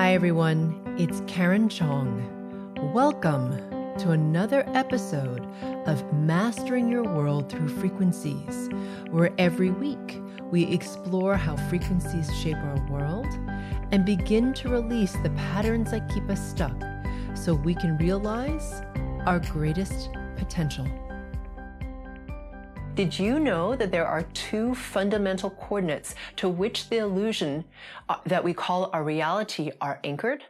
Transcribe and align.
Hi, 0.00 0.14
everyone. 0.14 0.96
It's 0.98 1.20
Karen 1.26 1.68
Chong. 1.68 2.24
Welcome 2.94 3.50
to 3.98 4.12
another 4.12 4.64
episode 4.68 5.46
of 5.86 6.10
Mastering 6.14 6.90
Your 6.90 7.02
World 7.02 7.52
Through 7.52 7.68
Frequencies, 7.68 8.70
where 9.10 9.30
every 9.36 9.68
week 9.68 10.18
we 10.50 10.64
explore 10.72 11.36
how 11.36 11.54
frequencies 11.68 12.34
shape 12.34 12.56
our 12.56 12.80
world 12.88 13.26
and 13.92 14.06
begin 14.06 14.54
to 14.54 14.70
release 14.70 15.12
the 15.22 15.30
patterns 15.52 15.90
that 15.90 16.08
keep 16.08 16.30
us 16.30 16.48
stuck 16.48 16.82
so 17.34 17.52
we 17.52 17.74
can 17.74 17.98
realize 17.98 18.80
our 19.26 19.38
greatest 19.38 20.08
potential. 20.36 20.86
Did 23.00 23.18
you 23.18 23.40
know 23.40 23.74
that 23.76 23.92
there 23.92 24.06
are 24.06 24.24
two 24.34 24.74
fundamental 24.74 25.48
coordinates 25.48 26.14
to 26.36 26.50
which 26.50 26.90
the 26.90 26.98
illusion 26.98 27.64
uh, 28.10 28.18
that 28.26 28.44
we 28.44 28.52
call 28.52 28.90
our 28.92 29.02
reality 29.02 29.70
are 29.80 30.00
anchored? 30.04 30.44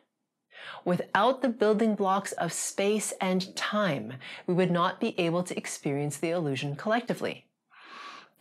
Without 0.84 1.42
the 1.42 1.48
building 1.48 1.94
blocks 1.94 2.32
of 2.32 2.52
space 2.52 3.12
and 3.20 3.54
time, 3.54 4.14
we 4.48 4.54
would 4.54 4.72
not 4.72 4.98
be 4.98 5.16
able 5.16 5.44
to 5.44 5.56
experience 5.56 6.16
the 6.16 6.30
illusion 6.30 6.74
collectively. 6.74 7.46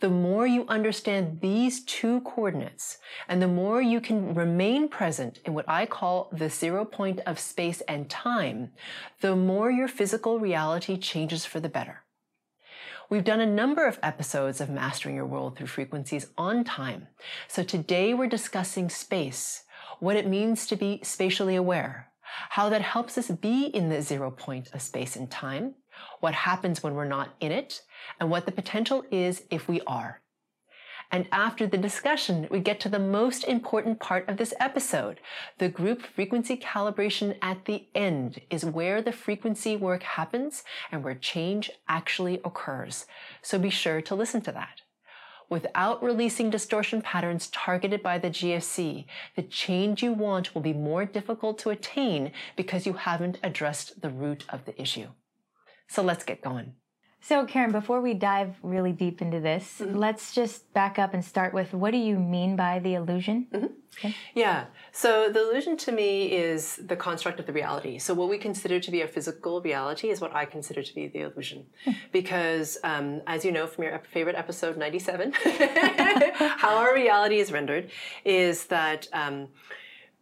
The 0.00 0.10
more 0.10 0.44
you 0.44 0.66
understand 0.66 1.38
these 1.40 1.84
two 1.84 2.20
coordinates, 2.22 2.98
and 3.28 3.40
the 3.40 3.46
more 3.46 3.80
you 3.80 4.00
can 4.00 4.34
remain 4.34 4.88
present 4.88 5.38
in 5.44 5.54
what 5.54 5.68
I 5.68 5.86
call 5.86 6.30
the 6.32 6.50
zero 6.50 6.84
point 6.84 7.20
of 7.26 7.38
space 7.38 7.80
and 7.82 8.10
time, 8.10 8.72
the 9.20 9.36
more 9.36 9.70
your 9.70 9.86
physical 9.86 10.40
reality 10.40 10.96
changes 10.96 11.44
for 11.44 11.60
the 11.60 11.68
better. 11.68 12.02
We've 13.10 13.24
done 13.24 13.40
a 13.40 13.46
number 13.46 13.88
of 13.88 13.98
episodes 14.04 14.60
of 14.60 14.70
Mastering 14.70 15.16
Your 15.16 15.26
World 15.26 15.56
Through 15.56 15.66
Frequencies 15.66 16.28
on 16.38 16.62
time. 16.62 17.08
So 17.48 17.64
today 17.64 18.14
we're 18.14 18.28
discussing 18.28 18.88
space, 18.88 19.64
what 19.98 20.14
it 20.14 20.28
means 20.28 20.64
to 20.68 20.76
be 20.76 21.00
spatially 21.02 21.56
aware, 21.56 22.12
how 22.50 22.68
that 22.68 22.82
helps 22.82 23.18
us 23.18 23.28
be 23.28 23.64
in 23.64 23.88
the 23.88 24.00
zero 24.00 24.30
point 24.30 24.68
of 24.72 24.80
space 24.80 25.16
and 25.16 25.28
time, 25.28 25.74
what 26.20 26.34
happens 26.34 26.84
when 26.84 26.94
we're 26.94 27.04
not 27.04 27.34
in 27.40 27.50
it, 27.50 27.82
and 28.20 28.30
what 28.30 28.46
the 28.46 28.52
potential 28.52 29.02
is 29.10 29.42
if 29.50 29.66
we 29.66 29.80
are. 29.88 30.20
And 31.12 31.26
after 31.32 31.66
the 31.66 31.78
discussion, 31.78 32.46
we 32.50 32.60
get 32.60 32.78
to 32.80 32.88
the 32.88 33.00
most 33.00 33.42
important 33.44 33.98
part 33.98 34.28
of 34.28 34.36
this 34.36 34.54
episode. 34.60 35.20
The 35.58 35.68
group 35.68 36.02
frequency 36.02 36.56
calibration 36.56 37.36
at 37.42 37.64
the 37.64 37.86
end 37.94 38.40
is 38.48 38.64
where 38.64 39.02
the 39.02 39.12
frequency 39.12 39.76
work 39.76 40.04
happens 40.04 40.62
and 40.92 41.02
where 41.02 41.16
change 41.16 41.70
actually 41.88 42.40
occurs. 42.44 43.06
So 43.42 43.58
be 43.58 43.70
sure 43.70 44.00
to 44.02 44.14
listen 44.14 44.40
to 44.42 44.52
that. 44.52 44.82
Without 45.48 46.00
releasing 46.00 46.48
distortion 46.48 47.02
patterns 47.02 47.48
targeted 47.48 48.04
by 48.04 48.18
the 48.18 48.30
GFC, 48.30 49.06
the 49.34 49.42
change 49.42 50.00
you 50.00 50.12
want 50.12 50.54
will 50.54 50.62
be 50.62 50.72
more 50.72 51.04
difficult 51.04 51.58
to 51.58 51.70
attain 51.70 52.30
because 52.54 52.86
you 52.86 52.92
haven't 52.92 53.40
addressed 53.42 54.00
the 54.00 54.10
root 54.10 54.44
of 54.48 54.64
the 54.64 54.80
issue. 54.80 55.08
So 55.88 56.02
let's 56.02 56.22
get 56.22 56.40
going. 56.40 56.74
So, 57.22 57.44
Karen, 57.44 57.70
before 57.70 58.00
we 58.00 58.14
dive 58.14 58.56
really 58.62 58.92
deep 58.92 59.20
into 59.20 59.40
this, 59.40 59.80
mm-hmm. 59.80 59.96
let's 59.96 60.34
just 60.34 60.72
back 60.72 60.98
up 60.98 61.12
and 61.12 61.22
start 61.24 61.52
with 61.52 61.74
what 61.74 61.90
do 61.90 61.98
you 61.98 62.18
mean 62.18 62.56
by 62.56 62.78
the 62.78 62.94
illusion? 62.94 63.46
Mm-hmm. 63.52 63.66
Okay. 63.98 64.16
Yeah. 64.34 64.66
So, 64.92 65.28
the 65.30 65.40
illusion 65.48 65.76
to 65.78 65.92
me 65.92 66.32
is 66.32 66.76
the 66.76 66.96
construct 66.96 67.38
of 67.38 67.46
the 67.46 67.52
reality. 67.52 67.98
So, 67.98 68.14
what 68.14 68.30
we 68.30 68.38
consider 68.38 68.80
to 68.80 68.90
be 68.90 69.02
a 69.02 69.08
physical 69.08 69.60
reality 69.60 70.08
is 70.08 70.20
what 70.20 70.34
I 70.34 70.46
consider 70.46 70.82
to 70.82 70.94
be 70.94 71.08
the 71.08 71.20
illusion. 71.20 71.66
Hmm. 71.84 71.92
Because, 72.10 72.78
um, 72.84 73.20
as 73.26 73.44
you 73.44 73.52
know 73.52 73.66
from 73.66 73.84
your 73.84 73.98
favorite 73.98 74.36
episode 74.36 74.78
97, 74.78 75.32
how 76.34 76.76
our 76.76 76.94
reality 76.94 77.38
is 77.38 77.52
rendered 77.52 77.90
is 78.24 78.66
that. 78.66 79.08
Um, 79.12 79.48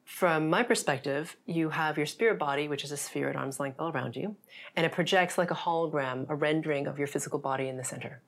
from 0.09 0.49
my 0.49 0.63
perspective, 0.63 1.37
you 1.45 1.69
have 1.69 1.99
your 1.99 2.07
spirit 2.07 2.39
body, 2.39 2.67
which 2.67 2.83
is 2.83 2.91
a 2.91 2.97
sphere 2.97 3.29
at 3.29 3.37
arm's 3.37 3.61
length 3.61 3.79
all 3.79 3.91
around 3.91 4.17
you, 4.17 4.37
and 4.75 4.87
it 4.87 4.91
projects 4.91 5.37
like 5.37 5.51
a 5.51 5.55
hologram, 5.55 6.25
a 6.31 6.35
rendering 6.35 6.87
of 6.87 6.97
your 6.99 7.07
physical 7.07 7.39
body 7.39 7.69
in 7.69 7.77
the 7.77 7.85
center. 7.85 8.23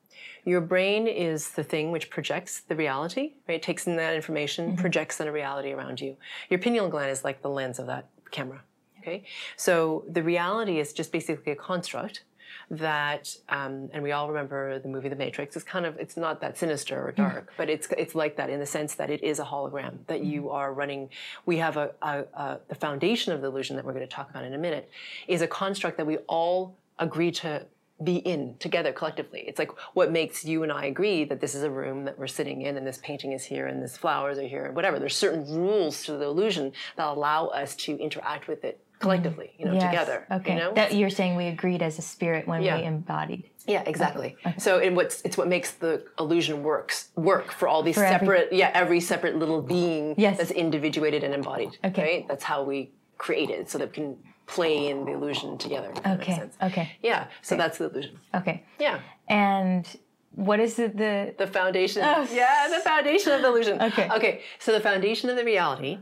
Your 0.44 0.60
brain 0.60 1.08
is 1.08 1.52
the 1.52 1.64
thing 1.64 1.90
which 1.90 2.10
projects 2.10 2.60
the 2.60 2.76
reality, 2.76 3.32
right? 3.48 3.54
It 3.54 3.62
takes 3.62 3.86
in 3.86 3.96
that 3.96 4.14
information, 4.14 4.66
mm-hmm. 4.72 4.80
projects 4.80 5.16
the 5.16 5.32
reality 5.32 5.72
around 5.72 6.02
you. 6.02 6.18
Your 6.50 6.60
pineal 6.60 6.90
gland 6.90 7.10
is 7.10 7.24
like 7.24 7.40
the 7.40 7.48
lens 7.48 7.78
of 7.78 7.86
that 7.86 8.10
camera. 8.30 8.60
Okay, 9.00 9.24
so 9.56 10.04
the 10.06 10.22
reality 10.22 10.80
is 10.80 10.92
just 10.92 11.10
basically 11.10 11.50
a 11.52 11.56
construct 11.56 12.24
that, 12.70 13.36
um, 13.48 13.90
and 13.92 14.02
we 14.02 14.12
all 14.12 14.28
remember 14.28 14.78
the 14.78 14.88
movie 14.88 15.08
The 15.08 15.16
Matrix. 15.16 15.56
It's 15.56 15.64
kind 15.64 15.86
of 15.86 15.96
it's 15.98 16.16
not 16.16 16.40
that 16.40 16.58
sinister 16.58 17.06
or 17.06 17.12
dark, 17.12 17.52
but 17.56 17.68
it's 17.68 17.88
it's 17.98 18.14
like 18.14 18.36
that 18.36 18.50
in 18.50 18.60
the 18.60 18.66
sense 18.66 18.94
that 18.94 19.10
it 19.10 19.22
is 19.22 19.38
a 19.38 19.44
hologram 19.44 19.98
that 20.06 20.24
you 20.24 20.42
mm-hmm. 20.42 20.50
are 20.50 20.72
running. 20.72 21.10
We 21.46 21.58
have 21.58 21.76
a, 21.76 21.92
a, 22.02 22.24
a 22.34 22.60
the 22.68 22.74
foundation 22.74 23.32
of 23.32 23.40
the 23.40 23.48
illusion 23.48 23.76
that 23.76 23.84
we're 23.84 23.92
going 23.92 24.06
to 24.06 24.14
talk 24.14 24.30
about 24.30 24.44
in 24.44 24.54
a 24.54 24.58
minute 24.58 24.90
is 25.28 25.42
a 25.42 25.46
construct 25.46 25.96
that 25.96 26.06
we 26.06 26.18
all 26.28 26.76
agree 26.98 27.30
to 27.30 27.66
be 28.02 28.16
in 28.16 28.56
together 28.58 28.92
collectively. 28.92 29.44
It's 29.46 29.58
like 29.58 29.70
what 29.94 30.10
makes 30.10 30.44
you 30.44 30.62
and 30.62 30.72
I 30.72 30.86
agree 30.86 31.24
that 31.24 31.40
this 31.40 31.54
is 31.54 31.62
a 31.62 31.70
room 31.70 32.04
that 32.04 32.18
we're 32.18 32.26
sitting 32.26 32.62
in 32.62 32.76
and 32.76 32.86
this 32.86 32.98
painting 33.02 33.32
is 33.32 33.44
here 33.44 33.66
and 33.66 33.82
this 33.82 33.96
flowers 33.96 34.38
are 34.38 34.48
here 34.48 34.64
and 34.64 34.74
whatever. 34.74 34.98
There's 34.98 35.16
certain 35.16 35.44
rules 35.46 36.04
to 36.04 36.12
the 36.12 36.24
illusion 36.24 36.72
that 36.96 37.06
allow 37.06 37.48
us 37.48 37.76
to 37.76 37.98
interact 37.98 38.48
with 38.48 38.64
it 38.64 38.80
collectively, 39.00 39.52
you 39.58 39.64
know, 39.64 39.72
yes. 39.72 39.82
together. 39.90 40.26
Okay. 40.30 40.52
You 40.52 40.58
know? 40.58 40.74
That 40.74 40.94
you're 40.94 41.10
saying 41.10 41.34
we 41.34 41.46
agreed 41.46 41.82
as 41.82 41.98
a 41.98 42.02
spirit 42.02 42.46
when 42.46 42.62
yeah. 42.62 42.76
we 42.78 42.84
embodied. 42.84 43.50
Yeah, 43.66 43.82
exactly. 43.86 44.36
Okay. 44.46 44.58
So 44.58 44.78
in 44.78 44.94
what's 44.94 45.22
it's 45.22 45.36
what 45.36 45.48
makes 45.48 45.72
the 45.72 46.04
illusion 46.18 46.62
works 46.62 47.08
work 47.16 47.50
for 47.50 47.66
all 47.66 47.82
these 47.82 47.94
for 47.94 48.02
separate 48.02 48.46
every... 48.46 48.58
yeah, 48.58 48.70
every 48.74 49.00
separate 49.00 49.36
little 49.36 49.62
being 49.62 50.14
yes. 50.18 50.38
that's 50.38 50.50
individuated 50.50 51.24
and 51.24 51.34
embodied. 51.34 51.78
Okay. 51.84 52.02
Right? 52.02 52.28
That's 52.28 52.44
how 52.44 52.62
we 52.62 52.92
create 53.18 53.50
it 53.50 53.70
so 53.70 53.78
that 53.78 53.88
we 53.88 53.94
can 53.94 54.16
play 54.46 54.88
in 54.88 55.04
the 55.04 55.12
illusion 55.12 55.56
together. 55.56 55.92
Okay. 56.06 56.50
Okay. 56.62 56.92
Yeah. 57.02 57.28
So 57.42 57.54
okay. 57.54 57.62
that's 57.62 57.78
the 57.78 57.88
illusion. 57.88 58.18
Okay. 58.34 58.64
Yeah. 58.78 59.00
And 59.28 59.86
what 60.34 60.60
is 60.60 60.78
it 60.78 60.96
the 60.96 61.34
the 61.38 61.46
foundation. 61.46 62.02
Oh. 62.04 62.26
yeah 62.32 62.68
the 62.68 62.80
foundation 62.80 63.32
of 63.32 63.42
the 63.42 63.48
illusion. 63.48 63.82
Okay. 63.82 64.08
Okay 64.08 64.42
so 64.58 64.72
the 64.72 64.80
foundation 64.80 65.28
of 65.28 65.36
the 65.36 65.44
reality 65.44 65.98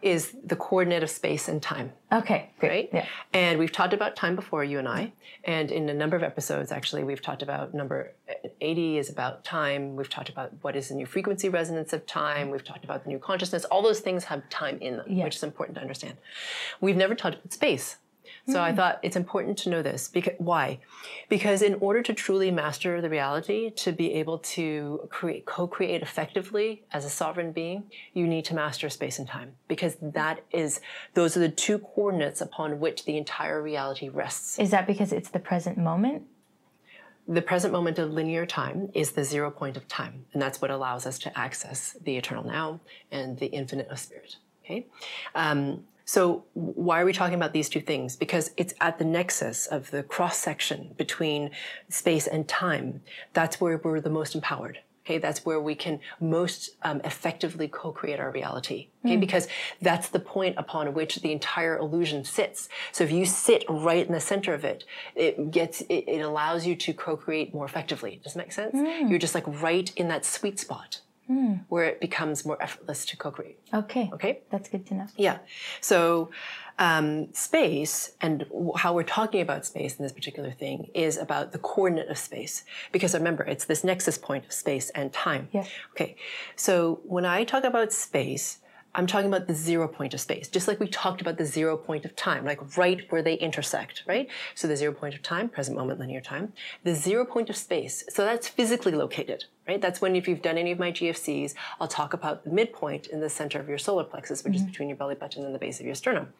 is 0.00 0.34
the 0.44 0.56
coordinate 0.56 1.02
of 1.02 1.10
space 1.10 1.48
and 1.48 1.62
time. 1.62 1.92
Okay 2.10 2.50
great. 2.58 2.70
Right? 2.70 2.90
yeah. 2.92 3.06
And 3.34 3.58
we've 3.58 3.72
talked 3.72 3.92
about 3.92 4.16
time 4.16 4.34
before 4.34 4.64
you 4.64 4.78
and 4.78 4.88
i. 4.88 5.12
And 5.44 5.70
in 5.70 5.88
a 5.90 5.94
number 5.94 6.16
of 6.16 6.22
episodes 6.22 6.72
actually 6.72 7.04
we've 7.04 7.20
talked 7.20 7.42
about 7.42 7.74
number 7.74 8.12
80 8.60 8.98
is 8.98 9.10
about 9.10 9.44
time. 9.44 9.94
We've 9.94 10.10
talked 10.10 10.30
about 10.30 10.52
what 10.62 10.74
is 10.74 10.88
the 10.88 10.94
new 10.94 11.06
frequency 11.06 11.50
resonance 11.50 11.92
of 11.92 12.06
time. 12.06 12.50
We've 12.50 12.64
talked 12.64 12.84
about 12.84 13.04
the 13.04 13.10
new 13.10 13.18
consciousness. 13.18 13.66
All 13.66 13.82
those 13.82 14.00
things 14.00 14.24
have 14.24 14.48
time 14.48 14.78
in 14.78 14.96
them 14.96 15.06
yeah. 15.08 15.24
which 15.24 15.36
is 15.36 15.42
important 15.42 15.76
to 15.76 15.82
understand. 15.82 16.16
We've 16.80 16.96
never 16.96 17.14
talked 17.14 17.36
about 17.36 17.52
space 17.52 17.96
so. 18.48 18.60
I 18.60 18.72
thought 18.72 19.00
it's 19.02 19.16
important 19.16 19.58
to 19.58 19.70
know 19.70 19.82
this. 19.82 20.08
Because 20.08 20.34
why? 20.38 20.78
Because 21.28 21.62
in 21.62 21.74
order 21.74 22.02
to 22.02 22.12
truly 22.14 22.50
master 22.50 23.00
the 23.00 23.10
reality, 23.10 23.70
to 23.70 23.92
be 23.92 24.14
able 24.14 24.38
to 24.38 25.08
create, 25.10 25.46
co-create 25.46 26.02
effectively 26.02 26.84
as 26.92 27.04
a 27.04 27.10
sovereign 27.10 27.52
being, 27.52 27.84
you 28.14 28.26
need 28.26 28.44
to 28.46 28.54
master 28.54 28.88
space 28.88 29.18
and 29.18 29.26
time. 29.26 29.52
Because 29.68 29.96
that 30.00 30.44
is 30.52 30.80
those 31.14 31.36
are 31.36 31.40
the 31.40 31.48
two 31.48 31.78
coordinates 31.78 32.40
upon 32.40 32.80
which 32.80 33.04
the 33.04 33.16
entire 33.16 33.60
reality 33.62 34.08
rests. 34.08 34.58
Is 34.58 34.70
that 34.70 34.86
because 34.86 35.12
it's 35.12 35.30
the 35.30 35.40
present 35.40 35.76
moment? 35.76 36.22
The 37.28 37.42
present 37.42 37.72
moment 37.72 37.98
of 37.98 38.12
linear 38.12 38.46
time 38.46 38.90
is 38.94 39.12
the 39.12 39.24
zero 39.24 39.50
point 39.50 39.76
of 39.76 39.88
time, 39.88 40.26
and 40.32 40.40
that's 40.40 40.62
what 40.62 40.70
allows 40.70 41.06
us 41.06 41.18
to 41.20 41.36
access 41.36 41.96
the 42.04 42.16
eternal 42.16 42.44
now 42.44 42.78
and 43.10 43.36
the 43.38 43.46
infinite 43.46 43.88
of 43.88 43.98
spirit. 43.98 44.36
Okay. 44.64 44.86
Um, 45.34 45.84
so 46.06 46.44
why 46.54 47.00
are 47.00 47.04
we 47.04 47.12
talking 47.12 47.34
about 47.34 47.52
these 47.52 47.68
two 47.68 47.80
things? 47.80 48.14
Because 48.14 48.52
it's 48.56 48.72
at 48.80 48.98
the 48.98 49.04
nexus 49.04 49.66
of 49.66 49.90
the 49.90 50.04
cross 50.04 50.38
section 50.38 50.94
between 50.96 51.50
space 51.88 52.28
and 52.28 52.46
time. 52.46 53.02
That's 53.32 53.60
where 53.60 53.76
we're 53.76 54.00
the 54.00 54.08
most 54.08 54.36
empowered. 54.36 54.78
Okay, 55.04 55.18
that's 55.18 55.44
where 55.44 55.60
we 55.60 55.74
can 55.74 56.00
most 56.20 56.70
um, 56.82 57.00
effectively 57.04 57.68
co-create 57.68 58.18
our 58.18 58.30
reality. 58.30 58.88
Okay, 59.04 59.16
mm. 59.16 59.20
because 59.20 59.46
that's 59.80 60.08
the 60.08 60.18
point 60.18 60.56
upon 60.58 60.94
which 60.94 61.16
the 61.16 61.30
entire 61.30 61.76
illusion 61.76 62.24
sits. 62.24 62.68
So 62.90 63.04
if 63.04 63.12
you 63.12 63.24
sit 63.24 63.64
right 63.68 64.04
in 64.04 64.12
the 64.12 64.20
center 64.20 64.54
of 64.54 64.64
it, 64.64 64.84
it 65.14 65.50
gets 65.50 65.80
it, 65.82 66.04
it 66.08 66.22
allows 66.22 66.66
you 66.66 66.76
to 66.76 66.92
co-create 66.92 67.52
more 67.52 67.64
effectively. 67.64 68.20
Does 68.22 68.34
that 68.34 68.38
make 68.38 68.52
sense? 68.52 68.74
Mm. 68.74 69.10
You're 69.10 69.20
just 69.20 69.34
like 69.34 69.44
right 69.46 69.92
in 69.96 70.08
that 70.08 70.24
sweet 70.24 70.58
spot 70.58 71.00
mm. 71.30 71.64
where 71.68 71.84
it 71.84 72.00
becomes 72.00 72.44
more 72.44 72.60
effortless 72.62 73.04
to 73.06 73.16
co-create. 73.16 73.58
Okay. 73.72 74.10
Okay. 74.12 74.40
That's 74.50 74.68
good 74.68 74.86
to 74.86 74.94
know. 74.94 75.06
Yeah. 75.16 75.38
So 75.80 76.30
um, 76.78 77.32
space 77.32 78.12
and 78.20 78.46
how 78.76 78.92
we're 78.92 79.02
talking 79.02 79.40
about 79.40 79.64
space 79.64 79.96
in 79.96 80.02
this 80.02 80.12
particular 80.12 80.50
thing 80.50 80.90
is 80.94 81.16
about 81.16 81.52
the 81.52 81.58
coordinate 81.58 82.08
of 82.08 82.18
space 82.18 82.64
because 82.92 83.14
remember 83.14 83.44
it's 83.44 83.64
this 83.64 83.82
nexus 83.82 84.18
point 84.18 84.44
of 84.44 84.52
space 84.52 84.90
and 84.90 85.12
time. 85.12 85.48
Yes. 85.52 85.68
Okay. 85.92 86.16
So 86.54 87.00
when 87.04 87.24
I 87.24 87.44
talk 87.44 87.64
about 87.64 87.92
space, 87.92 88.58
I'm 88.96 89.06
talking 89.06 89.28
about 89.28 89.46
the 89.46 89.54
zero 89.54 89.86
point 89.86 90.14
of 90.14 90.20
space, 90.20 90.48
just 90.48 90.66
like 90.66 90.80
we 90.80 90.88
talked 90.88 91.20
about 91.20 91.36
the 91.36 91.44
zero 91.44 91.76
point 91.76 92.06
of 92.06 92.16
time, 92.16 92.46
like 92.46 92.78
right 92.78 93.00
where 93.10 93.22
they 93.22 93.34
intersect, 93.34 94.02
right? 94.06 94.26
So 94.54 94.66
the 94.66 94.76
zero 94.76 94.92
point 94.92 95.14
of 95.14 95.22
time, 95.22 95.50
present 95.50 95.76
moment, 95.76 96.00
linear 96.00 96.22
time, 96.22 96.54
the 96.82 96.94
zero 96.94 97.26
point 97.26 97.50
of 97.50 97.56
space. 97.56 98.04
So 98.08 98.24
that's 98.24 98.48
physically 98.48 98.92
located, 98.92 99.44
right? 99.68 99.82
That's 99.82 100.00
when 100.00 100.16
if 100.16 100.26
you've 100.26 100.40
done 100.40 100.56
any 100.56 100.72
of 100.72 100.78
my 100.78 100.90
GFCs, 100.90 101.54
I'll 101.78 101.88
talk 101.88 102.14
about 102.14 102.44
the 102.44 102.50
midpoint 102.50 103.08
in 103.08 103.20
the 103.20 103.28
center 103.28 103.60
of 103.60 103.68
your 103.68 103.78
solar 103.78 104.04
plexus, 104.04 104.42
which 104.42 104.54
mm-hmm. 104.54 104.64
is 104.64 104.70
between 104.70 104.88
your 104.88 104.96
belly 104.96 105.14
button 105.14 105.44
and 105.44 105.54
the 105.54 105.58
base 105.58 105.78
of 105.78 105.84
your 105.84 105.94
sternum. 105.94 106.32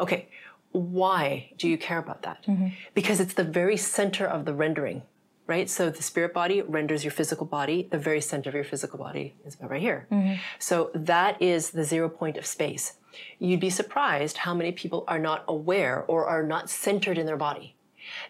Okay. 0.00 0.28
Why 0.72 1.52
do 1.58 1.68
you 1.68 1.78
care 1.78 1.98
about 1.98 2.22
that? 2.22 2.44
Mm-hmm. 2.44 2.68
Because 2.92 3.20
it's 3.20 3.34
the 3.34 3.44
very 3.44 3.76
center 3.76 4.26
of 4.26 4.44
the 4.46 4.54
rendering 4.54 5.02
right? 5.50 5.68
So 5.68 5.90
the 5.90 6.02
spirit 6.02 6.32
body 6.32 6.62
renders 6.62 7.04
your 7.04 7.10
physical 7.10 7.44
body. 7.44 7.88
The 7.90 7.98
very 7.98 8.20
center 8.20 8.48
of 8.48 8.54
your 8.54 8.64
physical 8.64 8.98
body 8.98 9.34
is 9.44 9.56
about 9.56 9.70
right 9.70 9.80
here. 9.80 10.06
Mm-hmm. 10.10 10.34
So 10.60 10.90
that 10.94 11.42
is 11.42 11.70
the 11.70 11.84
zero 11.84 12.08
point 12.08 12.36
of 12.36 12.46
space. 12.46 12.94
You'd 13.40 13.60
be 13.60 13.68
surprised 13.68 14.36
how 14.38 14.54
many 14.54 14.70
people 14.70 15.04
are 15.08 15.18
not 15.18 15.44
aware 15.48 16.04
or 16.06 16.26
are 16.26 16.44
not 16.44 16.70
centered 16.70 17.18
in 17.18 17.26
their 17.26 17.36
body. 17.36 17.74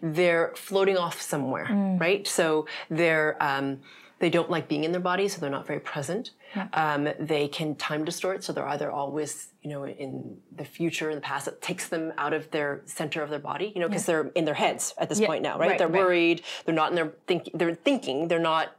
They're 0.02 0.52
floating 0.56 0.96
off 0.96 1.20
somewhere, 1.20 1.69
mm. 1.70 2.00
right? 2.00 2.26
So 2.26 2.67
they're 2.88 3.37
um, 3.40 3.81
they 4.20 4.28
don't 4.28 4.50
like 4.50 4.69
being 4.69 4.84
in 4.84 4.93
their 4.93 5.00
body, 5.00 5.28
so 5.28 5.40
they're 5.40 5.50
not 5.50 5.67
very 5.67 5.81
present. 5.81 6.32
Yeah. 6.55 6.69
Um, 6.75 7.08
they 7.19 7.49
can 7.49 7.75
time 7.75 8.05
distort, 8.05 8.44
so 8.44 8.52
they're 8.52 8.69
either 8.69 8.90
always, 8.90 9.49
you 9.62 9.70
know, 9.70 9.87
in 9.87 10.37
the 10.55 10.64
future, 10.64 11.08
in 11.08 11.17
the 11.17 11.22
past. 11.22 11.49
It 11.49 11.61
takes 11.62 11.88
them 11.88 12.12
out 12.19 12.34
of 12.34 12.50
their 12.50 12.82
center 12.84 13.22
of 13.22 13.31
their 13.31 13.38
body, 13.38 13.72
you 13.75 13.81
know, 13.81 13.88
because 13.88 14.02
yeah. 14.02 14.14
they're 14.14 14.28
in 14.34 14.44
their 14.44 14.55
heads 14.55 14.94
at 14.99 15.08
this 15.08 15.20
yeah. 15.20 15.26
point 15.26 15.43
now, 15.43 15.58
right? 15.58 15.70
right 15.70 15.78
they're 15.78 15.88
right. 15.88 16.02
worried. 16.02 16.43
They're 16.67 16.75
not 16.75 16.90
in 16.90 16.96
their 16.96 17.12
thinking. 17.26 17.52
They're 17.56 17.75
thinking. 17.75 18.28
They're 18.28 18.38
not 18.38 18.76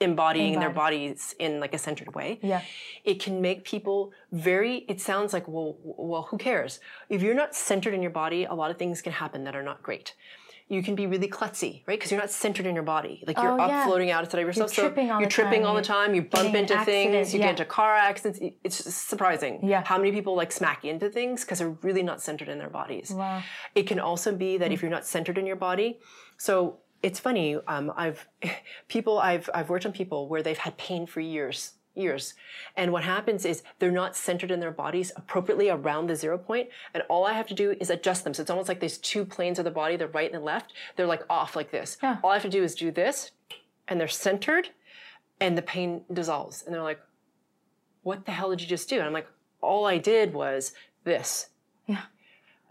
embodying 0.00 0.54
Embody. 0.54 0.66
their 0.66 0.74
bodies 0.74 1.34
in 1.38 1.58
like 1.58 1.74
a 1.74 1.78
centered 1.78 2.14
way. 2.14 2.38
Yeah. 2.42 2.60
It 3.02 3.18
can 3.18 3.40
make 3.40 3.64
people 3.64 4.12
very. 4.30 4.84
It 4.88 5.00
sounds 5.00 5.32
like 5.32 5.48
well, 5.48 5.78
well, 5.82 6.24
who 6.24 6.36
cares? 6.36 6.80
If 7.08 7.22
you're 7.22 7.34
not 7.34 7.54
centered 7.54 7.94
in 7.94 8.02
your 8.02 8.10
body, 8.10 8.44
a 8.44 8.54
lot 8.54 8.70
of 8.70 8.78
things 8.78 9.00
can 9.00 9.12
happen 9.12 9.44
that 9.44 9.56
are 9.56 9.62
not 9.62 9.82
great 9.82 10.14
you 10.68 10.82
can 10.82 10.96
be 10.96 11.06
really 11.06 11.28
klutzy, 11.28 11.82
right? 11.86 11.96
Because 11.96 12.10
you're 12.10 12.20
not 12.20 12.30
centered 12.30 12.66
in 12.66 12.74
your 12.74 12.82
body. 12.82 13.22
Like 13.24 13.38
you're 13.38 13.52
oh, 13.52 13.60
up 13.60 13.68
yeah. 13.68 13.86
floating 13.86 14.10
outside 14.10 14.40
of 14.40 14.46
yourself. 14.46 14.76
You're 14.76 14.86
tripping 14.86 15.10
all 15.12 15.20
you're 15.20 15.28
the 15.28 15.32
tripping 15.32 15.60
time. 15.60 15.68
all 15.68 15.74
the 15.76 15.82
time. 15.82 16.14
You 16.14 16.22
bump 16.22 16.54
into 16.56 16.84
things. 16.84 17.32
You 17.32 17.38
yeah. 17.38 17.46
get 17.46 17.50
into 17.52 17.64
car 17.64 17.94
accidents. 17.94 18.40
It's 18.64 18.94
surprising 18.94 19.60
yeah. 19.62 19.84
how 19.84 19.96
many 19.96 20.10
people 20.10 20.34
like 20.34 20.50
smack 20.50 20.84
into 20.84 21.08
things 21.08 21.42
because 21.42 21.60
they're 21.60 21.76
really 21.82 22.02
not 22.02 22.20
centered 22.20 22.48
in 22.48 22.58
their 22.58 22.70
bodies. 22.70 23.12
Wow. 23.12 23.42
It 23.76 23.86
can 23.86 24.00
also 24.00 24.34
be 24.34 24.58
that 24.58 24.70
mm. 24.70 24.74
if 24.74 24.82
you're 24.82 24.90
not 24.90 25.06
centered 25.06 25.38
in 25.38 25.46
your 25.46 25.56
body, 25.56 26.00
so 26.36 26.78
it's 27.02 27.20
funny. 27.20 27.56
Um, 27.68 27.92
I've 27.96 28.26
people 28.88 29.18
I've 29.18 29.48
I've 29.54 29.68
worked 29.68 29.86
on 29.86 29.92
people 29.92 30.28
where 30.28 30.42
they've 30.42 30.58
had 30.58 30.76
pain 30.78 31.06
for 31.06 31.20
years 31.20 31.74
years. 31.96 32.34
And 32.76 32.92
what 32.92 33.04
happens 33.04 33.44
is 33.44 33.62
they're 33.78 33.90
not 33.90 34.16
centered 34.16 34.50
in 34.50 34.60
their 34.60 34.70
bodies 34.70 35.12
appropriately 35.16 35.68
around 35.68 36.08
the 36.08 36.16
zero 36.16 36.38
point, 36.38 36.68
and 36.94 37.02
all 37.08 37.26
I 37.26 37.32
have 37.32 37.46
to 37.48 37.54
do 37.54 37.74
is 37.80 37.90
adjust 37.90 38.24
them. 38.24 38.34
So 38.34 38.42
it's 38.42 38.50
almost 38.50 38.68
like 38.68 38.80
these 38.80 38.98
two 38.98 39.24
planes 39.24 39.58
of 39.58 39.64
the 39.64 39.70
body, 39.70 39.96
the 39.96 40.08
right 40.08 40.30
and 40.30 40.40
the 40.40 40.44
left, 40.44 40.72
they're 40.96 41.06
like 41.06 41.22
off 41.30 41.56
like 41.56 41.70
this. 41.70 41.98
Yeah. 42.02 42.18
All 42.22 42.30
I 42.30 42.34
have 42.34 42.42
to 42.42 42.48
do 42.48 42.62
is 42.62 42.74
do 42.74 42.90
this, 42.90 43.30
and 43.88 44.00
they're 44.00 44.08
centered, 44.08 44.70
and 45.40 45.56
the 45.56 45.62
pain 45.62 46.02
dissolves. 46.12 46.62
And 46.62 46.74
they're 46.74 46.82
like, 46.82 47.00
what 48.02 48.24
the 48.24 48.32
hell 48.32 48.50
did 48.50 48.60
you 48.60 48.66
just 48.66 48.88
do? 48.88 48.96
And 48.96 49.04
I'm 49.04 49.12
like, 49.12 49.28
all 49.60 49.86
I 49.86 49.98
did 49.98 50.32
was 50.32 50.72
this. 51.04 51.48
Yeah. 51.86 52.02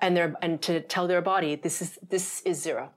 And 0.02 0.16
they're 0.16 0.36
and 0.42 0.62
to 0.64 0.82
tell 0.82 1.08
their 1.08 1.22
body 1.22 1.56
this 1.56 1.82
is 1.82 1.98
this 2.10 2.42
is 2.44 2.62
zero. 2.62 2.92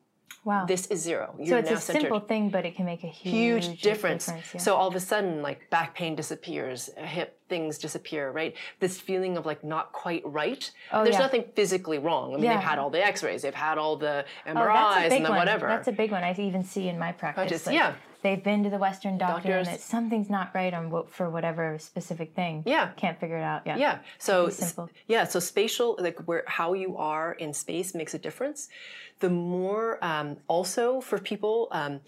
Wow. 0.44 0.64
This 0.64 0.86
is 0.86 1.02
zero. 1.02 1.34
You're 1.38 1.46
so 1.46 1.56
it's 1.58 1.88
a 1.88 1.92
simple 1.92 2.20
thing, 2.20 2.48
but 2.48 2.64
it 2.64 2.76
can 2.76 2.86
make 2.86 3.04
a 3.04 3.08
huge, 3.08 3.66
huge 3.66 3.82
difference. 3.82 4.26
difference 4.26 4.54
yeah. 4.54 4.60
So 4.60 4.76
all 4.76 4.88
of 4.88 4.94
a 4.94 5.00
sudden, 5.00 5.42
like 5.42 5.68
back 5.70 5.94
pain 5.94 6.14
disappears, 6.14 6.88
hip 6.96 7.38
things 7.48 7.78
disappear, 7.78 8.30
right? 8.30 8.54
This 8.80 9.00
feeling 9.00 9.36
of 9.36 9.46
like 9.46 9.64
not 9.64 9.92
quite 9.92 10.22
right. 10.24 10.70
Oh, 10.92 11.02
There's 11.02 11.16
yeah. 11.16 11.20
nothing 11.20 11.44
physically 11.54 11.98
wrong. 11.98 12.32
I 12.32 12.36
mean, 12.36 12.44
yeah. 12.44 12.54
they've 12.54 12.64
had 12.64 12.78
all 12.78 12.90
the 12.90 13.04
X-rays, 13.04 13.42
they've 13.42 13.54
had 13.54 13.78
all 13.78 13.96
the 13.96 14.24
MRIs, 14.46 14.56
oh, 14.56 14.98
and 15.02 15.24
then 15.24 15.34
whatever. 15.34 15.66
That's 15.66 15.88
a 15.88 15.92
big 15.92 16.12
one. 16.12 16.24
I 16.24 16.34
even 16.38 16.64
see 16.64 16.88
in 16.88 16.98
my 16.98 17.12
practice. 17.12 17.50
Just, 17.50 17.66
like, 17.66 17.74
yeah. 17.74 17.94
They've 18.22 18.42
been 18.42 18.64
to 18.64 18.70
the 18.70 18.78
Western 18.78 19.16
doctor 19.16 19.48
Doctors. 19.48 19.68
and 19.68 19.76
it, 19.76 19.80
something's 19.80 20.28
not 20.28 20.50
right 20.54 20.74
on 20.74 20.90
what, 20.90 21.10
for 21.10 21.30
whatever 21.30 21.78
specific 21.78 22.34
thing. 22.34 22.64
Yeah. 22.66 22.90
Can't 22.96 23.18
figure 23.18 23.38
it 23.38 23.42
out. 23.42 23.62
Yeah. 23.64 23.76
Yeah. 23.76 23.98
So 24.18 24.48
simple. 24.48 24.90
Yeah. 25.06 25.24
So 25.24 25.38
spatial, 25.38 25.96
like 26.00 26.18
where 26.26 26.44
how 26.46 26.72
you 26.72 26.96
are 26.96 27.32
in 27.32 27.52
space 27.54 27.94
makes 27.94 28.14
a 28.14 28.18
difference. 28.18 28.68
The 29.20 29.30
more 29.30 30.02
um, 30.04 30.38
also 30.48 31.00
for 31.00 31.18
people, 31.18 31.68
um, 31.70 32.00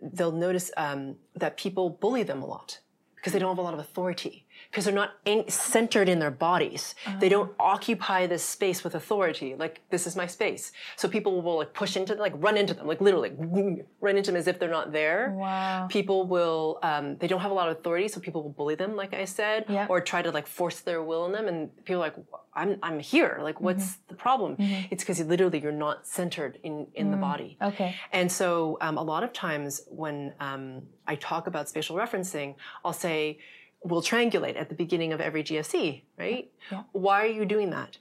they'll 0.00 0.32
notice 0.32 0.70
um, 0.76 1.16
that 1.36 1.56
people 1.56 1.90
bully 1.90 2.24
them 2.24 2.42
a 2.42 2.46
lot 2.46 2.80
because 3.16 3.32
they 3.32 3.38
don't 3.38 3.50
have 3.50 3.58
a 3.58 3.62
lot 3.62 3.74
of 3.74 3.80
authority 3.80 4.41
because 4.72 4.86
they're 4.86 4.94
not 4.94 5.10
in, 5.26 5.46
centered 5.50 6.08
in 6.08 6.18
their 6.18 6.30
bodies. 6.30 6.94
Uh-huh. 7.06 7.18
They 7.20 7.28
don't 7.28 7.52
occupy 7.60 8.26
this 8.26 8.42
space 8.42 8.82
with 8.82 8.94
authority. 8.94 9.54
Like 9.54 9.82
this 9.90 10.06
is 10.06 10.16
my 10.16 10.26
space. 10.26 10.72
So 10.96 11.08
people 11.08 11.42
will 11.42 11.58
like 11.58 11.74
push 11.74 11.94
into, 11.94 12.14
them, 12.14 12.22
like 12.22 12.32
run 12.36 12.56
into 12.56 12.72
them, 12.72 12.86
like 12.86 13.02
literally 13.02 13.32
run 14.00 14.16
into 14.16 14.30
them 14.30 14.38
as 14.38 14.46
if 14.46 14.58
they're 14.58 14.70
not 14.70 14.90
there. 14.90 15.34
Wow. 15.36 15.88
People 15.90 16.26
will, 16.26 16.78
um, 16.82 17.18
they 17.18 17.26
don't 17.26 17.40
have 17.40 17.50
a 17.50 17.54
lot 17.54 17.68
of 17.68 17.76
authority, 17.76 18.08
so 18.08 18.18
people 18.18 18.42
will 18.42 18.50
bully 18.50 18.74
them, 18.74 18.96
like 18.96 19.12
I 19.12 19.26
said, 19.26 19.66
yep. 19.68 19.90
or 19.90 20.00
try 20.00 20.22
to 20.22 20.30
like 20.30 20.46
force 20.46 20.80
their 20.80 21.02
will 21.02 21.26
in 21.26 21.32
them. 21.32 21.48
And 21.48 21.84
people 21.84 21.96
are 21.96 22.06
like, 22.06 22.16
I'm, 22.54 22.78
I'm 22.82 22.98
here. 22.98 23.40
Like, 23.42 23.60
what's 23.60 23.84
mm-hmm. 23.84 24.08
the 24.08 24.14
problem? 24.14 24.56
Mm-hmm. 24.56 24.86
It's 24.90 25.02
because 25.02 25.18
you 25.18 25.26
literally 25.26 25.60
you're 25.60 25.70
not 25.70 26.06
centered 26.06 26.58
in, 26.62 26.86
in 26.94 27.08
mm. 27.08 27.10
the 27.10 27.16
body. 27.18 27.58
Okay. 27.60 27.94
And 28.10 28.32
so 28.32 28.78
um, 28.80 28.96
a 28.96 29.02
lot 29.02 29.22
of 29.22 29.34
times 29.34 29.82
when 29.88 30.32
um, 30.40 30.82
I 31.06 31.16
talk 31.16 31.46
about 31.46 31.68
spatial 31.68 31.96
referencing, 31.96 32.54
I'll 32.84 32.92
say, 32.94 33.38
will 33.84 34.02
triangulate 34.02 34.56
at 34.56 34.68
the 34.68 34.74
beginning 34.74 35.12
of 35.12 35.20
every 35.20 35.42
GFC, 35.42 36.02
right? 36.18 36.50
Yeah. 36.70 36.82
Why 36.92 37.22
are 37.22 37.26
you 37.30 37.44
doing 37.44 37.70
that? 37.70 37.98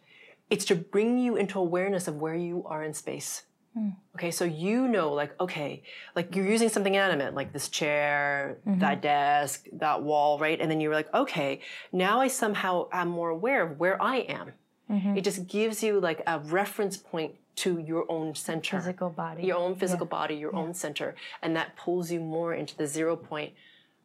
It's 0.50 0.66
to 0.66 0.76
bring 0.76 1.18
you 1.18 1.38
into 1.38 1.60
awareness 1.60 2.08
of 2.08 2.16
where 2.16 2.36
you 2.36 2.64
are 2.66 2.84
in 2.84 2.94
space. 2.94 3.44
Mm. 3.78 3.96
Okay, 4.16 4.32
so 4.32 4.44
you 4.44 4.88
know, 4.88 5.14
like, 5.14 5.40
okay, 5.40 5.84
like 6.16 6.36
you're 6.36 6.46
using 6.46 6.68
something 6.68 6.98
animate, 6.98 7.34
like 7.34 7.54
this 7.54 7.70
chair, 7.70 8.58
mm-hmm. 8.68 8.80
that 8.80 9.02
desk, 9.02 9.68
that 9.74 10.04
wall, 10.04 10.38
right? 10.40 10.60
And 10.60 10.70
then 10.70 10.82
you're 10.82 10.94
like, 10.94 11.12
okay, 11.14 11.62
now 11.94 12.20
I 12.20 12.28
somehow 12.28 12.90
am 12.92 13.08
more 13.08 13.30
aware 13.30 13.64
of 13.64 13.80
where 13.80 14.02
I 14.02 14.18
am. 14.18 14.52
Mm-hmm. 14.90 15.18
It 15.18 15.24
just 15.24 15.48
gives 15.48 15.82
you 15.82 16.02
like 16.02 16.22
a 16.28 16.40
reference 16.40 16.98
point 16.98 17.36
to 17.58 17.80
your 17.80 18.06
own 18.12 18.36
center, 18.36 18.78
physical 18.78 19.10
body, 19.10 19.44
your 19.44 19.58
own 19.58 19.76
physical 19.76 20.06
yeah. 20.06 20.18
body, 20.18 20.36
your 20.36 20.52
yeah. 20.52 20.60
own 20.60 20.74
center, 20.74 21.16
and 21.42 21.56
that 21.56 21.78
pulls 21.78 22.12
you 22.12 22.20
more 22.20 22.54
into 22.54 22.76
the 22.76 22.88
zero 22.88 23.16
point 23.16 23.54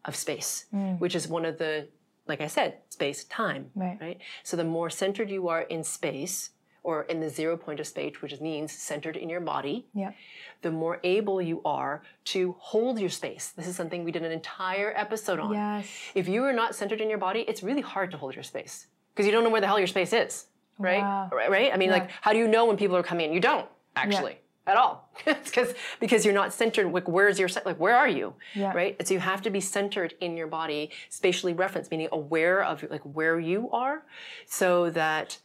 of 0.06 0.16
space, 0.16 0.66
mm. 0.74 0.98
which 0.98 1.14
is 1.14 1.28
one 1.28 1.44
of 1.44 1.58
the, 1.58 1.88
like 2.26 2.40
I 2.40 2.46
said, 2.46 2.78
space 2.88 3.24
time, 3.24 3.70
right. 3.74 3.98
right? 4.00 4.18
So 4.42 4.56
the 4.56 4.64
more 4.64 4.90
centered 4.90 5.30
you 5.30 5.48
are 5.48 5.62
in 5.62 5.84
space, 5.84 6.50
or 6.86 7.02
in 7.04 7.18
the 7.18 7.28
zero 7.28 7.56
point 7.56 7.80
of 7.80 7.86
space, 7.86 8.22
which 8.22 8.40
means 8.40 8.70
centered 8.70 9.16
in 9.16 9.28
your 9.28 9.40
body, 9.40 9.88
yeah. 9.92 10.12
the 10.62 10.70
more 10.70 11.00
able 11.02 11.42
you 11.42 11.60
are 11.64 12.00
to 12.24 12.54
hold 12.60 13.00
your 13.00 13.10
space. 13.10 13.48
This 13.48 13.66
is 13.66 13.74
something 13.74 14.04
we 14.04 14.12
did 14.12 14.22
an 14.22 14.30
entire 14.30 14.92
episode 14.96 15.40
on. 15.40 15.52
Yes. 15.52 15.88
If 16.14 16.28
you 16.28 16.44
are 16.44 16.52
not 16.52 16.76
centered 16.76 17.00
in 17.00 17.10
your 17.10 17.18
body, 17.18 17.40
it's 17.48 17.64
really 17.64 17.80
hard 17.80 18.12
to 18.12 18.16
hold 18.16 18.36
your 18.36 18.44
space 18.44 18.86
because 19.12 19.26
you 19.26 19.32
don't 19.32 19.42
know 19.42 19.50
where 19.50 19.60
the 19.60 19.66
hell 19.66 19.80
your 19.80 19.88
space 19.88 20.12
is, 20.12 20.46
right? 20.78 21.00
Wow. 21.00 21.28
Right? 21.32 21.72
I 21.74 21.76
mean, 21.76 21.88
yeah. 21.88 21.96
like, 21.96 22.10
how 22.20 22.32
do 22.32 22.38
you 22.38 22.46
know 22.46 22.66
when 22.66 22.76
people 22.76 22.96
are 22.96 23.02
coming 23.02 23.26
in? 23.26 23.32
You 23.32 23.40
don't 23.40 23.68
actually. 23.96 24.32
Yeah 24.32 24.38
at 24.66 24.76
all. 24.76 25.10
because 25.24 25.74
because 26.00 26.24
you're 26.24 26.34
not 26.34 26.52
centered. 26.52 26.92
Like 26.92 27.08
where's 27.08 27.38
your 27.38 27.48
like 27.64 27.78
where 27.78 27.96
are 27.96 28.08
you? 28.08 28.34
Yeah. 28.54 28.72
Right. 28.72 28.96
And 28.98 29.06
so 29.06 29.14
you 29.14 29.20
have 29.20 29.42
to 29.42 29.50
be 29.50 29.60
centered 29.60 30.14
in 30.20 30.36
your 30.36 30.46
body, 30.46 30.90
spatially 31.08 31.52
referenced, 31.52 31.90
meaning 31.90 32.08
aware 32.12 32.62
of 32.64 32.84
like 32.90 33.02
where 33.02 33.38
you 33.38 33.70
are, 33.70 34.02
so 34.46 34.90
that 34.90 35.38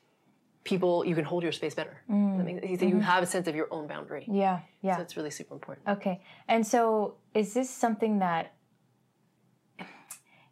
people 0.63 1.05
you 1.05 1.15
can 1.15 1.25
hold 1.25 1.43
your 1.43 1.51
space 1.51 1.75
better. 1.75 2.03
Mm. 2.09 2.39
I 2.39 2.43
mean, 2.43 2.59
you 2.63 2.77
mm-hmm. 2.77 2.99
have 2.99 3.23
a 3.23 3.27
sense 3.27 3.47
of 3.47 3.55
your 3.55 3.67
own 3.71 3.87
boundary. 3.87 4.25
Yeah. 4.31 4.59
Yeah. 4.81 4.97
So 4.97 5.01
it's 5.03 5.17
really 5.17 5.31
super 5.31 5.53
important. 5.53 5.87
Okay. 5.87 6.21
And 6.47 6.65
so 6.65 7.15
is 7.33 7.53
this 7.53 7.69
something 7.69 8.19
that 8.19 8.53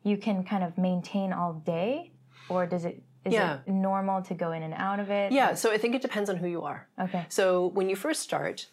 you 0.03 0.17
can 0.17 0.43
kind 0.43 0.63
of 0.63 0.77
maintain 0.77 1.33
all 1.33 1.53
day, 1.53 2.11
or 2.47 2.65
does 2.65 2.85
it 2.85 3.03
is 3.25 3.33
yeah. 3.33 3.59
it 3.65 3.71
normal 3.71 4.21
to 4.23 4.33
go 4.33 4.51
in 4.51 4.63
and 4.63 4.73
out 4.73 4.99
of 4.99 5.09
it? 5.09 5.31
Yeah, 5.31 5.53
so 5.53 5.71
I 5.71 5.77
think 5.77 5.95
it 5.95 6.01
depends 6.01 6.29
on 6.29 6.37
who 6.37 6.47
you 6.47 6.63
are. 6.63 6.87
Okay. 6.99 7.25
So 7.29 7.67
when 7.67 7.89
you 7.89 7.95
first 7.95 8.21
start, 8.21 8.67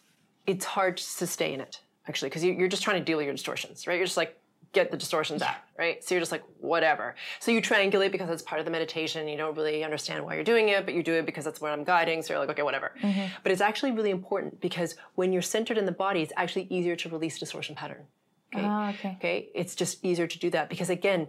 it's 0.46 0.64
hard 0.64 0.96
to 0.98 1.26
stay 1.26 1.52
in 1.52 1.60
it, 1.60 1.80
actually, 2.08 2.28
because 2.28 2.44
you're 2.44 2.68
just 2.68 2.82
trying 2.82 2.98
to 2.98 3.04
deal 3.04 3.16
with 3.16 3.26
your 3.26 3.34
distortions, 3.34 3.86
right? 3.86 3.96
You're 3.96 4.06
just 4.06 4.16
like, 4.16 4.38
get 4.72 4.90
the 4.90 4.96
distortions 4.96 5.40
out, 5.40 5.54
right? 5.78 6.04
So 6.04 6.14
you're 6.14 6.20
just 6.20 6.32
like, 6.32 6.44
whatever. 6.60 7.14
So 7.40 7.50
you 7.50 7.62
triangulate 7.62 8.12
because 8.12 8.28
it's 8.28 8.42
part 8.42 8.58
of 8.58 8.66
the 8.66 8.70
meditation. 8.70 9.26
You 9.26 9.38
don't 9.38 9.56
really 9.56 9.82
understand 9.82 10.22
why 10.24 10.34
you're 10.34 10.44
doing 10.44 10.68
it, 10.68 10.84
but 10.84 10.92
you 10.92 11.02
do 11.02 11.14
it 11.14 11.24
because 11.24 11.46
that's 11.46 11.62
what 11.62 11.72
I'm 11.72 11.82
guiding. 11.82 12.22
So 12.22 12.34
you're 12.34 12.40
like, 12.40 12.50
okay, 12.50 12.62
whatever. 12.62 12.92
Mm-hmm. 13.02 13.26
But 13.42 13.52
it's 13.52 13.62
actually 13.62 13.92
really 13.92 14.10
important 14.10 14.60
because 14.60 14.94
when 15.14 15.32
you're 15.32 15.40
centered 15.40 15.78
in 15.78 15.86
the 15.86 15.92
body, 15.92 16.20
it's 16.20 16.32
actually 16.36 16.66
easier 16.68 16.94
to 16.96 17.08
release 17.08 17.38
distortion 17.38 17.74
pattern. 17.74 18.04
Okay. 18.54 18.66
Oh, 18.66 18.88
okay. 18.90 19.16
Okay. 19.18 19.48
It's 19.54 19.74
just 19.74 20.04
easier 20.04 20.26
to 20.26 20.38
do 20.38 20.50
that 20.50 20.68
because 20.68 20.90
again, 20.90 21.28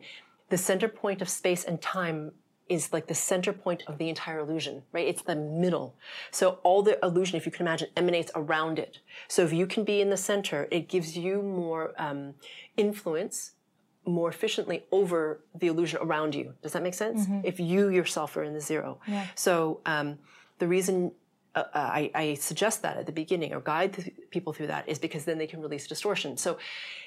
the 0.50 0.58
center 0.58 0.90
point 0.90 1.22
of 1.22 1.30
space 1.30 1.64
and 1.64 1.82
time 1.82 2.32
is 2.70 2.92
like 2.94 3.08
the 3.08 3.16
center 3.16 3.54
point 3.54 3.84
of 3.88 3.98
the 3.98 4.10
entire 4.10 4.40
illusion, 4.40 4.84
right? 4.92 5.08
It's 5.08 5.22
the 5.22 5.36
middle. 5.36 5.96
So 6.32 6.60
all 6.64 6.84
the 6.84 7.04
illusion, 7.04 7.38
if 7.38 7.46
you 7.46 7.52
can 7.52 7.66
imagine, 7.66 7.90
emanates 7.96 8.32
around 8.36 8.80
it. 8.80 9.00
So 9.28 9.44
if 9.44 9.54
you 9.54 9.68
can 9.68 9.84
be 9.84 10.02
in 10.02 10.10
the 10.10 10.18
center, 10.18 10.68
it 10.72 10.88
gives 10.90 11.18
you 11.18 11.42
more 11.42 11.94
um, 11.98 12.34
influence, 12.76 13.52
more 14.06 14.30
efficiently 14.30 14.86
over 14.92 15.42
the 15.56 15.68
illusion 15.68 16.00
around 16.02 16.36
you. 16.36 16.54
Does 16.62 16.74
that 16.74 16.84
make 16.84 16.94
sense? 16.94 17.28
If 17.44 17.60
you 17.60 17.90
yourself 17.90 18.36
are 18.38 18.44
in 18.44 18.54
the 18.54 18.62
zero. 18.62 19.00
Yeah. 19.08 19.26
So 19.36 19.82
um, 19.86 20.20
the 20.60 20.68
reason 20.68 21.12
uh, 21.58 21.90
I, 22.00 22.12
I 22.16 22.34
suggest 22.36 22.82
that 22.84 22.98
at 22.98 23.06
the 23.06 23.12
beginning 23.12 23.54
or 23.54 23.60
guide 23.62 23.94
th- 23.94 24.14
people 24.32 24.54
through 24.54 24.68
that 24.68 24.88
is 24.88 25.00
because 25.00 25.26
then 25.26 25.38
they 25.38 25.48
can 25.48 25.62
release 25.62 25.88
distortion. 25.88 26.38
So 26.38 26.58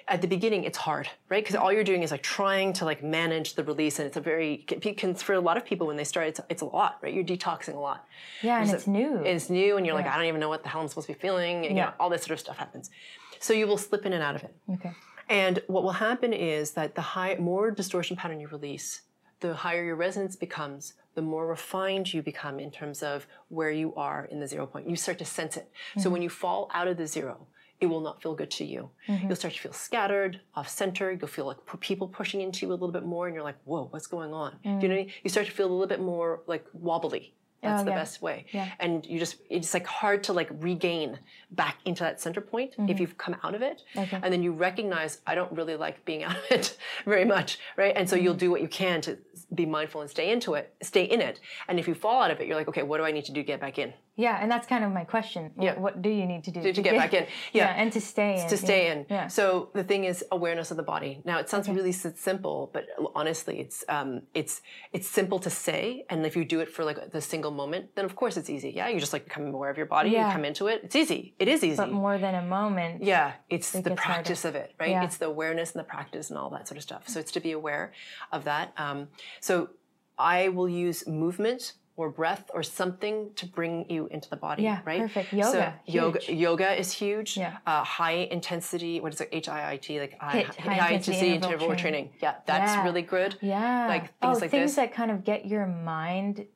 at 0.08 0.20
the 0.20 0.26
beginning, 0.28 0.64
it's 0.64 0.78
hard, 0.78 1.08
right? 1.28 1.42
Because 1.42 1.56
all 1.56 1.72
you're 1.72 1.84
doing 1.84 2.02
is 2.02 2.10
like 2.10 2.22
trying 2.22 2.72
to 2.74 2.84
like 2.84 3.02
manage 3.02 3.54
the 3.54 3.64
release, 3.64 3.98
and 3.98 4.06
it's 4.08 4.16
a 4.16 4.20
very 4.20 4.58
can, 4.68 4.94
can, 4.94 5.14
for 5.14 5.34
a 5.34 5.40
lot 5.40 5.56
of 5.56 5.64
people 5.64 5.86
when 5.86 5.96
they 5.96 6.04
start, 6.04 6.26
it's 6.28 6.40
it's 6.48 6.62
a 6.62 6.66
lot, 6.66 6.98
right? 7.02 7.12
You're 7.14 7.24
detoxing 7.24 7.74
a 7.74 7.78
lot. 7.78 8.06
Yeah, 8.42 8.60
and 8.62 8.70
it's 8.70 8.86
a- 8.86 8.90
new. 8.90 9.18
It's 9.24 9.50
new, 9.50 9.76
and 9.76 9.86
you're 9.86 9.94
like, 9.94 10.06
I 10.06 10.16
don't 10.16 10.26
even 10.26 10.40
know 10.40 10.48
what 10.48 10.62
the 10.62 10.68
hell 10.68 10.80
I'm 10.80 10.88
supposed 10.88 11.06
to 11.08 11.12
be 11.14 11.18
feeling. 11.18 11.56
And, 11.66 11.76
you 11.76 11.82
Yeah. 11.82 11.86
know, 11.86 11.92
all 12.00 12.10
this 12.10 12.22
sort 12.22 12.32
of 12.32 12.40
stuff 12.40 12.56
happens. 12.58 12.90
So 13.38 13.52
you 13.52 13.66
will 13.66 13.78
slip 13.78 14.04
in 14.06 14.12
and 14.12 14.22
out 14.22 14.34
of 14.36 14.42
it. 14.44 14.54
okay. 14.74 14.92
And 15.28 15.62
what 15.68 15.84
will 15.84 15.92
happen 15.92 16.32
is 16.32 16.72
that 16.72 16.96
the 16.96 17.00
high, 17.02 17.36
more 17.38 17.70
distortion 17.70 18.16
pattern 18.16 18.40
you 18.40 18.48
release, 18.48 19.02
the 19.40 19.54
higher 19.54 19.84
your 19.84 19.96
resonance 19.96 20.36
becomes, 20.36 20.94
the 21.14 21.22
more 21.22 21.46
refined 21.46 22.12
you 22.12 22.22
become 22.22 22.60
in 22.60 22.70
terms 22.70 23.02
of 23.02 23.26
where 23.48 23.70
you 23.70 23.94
are 23.96 24.26
in 24.26 24.40
the 24.40 24.46
zero 24.46 24.66
point. 24.66 24.88
You 24.88 24.96
start 24.96 25.18
to 25.18 25.24
sense 25.24 25.56
it. 25.56 25.70
So 25.98 26.08
when 26.08 26.18
mm-hmm. 26.18 26.24
you 26.24 26.30
fall 26.30 26.70
out 26.72 26.88
of 26.88 26.96
the 26.96 27.06
zero, 27.06 27.46
it 27.80 27.86
will 27.86 28.00
not 28.00 28.22
feel 28.22 28.34
good 28.34 28.50
to 28.52 28.64
you. 28.64 28.90
Mm-hmm. 29.08 29.26
You'll 29.26 29.36
start 29.36 29.54
to 29.54 29.60
feel 29.60 29.72
scattered, 29.72 30.40
off 30.54 30.68
center. 30.68 31.10
You'll 31.12 31.28
feel 31.28 31.46
like 31.46 31.56
people 31.80 32.08
pushing 32.08 32.42
into 32.42 32.66
you 32.66 32.70
a 32.70 32.74
little 32.74 32.92
bit 32.92 33.04
more, 33.04 33.26
and 33.26 33.34
you're 33.34 33.44
like, 33.44 33.56
whoa, 33.64 33.86
what's 33.90 34.06
going 34.06 34.32
on? 34.32 34.56
Do 34.62 34.68
you 34.68 34.74
know 34.74 34.80
mm. 34.80 34.82
what 34.82 34.92
I 34.92 34.96
mean? 34.96 35.10
You 35.24 35.30
start 35.30 35.46
to 35.46 35.52
feel 35.52 35.66
a 35.66 35.72
little 35.72 35.86
bit 35.86 36.00
more 36.00 36.42
like 36.46 36.66
wobbly. 36.74 37.34
That's 37.62 37.82
Oh, 37.82 37.84
the 37.84 37.90
yeah. 37.90 37.96
best 37.96 38.22
way. 38.22 38.46
Yeah. 38.52 38.68
And 38.78 39.04
you 39.04 39.18
just, 39.18 39.36
it's 39.50 39.74
like 39.74 39.86
hard 39.86 40.24
to 40.24 40.32
like 40.32 40.48
regain 40.58 41.18
back 41.50 41.78
into 41.84 42.02
that 42.02 42.20
center 42.20 42.40
point 42.40 42.72
if 42.72 42.78
mm-hmm. 42.78 43.00
you've 43.00 43.18
come 43.18 43.36
out 43.42 43.54
of 43.54 43.62
it. 43.62 43.82
Okay. 43.96 44.18
And 44.22 44.32
then 44.32 44.42
you 44.42 44.52
recognize, 44.52 45.20
I 45.26 45.34
don't 45.34 45.52
really 45.52 45.76
like 45.76 46.04
being 46.04 46.24
out 46.28 46.36
of 46.36 46.44
it 46.50 46.76
very 47.04 47.24
much, 47.24 47.58
right? 47.76 47.92
And 47.96 48.08
so 48.08 48.16
you'll 48.16 48.32
mm-hmm. 48.32 48.38
do 48.38 48.50
what 48.50 48.62
you 48.62 48.68
can 48.68 49.00
to 49.02 49.18
be 49.54 49.66
mindful 49.66 50.00
and 50.00 50.08
stay 50.08 50.30
into 50.30 50.54
it, 50.54 50.74
stay 50.82 51.04
in 51.04 51.20
it. 51.20 51.40
And 51.68 51.78
if 51.78 51.86
you 51.88 51.94
fall 51.94 52.22
out 52.22 52.30
of 52.30 52.40
it, 52.40 52.46
you're 52.46 52.56
like, 52.56 52.68
okay, 52.68 52.82
what 52.82 52.98
do 52.98 53.04
I 53.04 53.10
need 53.10 53.24
to 53.26 53.32
do 53.32 53.40
to 53.40 53.46
get 53.46 53.60
back 53.60 53.78
in? 53.78 53.92
Yeah, 54.26 54.36
and 54.40 54.48
that's 54.52 54.66
kind 54.72 54.84
of 54.86 54.90
my 55.00 55.04
question. 55.14 55.42
Yeah. 55.58 55.78
what 55.84 55.94
do 56.06 56.10
you 56.18 56.26
need 56.32 56.42
to 56.48 56.50
do 56.50 56.60
To 56.78 56.82
get 56.88 56.94
back 57.02 57.14
in. 57.14 57.24
Yeah, 57.58 57.68
Yeah. 57.68 57.80
and 57.80 57.88
to 57.96 58.00
stay 58.12 58.32
in. 58.40 58.48
to 58.52 58.56
stay 58.66 58.80
yeah. 58.84 58.92
in. 58.92 58.98
Yeah. 59.16 59.26
So 59.38 59.44
the 59.78 59.84
thing 59.90 60.02
is 60.10 60.16
awareness 60.38 60.68
of 60.72 60.76
the 60.82 60.88
body. 60.94 61.12
Now 61.30 61.36
it 61.42 61.46
sounds 61.52 61.66
really 61.78 61.92
simple, 62.30 62.58
but 62.74 62.82
honestly, 63.20 63.54
it's 63.64 63.78
um, 63.96 64.10
it's 64.40 64.54
it's 64.96 65.08
simple 65.20 65.38
to 65.46 65.50
say. 65.66 65.82
And 66.10 66.18
if 66.30 66.32
you 66.38 66.44
do 66.54 66.58
it 66.64 66.68
for 66.74 66.82
like 66.90 66.98
the 67.16 67.22
single 67.32 67.52
moment, 67.62 67.82
then 67.96 68.04
of 68.10 68.14
course 68.20 68.34
it's 68.40 68.50
easy. 68.56 68.70
Yeah, 68.80 68.88
you 68.92 68.98
just 69.06 69.14
like 69.16 69.24
become 69.30 69.46
aware 69.58 69.70
of 69.74 69.78
your 69.82 69.90
body. 69.96 70.10
Yeah. 70.10 70.26
You 70.26 70.32
come 70.36 70.44
into 70.50 70.64
it. 70.72 70.78
It's 70.86 70.96
easy. 71.02 71.20
It 71.42 71.48
is 71.54 71.60
easy. 71.68 71.76
but 71.84 71.90
more 71.92 72.16
than 72.24 72.34
a 72.34 72.46
moment. 72.58 72.94
Yeah, 73.02 73.32
it's 73.54 73.68
the 73.70 73.78
gets 73.82 74.00
harder. 74.00 74.14
practice 74.14 74.42
of 74.44 74.54
it, 74.62 74.68
right? 74.80 74.90
Yeah. 74.90 75.04
It's 75.06 75.18
the 75.22 75.26
awareness 75.34 75.68
and 75.72 75.80
the 75.82 75.88
practice 75.96 76.26
and 76.30 76.38
all 76.38 76.50
that 76.56 76.64
sort 76.68 76.76
of 76.80 76.82
stuff. 76.90 77.02
So 77.12 77.16
it's 77.22 77.32
to 77.32 77.40
be 77.48 77.52
aware 77.60 77.92
of 78.36 78.40
that. 78.50 78.66
Um, 78.76 78.98
so 79.40 79.70
I 80.18 80.48
will 80.56 80.68
use 80.68 81.06
movement 81.06 81.62
or 81.96 82.08
breath 82.10 82.50
or 82.54 82.62
something 82.62 83.30
to 83.36 83.44
bring 83.46 83.84
you 83.90 84.06
into 84.08 84.30
the 84.30 84.36
body, 84.36 84.62
Yeah, 84.62 84.80
right? 84.86 85.00
perfect. 85.00 85.30
So 85.30 85.36
Yoga, 85.36 85.74
yoga, 85.86 86.18
huge. 86.20 86.38
yoga 86.38 86.78
is 86.80 86.92
huge. 86.92 87.36
Yeah. 87.36 87.58
Uh, 87.66 87.84
high 87.84 88.28
intensity, 88.36 89.00
what 89.00 89.12
is 89.12 89.20
it? 89.20 89.28
H 89.32 89.48
I 89.48 89.72
I 89.72 89.76
T, 89.76 90.00
like 90.00 90.18
high, 90.18 90.44
HIIT, 90.44 90.56
high 90.56 90.88
intensity 90.92 91.34
interval 91.34 91.52
interval 91.52 91.66
training. 91.76 91.80
training. 91.80 92.10
Yeah, 92.22 92.34
that's 92.46 92.72
Yeah. 92.72 92.84
really 92.84 93.02
good. 93.02 93.36
Yeah. 93.42 93.86
Like 93.88 94.02
things 94.20 94.36
oh, 94.38 94.40
like 94.40 94.50
things 94.50 94.70
this. 94.70 94.76
that 94.76 94.94
kind 94.94 95.10
of 95.10 95.24
get 95.24 95.46
your 95.46 95.66
mind 95.66 96.46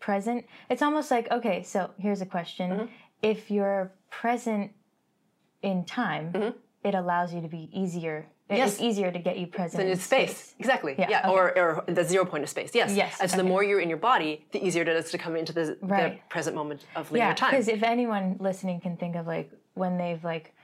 present. 0.00 0.46
It's 0.70 0.80
almost 0.82 1.10
like, 1.10 1.30
okay, 1.30 1.62
so 1.64 1.90
here's 1.98 2.22
a 2.22 2.26
question. 2.26 2.70
Mm-hmm. 2.70 2.84
If 3.22 3.50
you're 3.50 3.92
present 4.10 4.70
in 5.60 5.84
time, 5.84 6.54
it 6.88 6.94
allows 6.94 7.32
you 7.34 7.40
to 7.40 7.48
be 7.48 7.68
easier. 7.72 8.26
Yes. 8.50 8.72
It's 8.74 8.80
easier 8.82 9.12
to 9.12 9.18
get 9.18 9.38
you 9.38 9.46
present 9.46 9.82
in 9.84 9.90
it's 9.90 10.02
space. 10.02 10.54
Exactly. 10.58 10.94
Yeah, 10.98 11.10
Yeah. 11.10 11.18
okay. 11.20 11.28
Or, 11.30 11.58
or 11.58 11.84
the 11.86 12.02
zero 12.02 12.24
point 12.24 12.42
of 12.44 12.48
space. 12.48 12.70
Yes. 12.74 12.94
Yes, 12.94 13.18
And 13.20 13.30
so 13.30 13.36
the 13.36 13.42
more 13.42 13.62
you're 13.62 13.80
in 13.80 13.90
your 13.90 13.98
body, 13.98 14.46
the 14.52 14.64
easier 14.66 14.82
it 14.82 14.88
is 14.88 15.10
to 15.10 15.18
come 15.18 15.36
into 15.36 15.52
the, 15.52 15.76
the 15.82 16.16
present 16.30 16.56
moment 16.56 16.86
of 16.96 17.12
linear 17.12 17.28
Yeah, 17.28 17.34
time. 17.34 17.50
because 17.50 17.68
if 17.68 17.82
anyone 17.82 18.36
listening 18.40 18.80
can 18.80 18.96
think 18.96 19.16
of 19.16 19.26
like 19.26 19.50
when 19.74 19.98
they've 19.98 20.22
like 20.24 20.54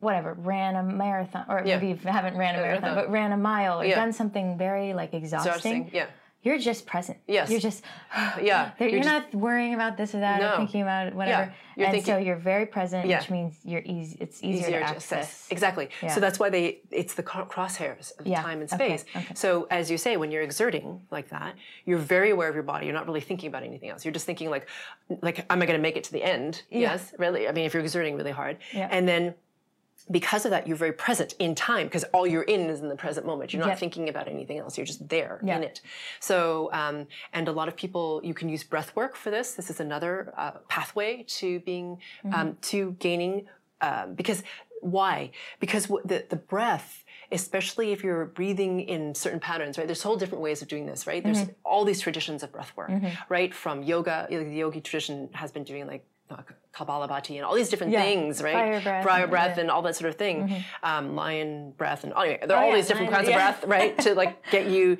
whatever 0.00 0.32
ran 0.34 0.76
a 0.76 0.82
marathon 0.82 1.44
or 1.48 1.62
Yeah. 1.66 1.78
maybe 1.78 2.00
haven't 2.08 2.36
ran 2.38 2.54
a 2.54 2.62
marathon 2.62 2.82
marathon. 2.82 2.94
but 2.94 3.10
ran 3.10 3.32
a 3.32 3.36
mile 3.36 3.80
or 3.80 3.84
Yeah. 3.84 3.96
done 3.96 4.12
something 4.14 4.56
very 4.56 4.94
like 4.94 5.12
exhausting, 5.12 5.50
Exhausting. 5.52 5.90
Yeah. 5.92 6.06
You're 6.42 6.58
just 6.58 6.86
present. 6.86 7.18
Yes. 7.26 7.50
You're 7.50 7.60
just 7.60 7.82
Yeah. 8.40 8.70
You're, 8.78 8.88
You're 8.88 9.02
just- 9.02 9.08
not 9.08 9.34
worrying 9.34 9.74
about 9.74 9.96
this 9.96 10.14
or 10.14 10.20
that 10.20 10.40
or 10.42 10.56
thinking 10.56 10.82
about 10.82 11.08
it, 11.08 11.14
whatever. 11.14 11.52
You're 11.76 11.86
and 11.86 11.94
thinking- 11.94 12.14
so 12.14 12.18
you're 12.18 12.36
very 12.36 12.66
present, 12.66 13.06
Yeah. 13.06 13.18
which 13.18 13.30
means 13.30 13.58
you're 13.64 13.82
easy. 13.84 14.16
It's 14.20 14.42
easier, 14.42 14.68
easier 14.68 14.80
to 14.80 14.84
access. 14.86 15.46
Exactly. 15.50 15.88
Yeah. 16.02 16.14
So 16.14 16.20
that's 16.20 16.38
why 16.38 16.48
they 16.50 16.80
it's 16.90 17.14
the 17.14 17.22
crosshairs 17.22 18.18
of 18.18 18.26
Yeah. 18.26 18.42
time 18.42 18.60
and 18.60 18.72
Okay, 18.72 18.96
space. 18.98 19.04
okay. 19.16 19.34
So 19.34 19.66
as 19.70 19.90
you 19.90 19.98
say, 19.98 20.16
when 20.16 20.30
you're 20.30 20.42
exerting 20.42 21.02
like 21.10 21.28
that, 21.30 21.54
you're 21.84 21.98
very 21.98 22.30
aware 22.30 22.48
of 22.48 22.54
your 22.54 22.64
body. 22.64 22.86
You're 22.86 22.94
not 22.94 23.06
really 23.06 23.20
thinking 23.20 23.48
about 23.48 23.62
anything 23.64 23.90
else. 23.90 24.04
You're 24.04 24.14
just 24.14 24.26
thinking 24.26 24.48
like, 24.50 24.68
like, 25.22 25.44
am 25.50 25.60
I 25.62 25.66
going 25.66 25.78
to 25.78 25.82
make 25.82 25.96
it 25.96 26.04
to 26.04 26.12
the 26.12 26.22
end? 26.22 26.62
Yeah. 26.70 26.80
Yes, 26.80 27.14
really. 27.18 27.48
I 27.48 27.52
mean, 27.52 27.64
if 27.66 27.74
you're 27.74 27.82
exerting 27.82 28.16
really 28.16 28.30
hard, 28.32 28.58
Yeah. 28.72 28.88
and 28.90 29.06
then. 29.08 29.34
Because 30.10 30.44
of 30.44 30.50
that, 30.52 30.66
you're 30.66 30.76
very 30.76 30.92
present 30.92 31.34
in 31.38 31.54
time 31.54 31.86
because 31.86 32.04
all 32.14 32.26
you're 32.26 32.42
in 32.44 32.62
is 32.70 32.80
in 32.80 32.88
the 32.88 32.96
present 32.96 33.26
moment. 33.26 33.52
You're 33.52 33.60
not 33.60 33.70
Yep. 33.70 33.78
thinking 33.78 34.08
about 34.08 34.26
anything 34.28 34.58
else. 34.58 34.78
You're 34.78 34.86
just 34.86 35.06
there 35.08 35.40
Yeah. 35.42 35.56
in 35.56 35.64
it. 35.64 35.80
So, 36.20 36.70
um, 36.72 37.06
and 37.32 37.46
a 37.48 37.52
lot 37.52 37.68
of 37.68 37.76
people, 37.76 38.20
you 38.24 38.32
can 38.32 38.48
use 38.48 38.64
breath 38.64 38.94
work 38.96 39.16
for 39.16 39.30
this. 39.30 39.54
This 39.54 39.68
is 39.70 39.80
another 39.80 40.32
uh, 40.36 40.52
pathway 40.68 41.24
to 41.24 41.60
being, 41.60 41.98
um, 42.32 42.56
to 42.62 42.92
gaining, 42.92 43.48
um, 43.80 44.14
because 44.14 44.42
why? 44.80 45.30
Because 45.60 45.86
w- 45.86 46.06
the, 46.06 46.24
the 46.28 46.36
breath, 46.36 47.04
especially 47.32 47.92
if 47.92 48.02
you're 48.02 48.24
breathing 48.24 48.80
in 48.80 49.14
certain 49.14 49.40
patterns, 49.40 49.76
right? 49.76 49.86
There's 49.86 50.02
whole 50.02 50.16
different 50.16 50.42
ways 50.42 50.62
of 50.62 50.68
doing 50.68 50.86
this, 50.86 51.06
right? 51.06 51.22
There's 51.22 51.46
all 51.64 51.84
these 51.84 52.00
traditions 52.00 52.42
of 52.42 52.52
breath 52.52 52.72
work, 52.76 52.90
right? 53.28 53.52
From 53.54 53.82
yoga, 53.82 54.26
the 54.30 54.42
yogi 54.44 54.80
tradition 54.80 55.28
has 55.34 55.50
been 55.52 55.64
doing 55.64 55.86
like 55.86 56.06
Kapalbhati 56.74 57.36
and 57.36 57.44
all 57.44 57.54
these 57.54 57.68
different 57.70 57.92
Yeah. 57.92 58.02
things, 58.02 58.42
right? 58.42 58.52
Fire 58.54 58.80
breath 59.02 59.30
breath 59.30 59.56
yeah. 59.56 59.60
and 59.62 59.70
all 59.70 59.82
that 59.82 59.96
sort 59.96 60.10
of 60.10 60.16
thing. 60.16 60.64
Um, 60.82 61.16
lion 61.16 61.72
breath 61.72 62.04
and 62.04 62.12
anyway, 62.12 62.38
there 62.46 62.56
are 62.56 62.62
Oh, 62.62 62.66
all 62.66 62.70
yeah, 62.70 62.76
these 62.76 62.86
different 62.86 63.10
lion- 63.10 63.24
kinds 63.24 63.28
of 63.28 63.34
breath, 63.34 63.64
right? 63.64 63.98
to 63.98 64.14
like 64.14 64.44
get 64.50 64.66
you 64.66 64.98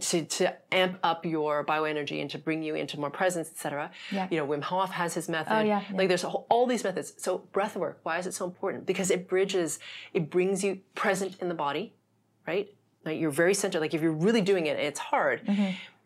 to, 0.00 0.24
to 0.24 0.56
amp 0.72 0.98
up 1.02 1.24
your 1.26 1.64
bioenergy 1.64 2.20
and 2.20 2.30
to 2.30 2.38
bring 2.38 2.62
you 2.62 2.74
into 2.74 2.98
more 2.98 3.10
presence, 3.10 3.48
etc. 3.50 3.90
Yeah. 4.10 4.26
You 4.30 4.38
know, 4.38 4.46
Wim 4.46 4.62
Hof 4.62 4.90
has 4.92 5.14
his 5.14 5.28
method. 5.28 5.52
Oh, 5.54 5.60
yeah. 5.60 5.82
Like 5.92 6.08
there's 6.08 6.22
whole, 6.22 6.46
all 6.50 6.66
these 6.66 6.82
methods. 6.82 7.12
So 7.18 7.38
breath 7.52 7.76
work, 7.76 8.00
why 8.02 8.18
is 8.18 8.26
it 8.26 8.34
so 8.34 8.44
important? 8.46 8.86
Because 8.86 9.10
it 9.10 9.28
bridges, 9.28 9.78
it 10.14 10.30
brings 10.30 10.64
you 10.64 10.80
present 10.94 11.36
in 11.40 11.48
the 11.48 11.54
body, 11.54 11.94
right? 12.46 12.68
Like 13.04 13.20
you're 13.20 13.30
very 13.30 13.54
centered. 13.54 13.80
Like 13.80 13.94
if 13.94 14.02
you're 14.02 14.10
really 14.12 14.40
doing 14.40 14.66
it 14.66 14.70
and 14.78 14.80
it's 14.86 14.98
hard, 14.98 15.42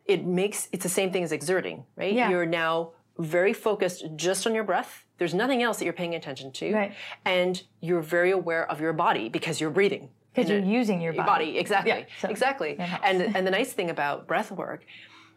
it 0.04 0.26
makes 0.26 0.68
it's 0.72 0.82
the 0.82 0.88
same 0.90 1.10
thing 1.12 1.22
as 1.22 1.32
exerting, 1.32 1.84
right? 1.96 2.08
Mm-hmm. 2.08 2.18
Yeah. 2.18 2.30
You're 2.30 2.46
now 2.46 2.90
very 3.20 3.52
focused 3.52 4.04
just 4.16 4.46
on 4.46 4.54
your 4.54 4.64
breath. 4.64 5.04
There's 5.18 5.34
nothing 5.34 5.62
else 5.62 5.78
that 5.78 5.84
you're 5.84 5.92
paying 5.92 6.14
attention 6.14 6.52
to. 6.52 6.72
Right. 6.72 6.94
And 7.24 7.62
you're 7.80 8.00
very 8.00 8.30
aware 8.30 8.70
of 8.70 8.80
your 8.80 8.92
body 8.92 9.28
because 9.28 9.60
you're 9.60 9.70
breathing. 9.70 10.10
Because 10.34 10.48
you're 10.48 10.60
it 10.60 10.64
using 10.64 11.00
your 11.00 11.12
your 11.12 11.24
body. 11.24 11.46
body 11.46 11.58
exactly 11.58 11.90
Yeah, 11.90 12.04
so 12.20 12.28
exactly 12.28 12.76
and 12.78 13.36
and 13.36 13.44
the 13.44 13.50
nice 13.50 13.72
thing 13.72 13.90
about 13.90 14.28
breath 14.28 14.52
work 14.52 14.84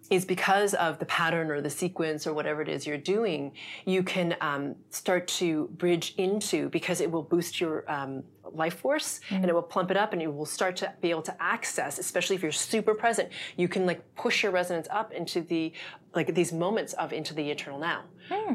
is 0.10 0.26
because 0.26 0.74
of 0.76 1.00
the 1.00 1.06
pattern 1.06 1.50
or 1.50 1.62
the 1.62 1.70
sequence 1.70 2.28
or 2.28 2.34
whatever 2.34 2.62
it 2.62 2.70
is 2.70 2.86
you're 2.86 2.98
doing 2.98 3.52
you 3.86 4.04
can 4.04 4.36
um, 4.42 4.76
start 4.90 5.28
to 5.28 5.68
bridge 5.78 6.14
into 6.18 6.70
because 6.70 7.00
it 7.02 7.10
will 7.10 7.24
boost 7.24 7.62
your 7.62 7.90
um, 7.92 8.24
life 8.52 8.76
force 8.80 9.20
and 9.32 9.46
it 9.46 9.54
will 9.54 9.62
plump 9.62 9.90
it 9.90 9.98
up 9.98 10.14
and 10.14 10.22
you 10.22 10.30
will 10.30 10.46
start 10.46 10.76
to 10.76 10.94
be 11.02 11.10
able 11.10 11.22
to 11.22 11.36
access 11.42 11.98
especially 12.00 12.36
if 12.36 12.44
you're 12.44 12.52
super 12.52 12.94
present 12.94 13.30
you 13.58 13.68
can 13.68 13.86
like 13.86 14.02
push 14.16 14.44
your 14.44 14.52
resonance 14.52 14.88
up 14.92 15.12
into 15.14 15.42
the 15.42 15.72
like 16.14 16.36
these 16.36 16.52
moments 16.52 16.94
of 16.94 17.12
into 17.14 17.34
the 17.34 17.50
eternal 17.50 17.80
now 17.80 18.04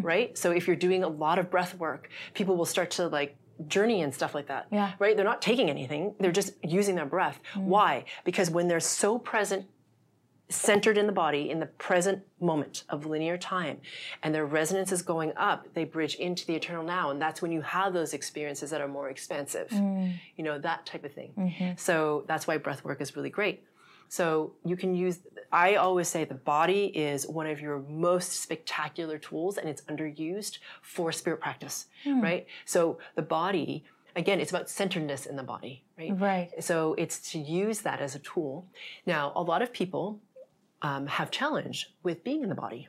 right 0.02 0.36
so 0.38 0.50
if 0.52 0.66
you're 0.66 0.76
doing 0.76 1.02
a 1.02 1.08
lot 1.08 1.38
of 1.38 1.50
breath 1.50 1.74
work 1.76 2.08
people 2.34 2.56
will 2.56 2.66
start 2.66 2.90
to 2.90 3.08
like 3.08 3.36
journey 3.66 4.02
and 4.02 4.14
stuff 4.14 4.34
like 4.36 4.46
that 4.46 4.66
Yeah. 4.70 4.92
right? 5.00 5.16
They're 5.16 5.24
not 5.24 5.42
taking 5.42 5.68
anything. 5.68 6.14
They're 6.20 6.30
just 6.30 6.52
using 6.62 6.94
their 6.94 7.06
breath. 7.06 7.40
Why? 7.56 8.04
Because 8.24 8.50
when 8.52 8.68
they're 8.68 8.78
so 8.78 9.18
present, 9.18 9.66
centered 10.48 10.96
in 10.96 11.06
the 11.06 11.12
body 11.12 11.50
in 11.50 11.60
the 11.60 11.66
present 11.66 12.22
moment 12.40 12.84
of 12.88 13.06
linear 13.06 13.36
time, 13.36 13.78
and 14.22 14.34
their 14.34 14.46
resonance 14.46 14.92
is 14.92 15.02
going 15.02 15.32
up, 15.36 15.66
they 15.74 15.84
bridge 15.84 16.14
into 16.14 16.46
the 16.46 16.54
eternal 16.54 16.82
now. 16.82 17.10
And 17.10 17.20
that's 17.20 17.42
when 17.42 17.52
you 17.52 17.60
have 17.60 17.92
those 17.92 18.14
experiences 18.14 18.70
that 18.70 18.80
are 18.80 18.88
more 18.88 19.10
expansive, 19.10 19.68
mm. 19.68 20.14
you 20.36 20.44
know, 20.44 20.58
that 20.58 20.86
type 20.86 21.04
of 21.04 21.12
thing. 21.12 21.32
Mm-hmm. 21.36 21.72
So 21.76 22.24
that's 22.26 22.46
why 22.46 22.56
breath 22.56 22.84
work 22.84 23.00
is 23.00 23.14
really 23.14 23.30
great. 23.30 23.62
So 24.08 24.54
you 24.64 24.76
can 24.76 24.94
use, 24.94 25.20
I 25.52 25.74
always 25.74 26.08
say 26.08 26.24
the 26.24 26.34
body 26.34 26.86
is 26.86 27.26
one 27.26 27.46
of 27.46 27.60
your 27.60 27.80
most 27.88 28.32
spectacular 28.32 29.18
tools 29.18 29.58
and 29.58 29.68
it's 29.68 29.82
underused 29.82 30.58
for 30.80 31.12
spirit 31.12 31.40
practice, 31.40 31.86
hmm. 32.04 32.20
right? 32.22 32.46
So 32.64 32.98
the 33.16 33.22
body, 33.22 33.84
again, 34.16 34.40
it's 34.40 34.50
about 34.50 34.70
centeredness 34.70 35.26
in 35.26 35.36
the 35.36 35.42
body, 35.42 35.84
right? 35.98 36.18
Right. 36.18 36.64
So 36.64 36.94
it's 36.94 37.32
to 37.32 37.38
use 37.38 37.80
that 37.82 38.00
as 38.00 38.14
a 38.14 38.18
tool. 38.20 38.66
Now, 39.04 39.32
a 39.36 39.42
lot 39.42 39.60
of 39.60 39.72
people 39.72 40.20
um, 40.82 41.06
have 41.06 41.30
challenge 41.30 41.90
with 42.02 42.22
being 42.24 42.42
in 42.42 42.48
the 42.48 42.54
body 42.54 42.88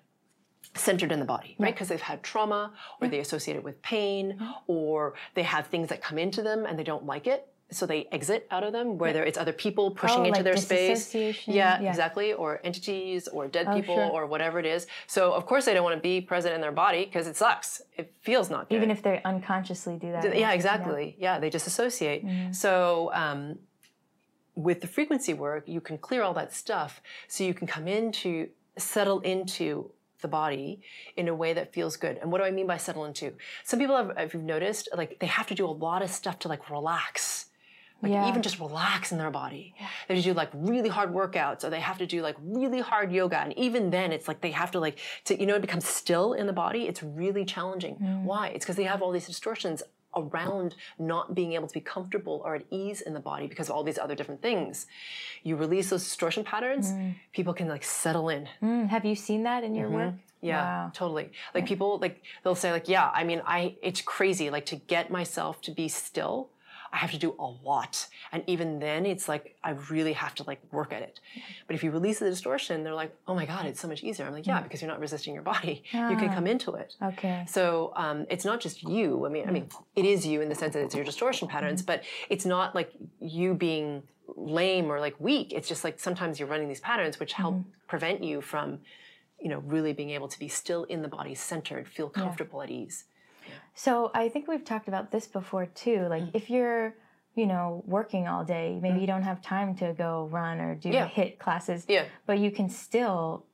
centered 0.75 1.11
in 1.11 1.19
the 1.19 1.25
body, 1.25 1.55
right? 1.57 1.73
Because 1.73 1.87
they've 1.87 1.99
had 2.01 2.21
trauma 2.21 2.73
or 3.01 3.07
they 3.07 3.19
associate 3.19 3.57
it 3.57 3.63
with 3.63 3.81
pain 3.81 4.39
or 4.67 5.15
they 5.33 5.41
have 5.43 5.67
things 5.67 5.87
that 5.89 6.01
come 6.01 6.17
into 6.19 6.43
them 6.43 6.65
and 6.65 6.77
they 6.77 6.83
don't 6.83 7.05
like 7.05 7.25
it. 7.27 7.47
so 7.71 7.85
they 7.85 8.07
exit 8.11 8.47
out 8.49 8.63
of 8.63 8.71
them, 8.73 8.97
whether 8.97 9.23
it's 9.23 9.37
other 9.37 9.53
people 9.53 9.91
pushing 9.91 10.21
Oh, 10.21 10.23
into 10.23 10.37
like 10.39 10.43
their 10.43 10.57
space. 10.57 11.13
Yeah, 11.13 11.79
Yeah. 11.79 11.89
exactly. 11.89 12.33
Or 12.33 12.59
entities 12.63 13.27
or 13.27 13.47
dead 13.47 13.67
Oh, 13.69 13.75
people 13.75 13.93
sure. 13.95 14.09
or 14.11 14.25
whatever 14.25 14.57
it 14.59 14.65
is. 14.65 14.87
So 15.05 15.33
of 15.33 15.45
course 15.45 15.65
they 15.65 15.75
don't 15.75 15.83
want 15.83 15.95
to 15.95 16.01
be 16.01 16.19
present 16.19 16.55
in 16.55 16.61
their 16.61 16.71
body 16.71 17.05
because 17.05 17.27
it 17.27 17.35
sucks. 17.35 17.83
It 17.95 18.11
feels 18.21 18.49
not 18.49 18.69
good. 18.69 18.75
Even 18.77 18.89
if 18.89 19.03
they 19.03 19.21
unconsciously 19.23 19.97
do 19.97 20.11
that. 20.13 20.35
yeah, 20.35 20.51
exactly. 20.51 21.15
Yeah, 21.19 21.37
they 21.39 21.51
disassociate. 21.51 22.25
Mm-hmm. 22.25 22.53
So 22.53 23.11
um, 23.13 23.59
with 24.59 24.81
the 24.81 24.87
frequency 24.87 25.33
work, 25.33 25.63
you 25.67 25.79
can 25.79 25.97
clear 25.97 26.21
all 26.21 26.33
that 26.33 26.53
stuff 26.53 27.01
so 27.27 27.43
you 27.43 27.53
can 27.53 27.65
come 27.67 27.87
into 27.87 28.49
settle 28.77 29.19
into 29.21 29.91
the 30.21 30.27
body 30.27 30.81
in 31.15 31.27
a 31.29 31.35
way 31.35 31.53
that 31.53 31.73
feels 31.73 31.95
good. 31.95 32.17
And 32.17 32.29
what 32.31 32.39
do 32.39 32.43
I 32.43 32.51
mean 32.51 32.67
by 32.67 32.77
settle 32.77 33.05
into? 33.05 33.33
Some 33.63 33.79
people 33.79 33.95
have, 33.95 34.11
if 34.17 34.33
you've 34.33 34.43
noticed, 34.43 34.89
like 34.95 35.17
they 35.19 35.27
have 35.27 35.47
to 35.47 35.55
do 35.55 35.65
a 35.65 35.71
lot 35.87 36.01
of 36.01 36.09
stuff 36.09 36.39
to 36.39 36.47
like 36.49 36.69
relax. 36.69 37.45
Like 38.01 38.13
Yeah. 38.13 38.29
even 38.29 38.41
just 38.41 38.59
relax 38.59 39.11
in 39.13 39.17
their 39.17 39.31
body. 39.31 39.75
They 40.07 40.15
have 40.15 40.23
to 40.23 40.29
do 40.29 40.33
like 40.33 40.49
really 40.53 40.87
hard 40.89 41.13
workouts 41.13 41.63
or 41.65 41.69
they 41.69 41.81
have 41.81 41.97
to 41.97 42.05
do 42.05 42.21
like 42.21 42.37
really 42.41 42.79
hard 42.81 43.11
yoga. 43.11 43.39
And 43.39 43.51
even 43.57 43.89
then 43.91 44.11
it's 44.13 44.27
like 44.27 44.39
they 44.41 44.51
have 44.51 44.71
to 44.71 44.79
like 44.79 44.99
to 45.25 45.39
you 45.39 45.45
know 45.45 45.55
it 45.55 45.61
becomes 45.61 45.85
still 45.87 46.33
in 46.33 46.47
the 46.47 46.53
body. 46.53 46.81
It's 46.87 47.03
really 47.03 47.43
challenging. 47.45 47.95
Mm. 47.95 48.23
Why? 48.23 48.47
It's 48.49 48.65
because 48.65 48.77
they 48.77 48.83
have 48.83 49.01
all 49.01 49.11
these 49.11 49.27
distortions 49.27 49.83
around 50.15 50.75
not 50.97 51.35
being 51.35 51.53
able 51.53 51.67
to 51.67 51.73
be 51.73 51.79
comfortable 51.81 52.41
or 52.45 52.55
at 52.55 52.63
ease 52.71 53.01
in 53.01 53.13
the 53.13 53.19
body 53.19 53.47
because 53.47 53.69
of 53.69 53.75
all 53.75 53.83
these 53.83 53.97
other 53.97 54.15
different 54.15 54.41
things. 54.41 54.87
You 55.43 55.55
release 55.55 55.89
those 55.89 56.03
distortion 56.03 56.43
patterns, 56.43 56.91
people 57.31 57.53
can 57.53 57.67
like 57.67 57.83
settle 57.83 58.29
in. 58.29 58.47
Mm, 58.61 58.87
have 58.89 59.05
you 59.05 59.15
seen 59.15 59.43
that 59.43 59.63
in 59.63 59.75
your 59.75 59.89
work? 59.89 60.13
Yeah, 60.41 60.63
Wow. 60.85 60.91
totally. 60.93 61.31
Like 61.53 61.65
people 61.67 61.97
like 61.99 62.21
they'll 62.43 62.55
say 62.55 62.71
like, 62.71 62.87
yeah, 62.87 63.09
I 63.13 63.23
mean, 63.23 63.41
I 63.45 63.75
it's 63.81 64.01
crazy 64.01 64.49
like 64.49 64.65
to 64.67 64.77
get 64.77 65.11
myself 65.11 65.61
to 65.61 65.71
be 65.71 65.87
still. 65.89 66.49
I 66.91 66.97
have 66.97 67.11
to 67.11 67.17
do 67.17 67.35
a 67.39 67.45
lot. 67.45 68.07
And 68.31 68.43
even 68.47 68.79
then 68.79 69.05
it's 69.05 69.27
like 69.29 69.55
I 69.63 69.71
really 69.91 70.13
have 70.13 70.33
to 70.35 70.43
like 70.43 70.59
work 70.71 70.91
at 70.91 71.01
it. 71.01 71.19
But 71.67 71.75
if 71.75 71.83
you 71.83 71.91
release 71.91 72.19
the 72.19 72.29
distortion, 72.29 72.83
they're 72.83 72.95
like, 72.95 73.15
"Oh 73.27 73.35
my 73.35 73.45
god, 73.45 73.65
it's 73.65 73.79
so 73.79 73.87
much 73.87 74.03
easier." 74.03 74.25
I'm 74.25 74.33
like, 74.33 74.47
"Yeah, 74.47 74.61
because 74.61 74.81
you're 74.81 74.89
not 74.89 74.99
resisting 74.99 75.33
your 75.33 75.43
body. 75.43 75.83
You 75.93 76.15
can 76.17 76.29
Ah. 76.29 76.33
come 76.33 76.47
into 76.47 76.73
it." 76.73 76.95
Okay. 77.01 77.45
So 77.47 77.93
um, 77.95 78.25
it's 78.29 78.45
not 78.45 78.59
just 78.59 78.83
you. 78.83 79.25
I 79.25 79.29
mean, 79.29 79.47
I 79.47 79.51
mean, 79.51 79.69
it 79.95 80.05
is 80.05 80.25
you 80.25 80.41
in 80.41 80.49
the 80.49 80.55
sense 80.55 80.73
that 80.73 80.83
it's 80.83 80.95
your 80.95 81.05
distortion 81.05 81.47
patterns, 81.47 81.81
but 81.81 82.03
it's 82.29 82.45
not 82.45 82.73
like 82.75 82.91
you 83.19 83.53
being 83.53 84.03
lame 84.35 84.91
or 84.91 84.99
like 84.99 85.15
weak. 85.19 85.53
It's 85.53 85.67
just 85.67 85.83
like 85.83 85.99
sometimes 85.99 86.39
you're 86.39 86.47
running 86.49 86.67
these 86.67 86.79
patterns 86.81 87.19
which 87.19 87.33
help 87.33 87.55
prevent 87.87 88.23
you 88.23 88.41
from, 88.41 88.79
you 89.39 89.49
know, 89.49 89.59
really 89.59 89.93
being 89.93 90.11
able 90.11 90.27
to 90.27 90.39
be 90.39 90.47
still 90.47 90.83
in 90.85 91.01
the 91.01 91.07
body, 91.07 91.33
centered, 91.35 91.87
feel 91.87 92.09
comfortable 92.09 92.61
at 92.61 92.69
ease. 92.69 93.05
So 93.73 94.11
I 94.13 94.29
think 94.29 94.47
we've 94.47 94.63
talked 94.65 94.87
about 94.87 95.11
this 95.11 95.27
before 95.27 95.65
too. 95.67 96.07
Like 96.09 96.23
if 96.33 96.49
you're, 96.49 96.95
you 97.35 97.45
know, 97.45 97.83
working 97.87 98.27
all 98.27 98.43
day, 98.43 98.79
maybe 98.81 98.99
you 98.99 99.07
don't 99.07 99.23
have 99.23 99.41
time 99.41 99.75
to 99.75 99.93
go 99.93 100.27
run 100.31 100.59
or 100.59 100.75
do 100.75 100.89
Yeah. 100.89 101.07
HIIT 101.07 101.39
classes. 101.39 101.85
Yeah. 101.87 102.05
But 102.25 102.39
you 102.39 102.51
can 102.51 102.69
still 102.69 103.45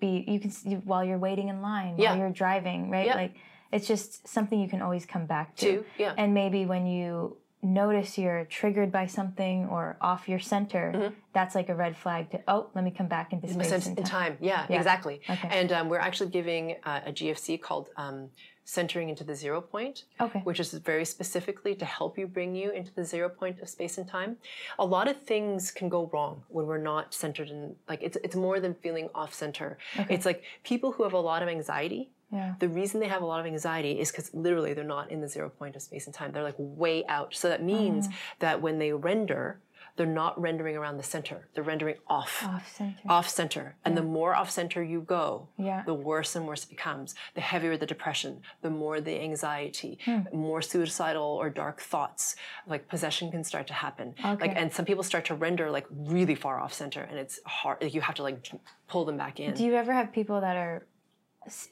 be. 0.00 0.24
You 0.26 0.40
can 0.40 0.50
while 0.84 1.04
you're 1.04 1.18
waiting 1.18 1.48
in 1.48 1.60
line, 1.62 1.94
Yeah. 1.98 2.10
while 2.10 2.18
you're 2.20 2.30
driving, 2.30 2.90
right? 2.90 3.06
Yeah. 3.06 3.14
Like 3.14 3.34
it's 3.72 3.86
just 3.86 4.26
something 4.26 4.58
you 4.58 4.68
can 4.68 4.82
always 4.82 5.06
come 5.06 5.26
back 5.26 5.54
to. 5.56 5.66
Two, 5.66 5.84
yeah. 5.98 6.14
And 6.16 6.34
maybe 6.34 6.66
when 6.66 6.86
you 6.86 7.36
notice 7.62 8.16
you're 8.16 8.46
triggered 8.46 8.90
by 8.90 9.06
something 9.06 9.66
or 9.68 9.96
off 10.00 10.28
your 10.28 10.38
center, 10.38 11.12
that's 11.34 11.54
like 11.54 11.68
a 11.68 11.74
red 11.74 11.94
flag 11.96 12.30
to 12.30 12.40
oh, 12.48 12.68
let 12.74 12.82
me 12.82 12.90
come 12.90 13.06
back 13.06 13.32
into 13.34 13.46
space 13.48 13.86
in 13.86 13.94
time. 13.96 14.04
time. 14.04 14.36
Yeah, 14.40 14.66
Yeah. 14.68 14.78
exactly. 14.78 15.20
Okay. 15.28 15.48
And 15.52 15.70
um, 15.70 15.88
we're 15.90 15.98
actually 15.98 16.30
giving 16.30 16.76
uh, 16.84 17.00
a 17.06 17.12
GFC 17.12 17.60
called 17.60 17.90
um, 17.96 18.30
Centering 18.64 19.08
into 19.08 19.24
the 19.24 19.34
Zero 19.34 19.60
Point. 19.60 20.04
Okay. 20.20 20.40
which 20.44 20.60
is 20.60 20.72
very 20.74 21.04
specifically 21.04 21.74
to 21.74 21.84
help 21.84 22.16
you 22.18 22.26
bring 22.26 22.54
you 22.54 22.70
into 22.70 22.92
the 22.94 23.04
zero 23.04 23.28
point 23.28 23.58
of 23.60 23.68
space 23.68 23.98
and 23.98 24.06
time. 24.06 24.36
A 24.78 24.84
lot 24.84 25.08
of 25.08 25.16
things 25.22 25.70
can 25.72 25.88
go 25.88 26.08
wrong 26.12 26.42
when 26.48 26.66
we're 26.66 26.78
not 26.78 27.12
centered 27.12 27.48
in 27.50 27.74
like 27.88 28.00
it's 28.02 28.16
it's 28.22 28.36
more 28.36 28.60
than 28.60 28.74
feeling 28.74 29.08
off 29.14 29.34
center. 29.34 29.78
It's 30.08 30.24
like 30.26 30.42
people 30.62 30.92
who 30.92 31.02
have 31.02 31.14
a 31.14 31.18
lot 31.20 31.42
of 31.42 31.48
anxiety. 31.48 32.10
Yeah. 32.32 32.54
The 32.60 32.68
reason 32.68 33.00
they 33.00 33.08
have 33.08 33.22
a 33.22 33.26
lot 33.26 33.40
of 33.40 33.46
anxiety 33.46 33.98
is 33.98 34.12
because 34.12 34.32
literally 34.32 34.72
they're 34.72 34.84
not 34.84 35.10
in 35.10 35.20
the 35.20 35.26
zero 35.28 35.48
point 35.50 35.74
of 35.74 35.82
space 35.82 36.06
and 36.06 36.14
time. 36.14 36.30
They're 36.30 36.44
like 36.44 36.54
way 36.58 37.04
out. 37.06 37.34
So 37.34 37.48
that 37.48 37.62
means 37.64 38.06
Mm. 38.06 38.12
that 38.38 38.62
when 38.62 38.78
they 38.78 38.92
render, 38.92 39.58
they're 40.00 40.06
not 40.24 40.40
rendering 40.40 40.78
around 40.78 40.96
the 40.96 41.02
center. 41.02 41.46
They're 41.52 41.62
rendering 41.62 41.96
off 42.08 42.42
Off 42.46 42.74
center. 42.74 42.96
off 43.06 43.28
center. 43.28 43.76
And 43.84 43.94
the 43.98 44.02
more 44.02 44.34
off 44.34 44.50
center 44.50 44.82
you 44.82 45.02
go, 45.02 45.48
Yeah. 45.58 45.82
the 45.84 45.92
worse 45.92 46.34
and 46.36 46.46
worse 46.46 46.64
it 46.64 46.70
becomes. 46.70 47.14
The 47.34 47.42
heavier 47.42 47.76
the 47.76 47.84
depression, 47.84 48.40
the 48.62 48.70
more 48.70 48.98
the 49.02 49.20
anxiety, 49.20 49.98
Hmm. 50.06 50.20
more 50.32 50.62
suicidal 50.62 51.22
or 51.22 51.50
dark 51.50 51.82
thoughts. 51.82 52.34
Like 52.66 52.88
possession 52.88 53.30
can 53.30 53.44
start 53.44 53.66
to 53.66 53.74
happen. 53.74 54.14
Like 54.24 54.42
Okay. 54.42 54.54
and 54.58 54.72
some 54.72 54.86
people 54.86 55.02
start 55.02 55.26
to 55.26 55.34
render 55.34 55.70
like 55.70 55.86
really 55.90 56.34
far 56.34 56.58
off 56.60 56.72
center 56.72 57.02
and 57.02 57.18
it's 57.18 57.38
hard 57.44 57.82
like 57.82 57.92
you 57.92 58.00
have 58.00 58.14
to 58.14 58.22
like 58.22 58.38
pull 58.88 59.04
them 59.04 59.18
back 59.18 59.38
in. 59.38 59.52
Do 59.52 59.64
you 59.66 59.74
ever 59.74 59.92
have 59.92 60.12
people 60.12 60.40
that 60.40 60.56
are 60.56 60.86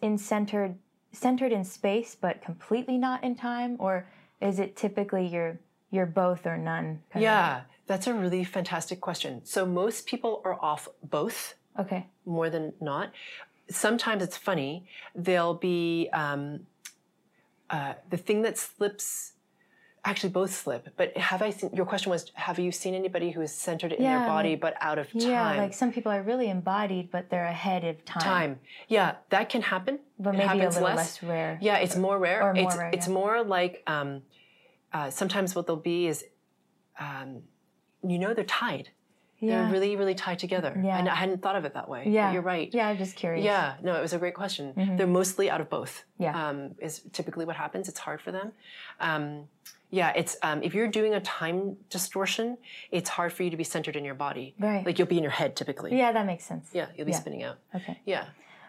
in 0.03 0.19
centered 0.19 0.77
centered 1.13 1.53
in 1.53 1.65
space 1.65 2.15
but 2.15 2.43
completely 2.43 2.99
not 2.99 3.25
in 3.25 3.35
time, 3.35 3.77
or 3.79 4.07
is 4.43 4.59
it 4.59 4.77
typically 4.77 5.27
you're 5.27 5.59
you're 5.91 6.05
both 6.05 6.47
or 6.47 6.59
none? 6.59 7.01
kind 7.11 7.17
of- 7.17 7.23
yeah, 7.23 7.63
that's 7.89 8.07
a 8.07 8.15
really 8.15 8.45
fantastic 8.45 9.01
question. 9.01 9.45
So 9.45 9.67
most 9.67 10.07
people 10.07 10.41
are 10.45 10.57
off 10.63 10.89
both. 11.03 11.55
Okay. 11.79 12.07
more 12.27 12.51
than 12.51 12.73
not. 12.81 13.13
Sometimes 13.71 14.21
it's 14.23 14.37
funny. 14.37 14.73
They'll 15.15 15.55
be 15.55 16.09
um, 16.13 16.67
uh, 17.71 17.95
the 18.11 18.17
thing 18.17 18.43
that 18.43 18.59
slips. 18.59 19.33
Actually, 20.05 20.31
both 20.31 20.53
slip. 20.55 20.89
But 20.97 21.17
have 21.17 21.41
I 21.43 21.51
seen? 21.51 21.71
Your 21.75 21.85
question 21.87 22.11
was: 22.11 22.33
Have 22.35 22.59
you 22.59 22.73
seen 22.73 22.95
anybody 22.95 23.31
who 23.31 23.41
is 23.43 23.53
centered 23.53 23.93
in 23.93 24.03
Yeah, 24.03 24.19
their 24.19 24.27
body 24.29 24.55
but 24.57 24.75
out 24.81 24.99
of 24.99 25.11
time? 25.13 25.21
Yeah, 25.23 25.57
like 25.57 25.75
some 25.75 25.93
people 25.93 26.11
are 26.11 26.23
really 26.23 26.49
embodied, 26.49 27.11
but 27.11 27.31
they're 27.31 27.45
ahead 27.59 27.85
of 27.85 28.05
time. 28.05 28.23
time. 28.23 28.61
Yeah, 28.89 29.17
that 29.31 29.49
can 29.49 29.63
happen. 29.63 29.99
But 30.19 30.35
It 30.35 30.39
maybe 30.39 30.61
a 30.63 30.69
little 30.71 30.83
less, 30.83 31.23
rare. 31.23 31.59
Yeah, 31.61 31.77
it's 31.85 31.97
more 31.97 32.19
rare. 32.19 32.43
Or 32.43 32.55
more 32.55 32.65
it's 32.65 32.77
rare, 32.77 32.91
it's 32.93 33.09
more 33.09 33.45
like 33.45 33.83
um, 33.87 34.23
uh, 34.93 35.11
sometimes 35.11 35.55
what 35.55 35.67
they'll 35.67 35.77
be 35.95 36.07
is, 36.07 36.25
um, 36.99 37.43
you 38.07 38.19
know, 38.19 38.35
they're 38.35 38.45
tied. 38.45 38.91
Yeah. 39.41 39.63
They're 39.63 39.73
really, 39.73 39.95
really 39.95 40.15
tied 40.17 40.41
together. 40.41 40.79
Yeah. 40.83 40.99
And 40.99 41.09
I 41.09 41.15
hadn't 41.15 41.43
thought 41.43 41.55
of 41.55 41.65
it 41.65 41.75
that 41.75 41.89
way. 41.89 42.03
but 42.05 42.13
yeah. 42.13 42.33
you're 42.33 42.43
right. 42.43 42.69
Yeah, 42.73 42.89
I'm 42.89 42.99
just 42.99 43.15
curious. 43.15 43.45
Yeah, 43.45 43.75
no, 43.83 43.95
it 43.95 44.03
was 44.03 44.13
a 44.13 44.19
great 44.19 44.35
question. 44.35 44.73
They're 44.97 45.07
mostly 45.07 45.49
out 45.49 45.61
of 45.61 45.71
both. 45.71 46.05
Mm-hmm. 46.15 46.23
Yeah. 46.25 46.49
um, 46.49 46.75
is 46.81 47.03
typically 47.13 47.45
what 47.45 47.55
happens. 47.55 47.89
It's 47.89 48.01
hard 48.01 48.21
for 48.21 48.33
them. 48.33 48.53
Um, 49.01 49.45
yeah, 49.91 50.13
it's 50.15 50.37
um, 50.43 50.63
if 50.63 50.75
you're 50.75 50.89
doing 50.89 51.15
a 51.15 51.21
time 51.21 51.77
distortion, 51.89 52.59
it's 52.91 53.09
hard 53.09 53.33
for 53.33 53.43
you 53.45 53.51
to 53.51 53.57
be 53.57 53.65
centered 53.65 53.97
in 53.97 54.05
your 54.05 54.15
body. 54.17 54.55
Right. 54.59 54.85
Like 54.85 54.99
you'll 54.99 55.09
be 55.09 55.17
in 55.17 55.23
your 55.23 55.33
head 55.33 55.57
typically. 55.57 55.97
Yeah, 55.97 56.13
that 56.13 56.27
makes 56.27 56.45
sense. 56.45 56.69
Yeah, 56.73 56.87
you'll 56.97 57.07
be 57.07 57.13
Yeah. 57.13 57.19
spinning 57.19 57.43
out. 57.45 57.59
Okay. 57.75 57.99
Yeah. 58.05 58.25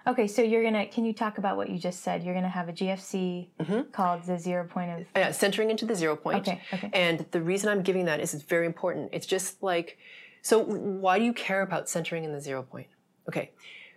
Okay, 0.07 0.27
so 0.27 0.41
you're 0.41 0.63
gonna 0.63 0.85
can 0.87 1.05
you 1.05 1.13
talk 1.13 1.37
about 1.37 1.57
what 1.57 1.69
you 1.69 1.77
just 1.77 2.01
said? 2.03 2.23
You're 2.23 2.33
gonna 2.33 2.49
have 2.49 2.69
a 2.69 2.73
GFC 2.73 3.47
Mm-hmm. 3.59 3.91
called 3.91 4.23
the 4.23 4.37
zero 4.39 4.65
point 4.67 4.91
of 5.01 5.05
Yeah, 5.15 5.31
centering 5.31 5.69
into 5.69 5.85
the 5.85 5.95
zero 5.95 6.15
point. 6.15 6.47
Okay, 6.47 6.61
okay. 6.73 6.89
And 6.93 7.25
the 7.31 7.41
reason 7.41 7.69
I'm 7.69 7.81
giving 7.83 8.05
that 8.05 8.19
is 8.19 8.33
it's 8.33 8.43
very 8.43 8.65
important. 8.65 9.09
It's 9.13 9.27
just 9.27 9.61
like, 9.61 9.97
so 10.41 10.59
why 10.63 11.19
do 11.19 11.25
you 11.25 11.33
care 11.33 11.61
about 11.61 11.89
centering 11.89 12.23
in 12.23 12.31
the 12.31 12.41
zero 12.41 12.63
point? 12.63 12.87
Okay, 13.27 13.51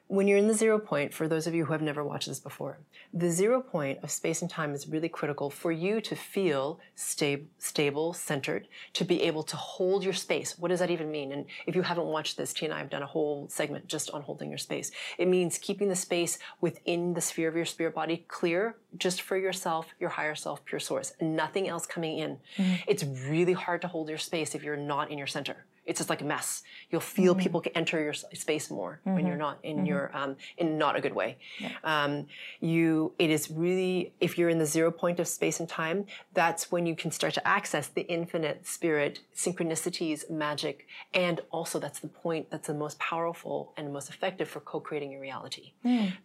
when 0.08 0.28
you're 0.28 0.38
in 0.38 0.48
the 0.48 0.54
zero 0.54 0.78
point, 0.78 1.14
for 1.14 1.26
those 1.26 1.46
of 1.46 1.54
you 1.54 1.64
who 1.64 1.72
have 1.72 1.80
never 1.80 2.04
watched 2.04 2.28
this 2.28 2.38
before, 2.38 2.78
the 3.14 3.30
zero 3.30 3.62
point 3.62 3.98
of 4.02 4.10
space 4.10 4.42
and 4.42 4.50
time 4.50 4.74
is 4.74 4.86
really 4.86 5.08
critical 5.08 5.48
for 5.48 5.72
you 5.72 6.00
to 6.02 6.14
feel 6.14 6.80
sta- 6.94 7.46
stable, 7.58 8.12
centered, 8.12 8.68
to 8.92 9.04
be 9.04 9.22
able 9.22 9.42
to 9.44 9.56
hold 9.56 10.04
your 10.04 10.12
space. 10.12 10.58
What 10.58 10.68
does 10.68 10.80
that 10.80 10.90
even 10.90 11.10
mean? 11.10 11.32
And 11.32 11.46
if 11.66 11.74
you 11.74 11.80
haven't 11.80 12.04
watched 12.04 12.36
this, 12.36 12.52
Tia 12.52 12.68
and 12.68 12.74
I 12.74 12.78
have 12.78 12.90
done 12.90 13.02
a 13.02 13.06
whole 13.06 13.48
segment 13.48 13.86
just 13.86 14.10
on 14.10 14.20
holding 14.20 14.50
your 14.50 14.58
space. 14.58 14.90
It 15.16 15.28
means 15.28 15.56
keeping 15.56 15.88
the 15.88 15.96
space 15.96 16.38
within 16.60 17.14
the 17.14 17.20
sphere 17.22 17.48
of 17.48 17.56
your 17.56 17.64
spirit 17.64 17.94
body 17.94 18.24
clear, 18.28 18.76
just 18.98 19.22
for 19.22 19.38
yourself, 19.38 19.86
your 19.98 20.10
higher 20.10 20.34
self, 20.34 20.64
pure 20.64 20.80
source, 20.80 21.14
nothing 21.20 21.68
else 21.68 21.86
coming 21.86 22.18
in. 22.18 22.38
Mm-hmm. 22.56 22.74
It's 22.86 23.04
really 23.04 23.54
hard 23.54 23.80
to 23.82 23.88
hold 23.88 24.08
your 24.08 24.18
space 24.18 24.54
if 24.54 24.62
you're 24.62 24.76
not 24.76 25.10
in 25.10 25.16
your 25.16 25.26
center. 25.26 25.64
It's 25.84 25.98
just 25.98 26.08
like 26.10 26.22
a 26.22 26.24
mess. 26.24 26.62
You'll 26.90 27.00
feel 27.00 27.34
people 27.34 27.60
can 27.60 27.72
enter 27.74 28.00
your 28.00 28.12
space 28.12 28.70
more 28.70 29.00
when 29.02 29.26
you're 29.26 29.36
not 29.36 29.58
in 29.64 29.84
your 29.86 30.16
um, 30.16 30.36
in 30.56 30.78
not 30.78 30.94
a 30.96 31.00
good 31.00 31.14
way. 31.14 31.38
Um, 31.82 32.26
you 32.60 33.12
it 33.18 33.30
is 33.30 33.50
really 33.50 34.12
if 34.20 34.38
you're 34.38 34.48
in 34.48 34.58
the 34.58 34.66
zero 34.66 34.90
point 34.92 35.18
of 35.18 35.26
space 35.26 35.58
and 35.60 35.68
time, 35.68 36.06
that's 36.34 36.70
when 36.70 36.86
you 36.86 36.94
can 36.94 37.10
start 37.10 37.34
to 37.34 37.46
access 37.46 37.88
the 37.88 38.02
infinite 38.02 38.66
spirit, 38.66 39.20
synchronicities, 39.34 40.30
magic, 40.30 40.86
and 41.14 41.40
also 41.50 41.78
that's 41.78 41.98
the 42.00 42.08
point 42.08 42.50
that's 42.50 42.68
the 42.68 42.74
most 42.74 42.98
powerful 42.98 43.72
and 43.76 43.92
most 43.92 44.08
effective 44.08 44.48
for 44.48 44.60
co-creating 44.60 45.10
your 45.10 45.20
reality. 45.20 45.72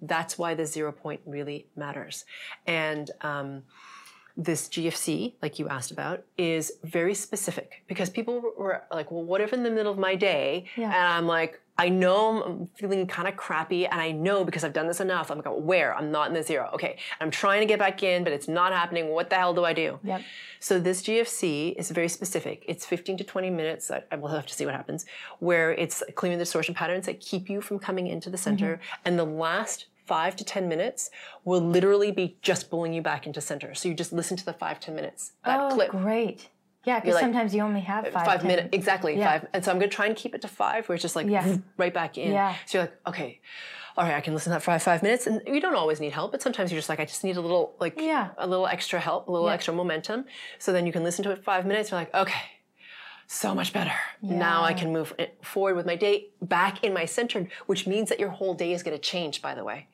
That's 0.02 0.38
why 0.38 0.54
the 0.54 0.66
zero 0.66 0.92
point 0.92 1.22
really 1.26 1.68
matters, 1.76 2.26
and. 2.66 3.10
Um, 3.22 3.64
this 4.38 4.70
GFC, 4.70 5.34
like 5.42 5.58
you 5.58 5.68
asked 5.68 5.90
about, 5.90 6.24
is 6.38 6.74
very 6.84 7.16
specific 7.16 7.84
because 7.88 8.10
people 8.10 8.40
were 8.56 8.84
like, 8.94 9.12
well, 9.12 9.24
what 9.24 9.42
if 9.42 9.52
in 9.52 9.64
the 9.64 9.72
middle 9.72 9.92
of 9.92 9.98
my 9.98 10.16
day, 10.16 10.66
Yeah. 10.76 10.86
and 10.86 11.14
I'm 11.14 11.26
like, 11.26 11.60
I 11.80 11.90
know 11.90 12.44
I'm 12.44 12.68
feeling 12.76 13.06
kind 13.06 13.28
of 13.28 13.36
crappy, 13.36 13.86
and 13.86 14.02
I 14.02 14.12
know 14.12 14.44
because 14.44 14.64
I've 14.64 14.74
done 14.74 14.88
this 14.88 15.00
enough. 15.00 15.30
I'm 15.30 15.38
like, 15.38 15.46
oh, 15.48 15.58
where? 15.60 15.96
I'm 15.96 16.12
not 16.12 16.28
in 16.28 16.34
the 16.34 16.42
zero. 16.42 16.70
Okay, 16.74 16.98
I'm 17.20 17.30
trying 17.30 17.60
to 17.62 17.68
get 17.68 17.78
back 17.78 18.02
in, 18.02 18.24
but 18.24 18.34
it's 18.34 18.48
not 18.48 18.72
happening. 18.74 19.10
What 19.10 19.30
the 19.30 19.36
hell 19.36 19.54
do 19.54 19.64
I 19.64 19.74
do? 19.74 20.00
Yep. 20.04 20.22
So 20.60 20.80
this 20.80 21.04
GFC 21.04 21.76
is 21.76 21.92
very 21.92 22.10
specific. 22.10 22.64
It's 22.68 22.84
15 22.86 23.18
to 23.18 23.24
20 23.24 23.52
minutes. 23.52 23.92
I, 23.92 24.04
I 24.12 24.16
will 24.16 24.30
have 24.30 24.48
to 24.48 24.54
see 24.56 24.66
what 24.66 24.74
happens, 24.74 25.06
where 25.40 25.72
it's 25.72 26.02
clearing 26.16 26.38
the 26.40 26.44
distortion 26.44 26.74
patterns 26.74 27.06
that 27.06 27.20
keep 27.20 27.48
you 27.48 27.62
from 27.62 27.78
coming 27.78 28.08
into 28.08 28.32
the 28.32 28.38
center, 28.38 28.76
mm-hmm. 28.78 29.02
and 29.06 29.20
the 29.20 29.26
last 29.26 29.86
five 30.08 30.36
to 30.38 30.44
10 30.44 30.68
minutes 30.68 31.10
will 31.46 31.62
literally 31.62 32.12
be 32.12 32.38
just 32.42 32.70
pulling 32.70 32.94
you 32.94 33.02
back 33.02 33.28
into 33.28 33.42
center. 33.42 33.74
So 33.76 33.90
you 33.90 33.94
just 33.96 34.12
listen 34.14 34.38
to 34.38 34.46
the 34.46 34.54
five, 34.54 34.80
10 34.80 34.96
minutes. 34.96 35.34
That 35.46 35.60
oh, 35.60 35.76
clip. 35.76 35.92
great. 35.92 36.50
Yeah, 36.86 37.02
because 37.02 37.16
like, 37.16 37.24
sometimes 37.24 37.54
you 37.54 37.62
only 37.64 37.82
have 37.82 38.06
uh, 38.06 38.12
five, 38.12 38.26
five 38.26 38.44
minutes 38.46 38.70
exactly 38.72 39.18
Yeah. 39.18 39.40
five 39.40 39.50
and 39.54 39.66
so 39.66 39.72
i'm 39.72 39.78
going 39.78 39.90
to 39.90 39.96
try 39.96 40.06
and 40.06 40.16
keep 40.16 40.34
it 40.34 40.42
to 40.44 40.48
five 40.48 40.88
where 40.88 40.94
it's 40.96 41.02
just 41.02 41.18
like 41.18 41.28
right 41.78 41.94
back 41.94 42.18
in 42.18 42.32
Yeah. 42.32 42.56
so 42.66 42.78
you're 42.78 42.84
like 42.86 42.98
okay 43.08 43.42
all 43.98 44.06
right 44.06 44.16
i 44.16 44.22
can 44.22 44.34
listen 44.34 44.52
to 44.52 44.56
that 44.56 44.62
for 44.62 44.72
five, 44.72 44.84
five 44.84 45.04
minutes 45.04 45.28
and 45.28 45.42
you 45.46 45.60
don't 45.60 45.76
always 45.76 46.00
need 46.00 46.14
help 46.14 46.32
but 46.32 46.42
sometimes 46.42 46.72
you're 46.72 46.78
just 46.80 46.88
like 46.88 47.02
i 47.02 47.06
just 47.06 47.26
need 47.26 47.36
a 47.36 47.42
little 47.42 47.76
like 47.82 48.00
Yeah. 48.00 48.30
a 48.38 48.48
little 48.48 48.68
extra 48.68 49.02
help 49.02 49.28
a 49.28 49.32
little 49.34 49.48
Yeah. 49.50 49.56
extra 49.56 49.74
momentum 49.74 50.24
so 50.60 50.72
then 50.72 50.86
you 50.86 50.94
can 50.94 51.04
listen 51.04 51.24
to 51.26 51.32
it 51.32 51.44
five 51.44 51.66
minutes 51.66 51.92
you're 51.92 52.00
like 52.00 52.14
okay 52.16 52.40
so 53.30 53.54
much 53.54 53.74
better 53.74 53.92
now 54.22 54.64
i 54.64 54.74
can 54.74 54.92
move 54.94 55.14
forward 55.42 55.76
with 55.76 55.86
my 55.86 55.96
day 55.96 56.28
back 56.42 56.84
in 56.84 56.94
my 56.94 57.04
center 57.06 57.48
which 57.66 57.86
means 57.86 58.08
that 58.10 58.20
your 58.20 58.30
whole 58.30 58.54
day 58.54 58.72
is 58.72 58.82
going 58.84 58.96
to 58.96 59.02
change 59.02 59.42
by 59.42 59.54
the 59.54 59.64
way 59.66 59.88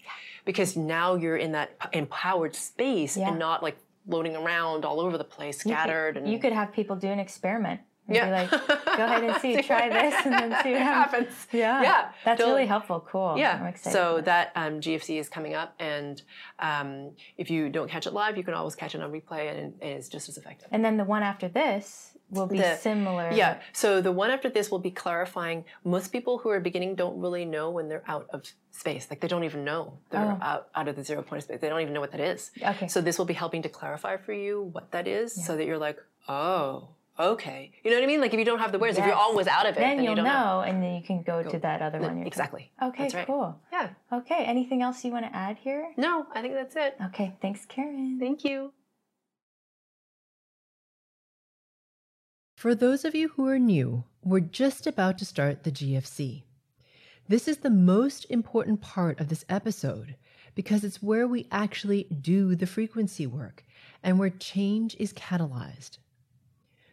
because 0.45 0.77
now 0.77 1.15
you're 1.15 1.37
in 1.37 1.51
that 1.53 1.71
empowered 1.93 2.55
space 2.55 3.17
Yeah. 3.17 3.29
and 3.29 3.39
not 3.39 3.63
like 3.63 3.77
floating 4.07 4.35
around 4.35 4.85
all 4.85 4.99
over 4.99 5.17
the 5.17 5.23
place 5.23 5.59
scattered 5.59 6.17
and 6.17 6.29
You 6.29 6.37
could 6.37 6.53
have 6.53 6.71
people 6.73 6.95
do 6.95 7.07
an 7.07 7.19
experiment. 7.19 7.81
And 8.07 8.17
Yeah. 8.17 8.25
Be 8.25 8.31
like, 8.31 8.67
go 8.97 9.05
ahead 9.05 9.23
and 9.23 9.37
see, 9.41 9.61
try 9.61 9.87
this, 9.87 10.25
and 10.25 10.33
then 10.33 10.61
see 10.61 10.71
what 10.73 10.81
happens. 10.81 11.27
happens. 11.27 11.47
Yeah. 11.53 11.81
Yeah, 11.81 12.09
That's 12.25 12.37
totally. 12.37 12.55
really 12.57 12.67
helpful. 12.67 12.99
Cool. 13.09 13.27
I'm 13.27 13.37
Yeah. 13.37 13.65
excited. 13.65 13.93
So 13.97 14.19
that 14.25 14.51
um, 14.57 14.81
GFC 14.81 15.17
is 15.17 15.29
coming 15.29 15.53
up, 15.53 15.73
and 15.79 16.21
um, 16.59 17.11
if 17.37 17.49
you 17.49 17.69
don't 17.69 17.89
catch 17.89 18.05
it 18.05 18.11
live, 18.11 18.35
you 18.35 18.43
can 18.43 18.53
always 18.55 18.75
catch 18.75 18.93
it 18.93 19.01
on 19.01 19.09
replay, 19.13 19.49
and 19.57 19.81
it 19.81 19.85
is 19.87 20.09
just 20.09 20.27
as 20.27 20.37
effective. 20.37 20.67
And 20.73 20.83
then 20.83 20.97
the 20.97 21.05
one 21.05 21.23
after 21.23 21.47
this 21.47 22.17
will 22.33 22.47
be 22.47 22.57
The- 22.57 22.75
similar. 22.77 23.31
Yeah. 23.31 23.59
So 23.71 24.01
the 24.01 24.11
one 24.11 24.29
after 24.31 24.49
this 24.49 24.69
will 24.71 24.79
be 24.79 24.91
clarifying. 24.91 25.65
Most 25.83 26.11
people 26.11 26.37
who 26.39 26.49
are 26.49 26.59
beginning 26.59 26.95
don't 26.95 27.19
really 27.19 27.45
know 27.45 27.69
when 27.71 27.87
they're 27.89 28.03
out 28.07 28.27
of 28.31 28.43
space. 28.71 29.07
Like 29.09 29.19
they 29.21 29.27
don't 29.27 29.43
even 29.43 29.63
know 29.63 29.99
they're 30.09 30.21
Oh. 30.21 30.37
out, 30.41 30.67
out 30.75 30.87
of 30.87 30.95
the 30.95 31.03
zero 31.03 31.21
point 31.21 31.37
of 31.39 31.43
space. 31.43 31.59
They 31.61 31.69
don't 31.69 31.81
even 31.81 31.93
know 31.93 32.01
what 32.01 32.11
that 32.11 32.21
is. 32.21 32.51
Okay. 32.61 32.87
So 32.87 33.01
this 33.01 33.17
will 33.17 33.25
be 33.25 33.33
helping 33.35 33.61
to 33.61 33.69
clarify 33.69 34.17
for 34.17 34.33
you 34.33 34.63
what 34.73 34.91
that 34.91 35.07
is, 35.07 35.45
so 35.45 35.55
that 35.57 35.65
you're 35.65 35.77
like, 35.77 35.97
oh, 36.27 36.89
okay. 37.19 37.71
You 37.83 37.91
know 37.91 37.97
what 37.97 38.03
I 38.03 38.07
mean? 38.07 38.21
Like 38.21 38.33
if 38.33 38.39
you 38.39 38.45
don't 38.45 38.59
have 38.59 38.71
the 38.71 38.79
words, 38.79 38.97
if 38.97 39.05
you're 39.05 39.13
always 39.13 39.47
out 39.47 39.65
of 39.67 39.75
it, 39.77 39.79
then, 39.79 39.97
then, 39.97 40.03
you'll 40.05 40.11
you 40.13 40.15
don't 40.17 40.25
know, 40.25 40.61
and 40.65 40.81
then 40.81 40.95
you 40.95 41.03
can 41.03 41.21
go, 41.21 41.43
to 41.43 41.59
that 41.59 41.81
other 41.81 41.99
one. 41.99 42.17
you're 42.17 42.27
Exactly. 42.27 42.71
Okay, 42.81 43.03
That's 43.03 43.13
right. 43.13 43.27
cool. 43.27 43.59
Yeah. 43.71 43.89
Okay, 44.11 44.43
anything 44.45 44.81
else 44.81 45.03
you 45.05 45.11
want 45.11 45.25
to 45.25 45.35
add 45.35 45.57
here? 45.57 45.91
No, 45.97 46.25
I 46.33 46.41
think 46.41 46.55
that's 46.55 46.75
it. 46.75 46.95
Okay, 47.07 47.33
thanks, 47.41 47.65
Karen. 47.65 48.17
Thank 48.19 48.43
you. 48.43 48.73
For 52.63 52.73
those 52.73 53.03
of 53.03 53.13
you 53.13 53.27
who 53.27 53.45
are 53.49 53.59
new, 53.59 54.05
we're 54.23 54.39
just 54.39 54.87
about 54.87 55.17
to 55.17 55.25
start 55.25 55.63
the 55.63 55.69
GFC. 55.69 56.43
This 57.27 57.45
is 57.49 57.57
the 57.57 57.69
most 57.69 58.25
important 58.29 58.79
part 58.79 59.19
of 59.19 59.27
this 59.27 59.43
episode 59.49 60.15
because 60.55 60.85
it's 60.85 61.03
where 61.03 61.27
we 61.27 61.45
actually 61.51 62.05
do 62.05 62.55
the 62.55 62.65
frequency 62.65 63.27
work 63.27 63.65
and 64.01 64.17
where 64.17 64.29
change 64.29 64.95
is 64.97 65.11
catalyzed. 65.11 65.97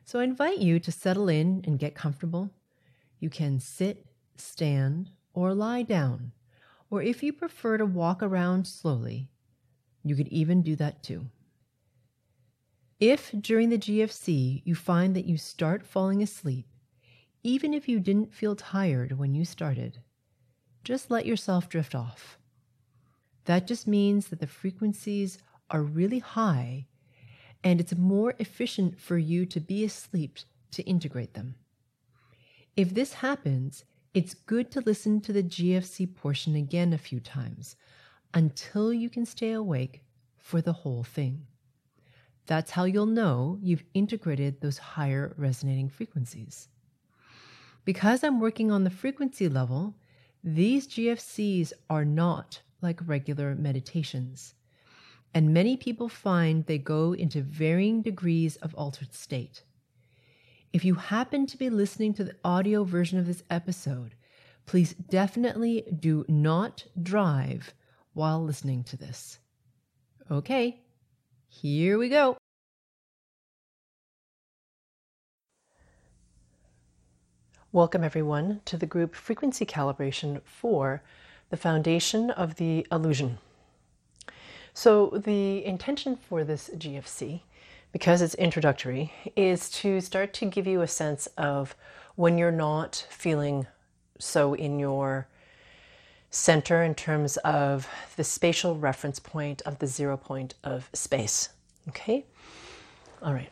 So 0.04 0.18
I 0.18 0.24
invite 0.24 0.58
you 0.58 0.80
to 0.80 0.90
settle 0.90 1.28
in 1.28 1.62
and 1.64 1.78
get 1.78 1.94
comfortable. 1.94 2.50
You 3.20 3.30
can 3.30 3.60
sit, 3.60 4.06
stand, 4.38 5.10
or 5.34 5.54
lie 5.54 5.82
down, 5.82 6.32
or 6.90 7.00
if 7.00 7.22
you 7.22 7.32
prefer 7.32 7.78
to 7.78 7.86
walk 7.86 8.24
around 8.24 8.66
slowly, 8.66 9.28
you 10.02 10.16
could 10.16 10.26
even 10.30 10.62
do 10.62 10.74
that 10.74 11.04
too. 11.04 11.26
If 13.00 13.32
during 13.32 13.70
the 13.70 13.78
GFC 13.78 14.60
you 14.66 14.74
find 14.74 15.16
that 15.16 15.24
you 15.24 15.38
start 15.38 15.86
falling 15.86 16.22
asleep, 16.22 16.66
even 17.42 17.72
if 17.72 17.88
you 17.88 17.98
didn't 17.98 18.34
feel 18.34 18.54
tired 18.54 19.18
when 19.18 19.34
you 19.34 19.46
started, 19.46 20.00
just 20.84 21.10
let 21.10 21.24
yourself 21.24 21.70
drift 21.70 21.94
off. 21.94 22.38
That 23.46 23.66
just 23.66 23.86
means 23.86 24.28
that 24.28 24.38
the 24.40 24.46
frequencies 24.46 25.38
are 25.70 25.82
really 25.82 26.18
high 26.18 26.88
and 27.64 27.80
it's 27.80 27.96
more 27.96 28.34
efficient 28.38 29.00
for 29.00 29.16
you 29.16 29.46
to 29.46 29.60
be 29.60 29.82
asleep 29.82 30.38
to 30.72 30.82
integrate 30.82 31.32
them. 31.32 31.54
If 32.76 32.92
this 32.92 33.14
happens, 33.14 33.84
it's 34.12 34.34
good 34.34 34.70
to 34.72 34.82
listen 34.82 35.22
to 35.22 35.32
the 35.32 35.42
GFC 35.42 36.14
portion 36.14 36.54
again 36.54 36.92
a 36.92 36.98
few 36.98 37.20
times 37.20 37.76
until 38.34 38.92
you 38.92 39.08
can 39.08 39.24
stay 39.24 39.52
awake 39.52 40.02
for 40.36 40.60
the 40.60 40.72
whole 40.74 41.02
thing. 41.02 41.46
That's 42.46 42.72
how 42.72 42.84
you'll 42.84 43.06
know 43.06 43.58
you've 43.62 43.84
integrated 43.94 44.60
those 44.60 44.78
higher 44.78 45.34
resonating 45.36 45.88
frequencies. 45.88 46.68
Because 47.84 48.22
I'm 48.22 48.40
working 48.40 48.70
on 48.70 48.84
the 48.84 48.90
frequency 48.90 49.48
level, 49.48 49.94
these 50.42 50.88
GFCs 50.88 51.72
are 51.88 52.04
not 52.04 52.62
like 52.82 53.00
regular 53.06 53.54
meditations. 53.54 54.54
And 55.32 55.54
many 55.54 55.76
people 55.76 56.08
find 56.08 56.66
they 56.66 56.78
go 56.78 57.12
into 57.12 57.42
varying 57.42 58.02
degrees 58.02 58.56
of 58.56 58.74
altered 58.74 59.14
state. 59.14 59.62
If 60.72 60.84
you 60.84 60.94
happen 60.94 61.46
to 61.46 61.56
be 61.56 61.70
listening 61.70 62.14
to 62.14 62.24
the 62.24 62.36
audio 62.44 62.84
version 62.84 63.18
of 63.18 63.26
this 63.26 63.42
episode, 63.50 64.14
please 64.66 64.94
definitely 64.94 65.84
do 65.98 66.24
not 66.28 66.84
drive 67.00 67.74
while 68.12 68.42
listening 68.42 68.84
to 68.84 68.96
this. 68.96 69.38
Okay, 70.30 70.80
here 71.50 71.98
we 71.98 72.08
go. 72.08 72.36
Welcome, 77.72 78.02
everyone, 78.02 78.60
to 78.64 78.76
the 78.76 78.86
group 78.86 79.14
frequency 79.14 79.66
calibration 79.66 80.40
for 80.44 81.02
the 81.50 81.56
foundation 81.56 82.30
of 82.30 82.54
the 82.54 82.86
illusion. 82.90 83.38
So, 84.72 85.10
the 85.24 85.64
intention 85.64 86.16
for 86.16 86.44
this 86.44 86.70
GFC, 86.74 87.42
because 87.92 88.22
it's 88.22 88.34
introductory, 88.36 89.12
is 89.36 89.68
to 89.70 90.00
start 90.00 90.32
to 90.34 90.46
give 90.46 90.66
you 90.66 90.80
a 90.80 90.88
sense 90.88 91.26
of 91.36 91.74
when 92.14 92.38
you're 92.38 92.52
not 92.52 93.06
feeling 93.10 93.66
so 94.18 94.54
in 94.54 94.78
your 94.78 95.26
center 96.30 96.82
in 96.82 96.94
terms 96.94 97.36
of 97.38 97.88
the 98.16 98.24
spatial 98.24 98.76
reference 98.76 99.18
point 99.18 99.62
of 99.62 99.78
the 99.80 99.86
zero 99.86 100.16
point 100.16 100.54
of 100.62 100.88
space. 100.92 101.50
Okay? 101.88 102.24
All 103.22 103.34
right. 103.34 103.50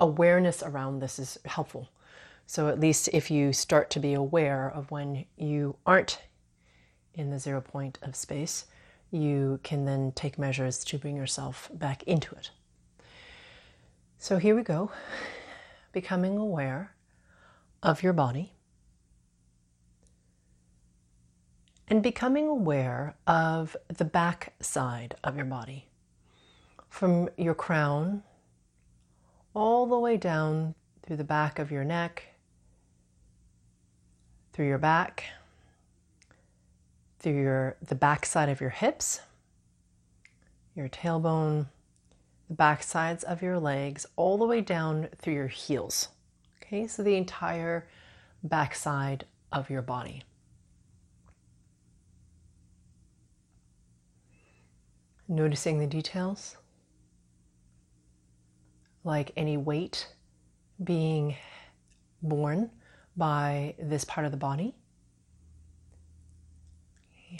Awareness 0.00 0.62
around 0.62 1.00
this 1.00 1.18
is 1.18 1.38
helpful. 1.46 1.88
So, 2.46 2.68
at 2.68 2.78
least 2.78 3.08
if 3.12 3.30
you 3.30 3.54
start 3.54 3.88
to 3.90 4.00
be 4.00 4.12
aware 4.12 4.70
of 4.70 4.90
when 4.90 5.24
you 5.36 5.76
aren't 5.86 6.20
in 7.14 7.30
the 7.30 7.38
zero 7.38 7.62
point 7.62 7.98
of 8.02 8.14
space, 8.14 8.66
you 9.10 9.60
can 9.62 9.86
then 9.86 10.12
take 10.12 10.38
measures 10.38 10.84
to 10.84 10.98
bring 10.98 11.16
yourself 11.16 11.70
back 11.72 12.02
into 12.02 12.34
it. 12.34 12.50
So, 14.18 14.36
here 14.36 14.54
we 14.54 14.62
go 14.62 14.90
becoming 15.94 16.36
aware 16.36 16.92
of 17.82 18.02
your 18.02 18.12
body 18.12 18.52
and 21.88 22.02
becoming 22.02 22.46
aware 22.48 23.14
of 23.26 23.76
the 23.88 24.04
back 24.04 24.54
side 24.60 25.16
of 25.22 25.36
your 25.36 25.44
body 25.44 25.86
from 26.88 27.28
your 27.36 27.54
crown 27.54 28.22
all 29.54 29.86
the 29.86 29.98
way 29.98 30.16
down 30.16 30.74
through 31.02 31.16
the 31.16 31.24
back 31.24 31.58
of 31.58 31.70
your 31.70 31.84
neck, 31.84 32.24
through 34.52 34.66
your 34.66 34.78
back, 34.78 35.24
through 37.18 37.40
your 37.40 37.76
the 37.82 37.94
back 37.94 38.26
side 38.26 38.48
of 38.48 38.60
your 38.60 38.70
hips, 38.70 39.20
your 40.74 40.88
tailbone, 40.88 41.66
the 42.48 42.54
back 42.54 42.82
sides 42.82 43.24
of 43.24 43.42
your 43.42 43.58
legs, 43.58 44.06
all 44.16 44.38
the 44.38 44.46
way 44.46 44.60
down 44.60 45.08
through 45.18 45.34
your 45.34 45.48
heels. 45.48 46.08
Okay, 46.62 46.86
so 46.86 47.02
the 47.02 47.16
entire 47.16 47.86
back 48.42 48.74
side 48.74 49.24
of 49.52 49.70
your 49.70 49.82
body. 49.82 50.22
Noticing 55.28 55.78
the 55.78 55.86
details, 55.86 56.56
like 59.04 59.32
any 59.36 59.56
weight 59.56 60.08
being 60.82 61.36
borne 62.22 62.70
by 63.16 63.74
this 63.78 64.04
part 64.04 64.26
of 64.26 64.32
the 64.32 64.38
body. 64.38 64.74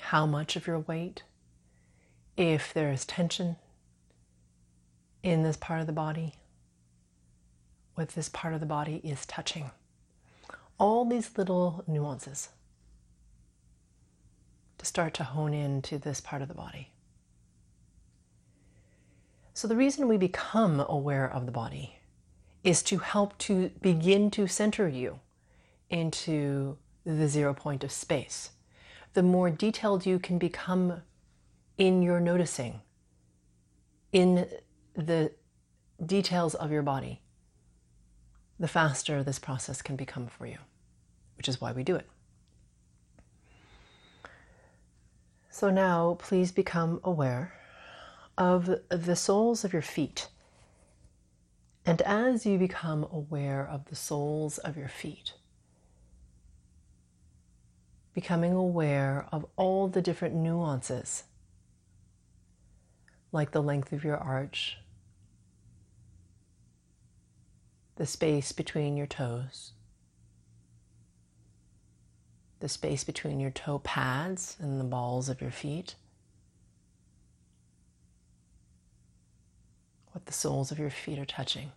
How 0.00 0.24
much 0.26 0.56
of 0.56 0.66
your 0.66 0.80
weight, 0.80 1.24
if 2.36 2.72
there 2.72 2.90
is 2.92 3.04
tension 3.04 3.56
in 5.22 5.42
this 5.42 5.56
part 5.56 5.80
of 5.80 5.86
the 5.86 5.92
body, 5.92 6.34
what 7.94 8.10
this 8.10 8.28
part 8.28 8.54
of 8.54 8.60
the 8.60 8.66
body 8.66 9.00
is 9.04 9.26
touching. 9.26 9.70
all 10.78 11.04
these 11.04 11.36
little 11.38 11.84
nuances 11.86 12.48
to 14.78 14.86
start 14.86 15.14
to 15.14 15.24
hone 15.24 15.54
in 15.54 15.80
to 15.82 15.98
this 15.98 16.20
part 16.20 16.42
of 16.42 16.48
the 16.48 16.54
body. 16.54 16.90
So, 19.56 19.68
the 19.68 19.76
reason 19.76 20.08
we 20.08 20.16
become 20.16 20.84
aware 20.88 21.32
of 21.32 21.46
the 21.46 21.52
body 21.52 22.00
is 22.64 22.82
to 22.82 22.98
help 22.98 23.38
to 23.38 23.70
begin 23.80 24.28
to 24.32 24.48
center 24.48 24.88
you 24.88 25.20
into 25.88 26.76
the 27.04 27.28
zero 27.28 27.54
point 27.54 27.84
of 27.84 27.92
space. 27.92 28.50
The 29.12 29.22
more 29.22 29.50
detailed 29.50 30.06
you 30.06 30.18
can 30.18 30.38
become 30.38 31.02
in 31.78 32.02
your 32.02 32.18
noticing, 32.18 32.80
in 34.12 34.48
the 34.96 35.30
details 36.04 36.56
of 36.56 36.72
your 36.72 36.82
body, 36.82 37.20
the 38.58 38.66
faster 38.66 39.22
this 39.22 39.38
process 39.38 39.82
can 39.82 39.94
become 39.94 40.26
for 40.26 40.46
you, 40.46 40.58
which 41.36 41.48
is 41.48 41.60
why 41.60 41.70
we 41.70 41.84
do 41.84 41.94
it. 41.94 42.08
So 45.48 45.70
now 45.70 46.16
please 46.18 46.50
become 46.50 46.98
aware 47.04 47.52
of 48.36 48.70
the 48.88 49.16
soles 49.16 49.64
of 49.64 49.72
your 49.72 49.82
feet. 49.82 50.28
And 51.86 52.00
as 52.02 52.46
you 52.46 52.58
become 52.58 53.06
aware 53.12 53.66
of 53.66 53.86
the 53.86 53.96
soles 53.96 54.58
of 54.58 54.76
your 54.76 54.88
feet, 54.88 55.34
becoming 58.14 58.52
aware 58.52 59.26
of 59.32 59.44
all 59.56 59.88
the 59.88 60.00
different 60.00 60.34
nuances, 60.34 61.24
like 63.32 63.50
the 63.50 63.62
length 63.62 63.92
of 63.92 64.04
your 64.04 64.16
arch, 64.16 64.78
the 67.96 68.06
space 68.06 68.52
between 68.52 68.96
your 68.96 69.06
toes, 69.06 69.72
the 72.60 72.68
space 72.68 73.04
between 73.04 73.40
your 73.40 73.50
toe 73.50 73.78
pads 73.80 74.56
and 74.58 74.80
the 74.80 74.84
balls 74.84 75.28
of 75.28 75.42
your 75.42 75.50
feet, 75.50 75.96
what 80.14 80.26
the 80.26 80.32
soles 80.32 80.70
of 80.70 80.78
your 80.78 80.90
feet 80.90 81.18
are 81.18 81.24
touching. 81.24 81.72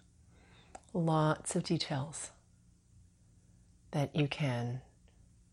Lots 0.93 1.55
of 1.55 1.63
details 1.63 2.29
that 3.91 4.15
you 4.15 4.27
can 4.27 4.81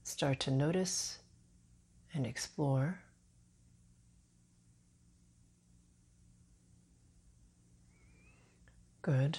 start 0.02 0.38
to 0.40 0.50
notice 0.50 1.18
and 2.12 2.26
explore. 2.26 2.98
Good. 9.00 9.38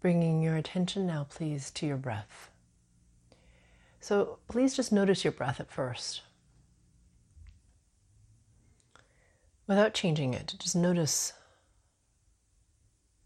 Bringing 0.00 0.42
your 0.42 0.54
attention 0.54 1.08
now, 1.08 1.26
please, 1.28 1.72
to 1.72 1.86
your 1.86 1.96
breath. 1.96 2.50
So 3.98 4.38
please 4.46 4.76
just 4.76 4.92
notice 4.92 5.24
your 5.24 5.32
breath 5.32 5.58
at 5.58 5.72
first. 5.72 6.22
Without 9.66 9.94
changing 9.94 10.32
it, 10.34 10.54
just 10.58 10.76
notice 10.76 11.32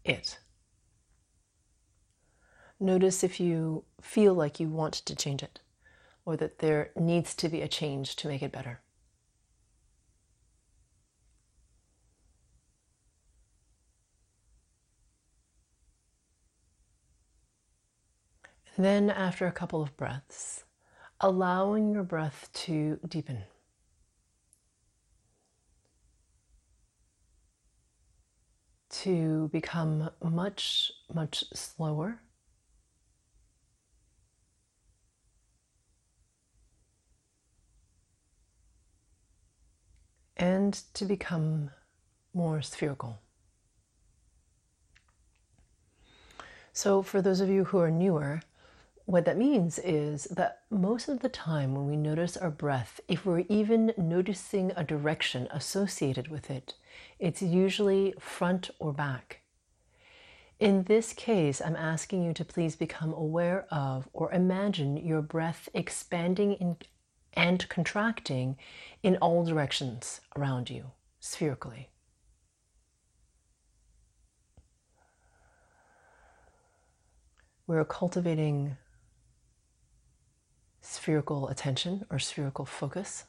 it. 0.03 0.39
Notice 2.79 3.23
if 3.23 3.39
you 3.39 3.83
feel 4.01 4.33
like 4.33 4.59
you 4.59 4.67
want 4.67 4.93
to 4.93 5.15
change 5.15 5.43
it 5.43 5.59
or 6.25 6.35
that 6.37 6.59
there 6.59 6.91
needs 6.95 7.35
to 7.35 7.49
be 7.49 7.61
a 7.61 7.67
change 7.67 8.15
to 8.17 8.27
make 8.27 8.41
it 8.41 8.51
better. 8.51 8.81
then, 18.77 19.09
after 19.09 19.45
a 19.45 19.51
couple 19.51 19.81
of 19.81 19.95
breaths, 19.97 20.63
allowing 21.19 21.93
your 21.93 22.03
breath 22.03 22.49
to 22.53 22.99
deepen. 23.07 23.43
To 28.91 29.49
become 29.53 30.09
much, 30.21 30.91
much 31.13 31.45
slower. 31.53 32.19
And 40.35 40.73
to 40.93 41.05
become 41.05 41.71
more 42.33 42.61
spherical. 42.61 43.19
So, 46.73 47.01
for 47.01 47.21
those 47.21 47.41
of 47.41 47.49
you 47.49 47.65
who 47.65 47.79
are 47.79 47.91
newer, 47.91 48.41
what 49.11 49.25
that 49.25 49.37
means 49.37 49.77
is 49.79 50.23
that 50.31 50.61
most 50.69 51.09
of 51.09 51.19
the 51.19 51.27
time 51.27 51.75
when 51.75 51.85
we 51.85 51.97
notice 51.97 52.37
our 52.37 52.49
breath, 52.49 53.01
if 53.09 53.25
we're 53.25 53.43
even 53.49 53.91
noticing 53.97 54.71
a 54.77 54.85
direction 54.85 55.49
associated 55.51 56.29
with 56.29 56.49
it, 56.49 56.75
it's 57.19 57.41
usually 57.41 58.13
front 58.17 58.69
or 58.79 58.93
back. 58.93 59.41
In 60.61 60.83
this 60.83 61.11
case, 61.11 61.61
I'm 61.61 61.75
asking 61.75 62.23
you 62.23 62.33
to 62.33 62.45
please 62.45 62.77
become 62.77 63.11
aware 63.11 63.65
of 63.69 64.07
or 64.13 64.31
imagine 64.31 64.95
your 64.95 65.21
breath 65.21 65.67
expanding 65.73 66.53
in, 66.53 66.77
and 67.33 67.67
contracting 67.67 68.57
in 69.03 69.17
all 69.17 69.43
directions 69.43 70.21
around 70.37 70.69
you, 70.69 70.91
spherically. 71.19 71.89
We're 77.67 77.83
cultivating 77.83 78.77
spherical 80.81 81.47
attention 81.47 82.05
or 82.09 82.19
spherical 82.19 82.65
focus, 82.65 83.25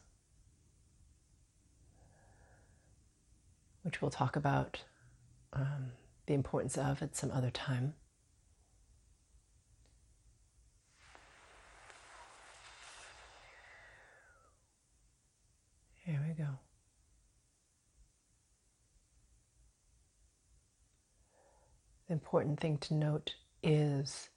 which 3.83 4.01
we'll 4.01 4.11
talk 4.11 4.37
about 4.37 4.83
um, 5.53 5.93
the 6.27 6.35
importance 6.35 6.79
of 6.79 7.03
at 7.03 7.15
some 7.15 7.31
other 7.31 7.51
time. 7.51 7.95
Here 16.05 16.21
we 16.27 16.35
go. 16.35 16.51
The 22.09 22.15
important 22.15 22.59
thing 22.59 22.79
to 22.79 22.95
note 22.95 23.35
is 23.62 24.31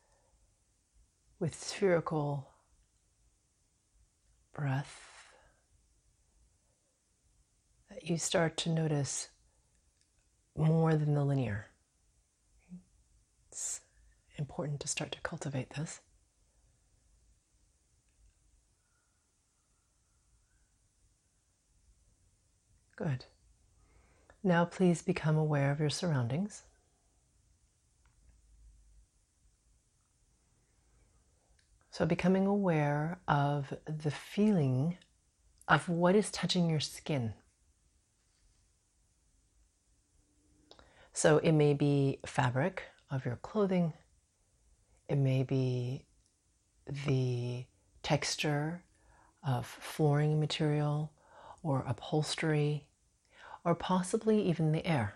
with 1.39 1.55
spherical 1.55 2.54
breath 4.55 5.01
that 7.89 8.09
you 8.09 8.17
start 8.17 8.57
to 8.57 8.69
notice 8.69 9.29
more 10.57 10.95
than 10.95 11.13
the 11.13 11.23
linear. 11.23 11.67
It's 13.49 13.81
important 14.37 14.79
to 14.79 14.87
start 14.87 15.11
to 15.11 15.21
cultivate 15.21 15.71
this. 15.71 15.99
Good. 22.95 23.25
Now, 24.41 24.63
please 24.63 25.01
become 25.01 25.35
aware 25.35 25.71
of 25.71 25.81
your 25.81 25.89
surroundings. 25.89 26.63
So, 31.95 32.05
becoming 32.05 32.45
aware 32.45 33.19
of 33.25 33.73
the 33.85 34.11
feeling 34.11 34.97
of 35.65 35.87
what 35.87 36.13
is 36.13 36.29
touching 36.29 36.69
your 36.69 36.81
skin. 36.81 37.33
So, 41.13 41.37
it 41.37 41.53
may 41.53 41.73
be 41.73 42.19
fabric 42.25 42.83
of 43.09 43.23
your 43.23 43.37
clothing, 43.37 43.93
it 45.07 45.15
may 45.15 45.43
be 45.43 46.03
the 47.07 47.63
texture 48.03 48.83
of 49.41 49.65
flooring 49.65 50.37
material 50.37 51.13
or 51.63 51.85
upholstery, 51.87 52.87
or 53.63 53.73
possibly 53.73 54.41
even 54.41 54.73
the 54.73 54.85
air. 54.85 55.15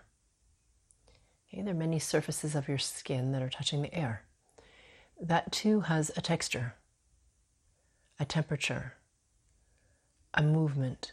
Okay, 1.52 1.60
there 1.60 1.74
are 1.74 1.76
many 1.76 1.98
surfaces 1.98 2.54
of 2.54 2.68
your 2.68 2.78
skin 2.78 3.32
that 3.32 3.42
are 3.42 3.50
touching 3.50 3.82
the 3.82 3.94
air 3.94 4.24
that 5.20 5.52
too 5.52 5.80
has 5.80 6.10
a 6.16 6.20
texture, 6.20 6.74
a 8.18 8.24
temperature, 8.24 8.94
a 10.34 10.42
movement. 10.42 11.12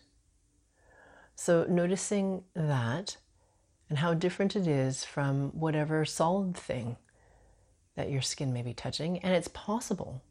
So, 1.35 1.65
noticing 1.69 2.43
that 2.55 3.17
and 3.89 3.99
how 3.99 4.13
different 4.13 4.55
it 4.55 4.67
is 4.67 5.05
from 5.05 5.49
whatever 5.51 6.03
solid 6.05 6.55
thing 6.55 6.97
that 7.95 8.09
your 8.09 8.21
skin 8.21 8.53
may 8.53 8.61
be 8.61 8.73
touching. 8.73 9.19
And 9.19 9.33
it's 9.33 9.47
possible 9.49 10.23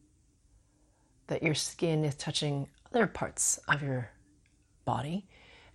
that 1.27 1.43
your 1.43 1.55
skin 1.55 2.05
is 2.05 2.15
touching 2.15 2.69
other 2.93 3.07
parts 3.07 3.59
of 3.69 3.83
your 3.83 4.11
body, 4.85 5.27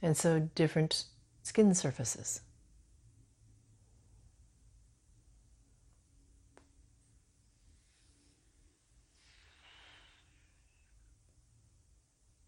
and 0.01 0.15
so 0.15 0.49
different 0.55 1.05
skin 1.43 1.73
surfaces. 1.75 2.41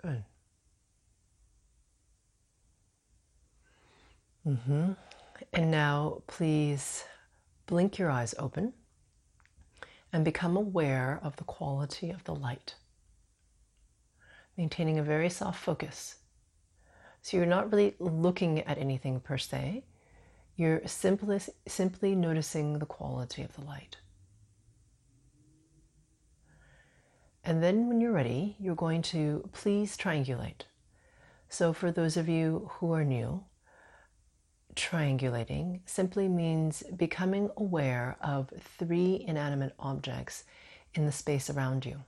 Good. 0.01 0.23
Mm-hmm. 4.47 4.93
And 5.53 5.71
now, 5.71 6.21
please 6.27 7.03
blink 7.65 7.97
your 7.97 8.09
eyes 8.09 8.35
open 8.37 8.73
and 10.11 10.23
become 10.23 10.55
aware 10.55 11.19
of 11.23 11.35
the 11.37 11.43
quality 11.43 12.11
of 12.11 12.23
the 12.25 12.35
light. 12.35 12.75
Maintaining 14.57 14.99
a 14.99 15.03
very 15.03 15.29
soft 15.29 15.59
focus. 15.59 16.15
So 17.21 17.37
you're 17.37 17.45
not 17.45 17.71
really 17.71 17.95
looking 17.99 18.59
at 18.59 18.77
anything 18.77 19.19
per 19.21 19.37
se, 19.37 19.85
you're 20.55 20.81
simply, 20.85 21.39
simply 21.67 22.13
noticing 22.13 22.79
the 22.79 22.85
quality 22.85 23.41
of 23.41 23.53
the 23.55 23.61
light. 23.65 23.97
And 27.43 27.63
then 27.63 27.87
when 27.87 27.99
you're 27.99 28.11
ready, 28.11 28.55
you're 28.59 28.75
going 28.75 29.01
to 29.03 29.49
please 29.51 29.97
triangulate. 29.97 30.63
So 31.49 31.73
for 31.73 31.91
those 31.91 32.17
of 32.17 32.29
you 32.29 32.69
who 32.73 32.93
are 32.93 33.03
new, 33.03 33.43
triangulating 34.75 35.81
simply 35.85 36.27
means 36.27 36.83
becoming 36.95 37.49
aware 37.57 38.17
of 38.21 38.51
three 38.77 39.23
inanimate 39.27 39.73
objects 39.79 40.43
in 40.93 41.05
the 41.05 41.11
space 41.11 41.49
around 41.49 41.85
you. 41.85 42.03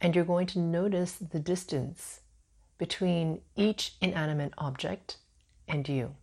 And 0.00 0.14
you're 0.14 0.24
going 0.24 0.46
to 0.48 0.58
notice 0.58 1.12
the 1.12 1.38
distance 1.40 2.20
between 2.78 3.40
each 3.56 3.94
inanimate 4.00 4.52
object 4.58 5.16
and 5.66 5.88
you. 5.88 6.14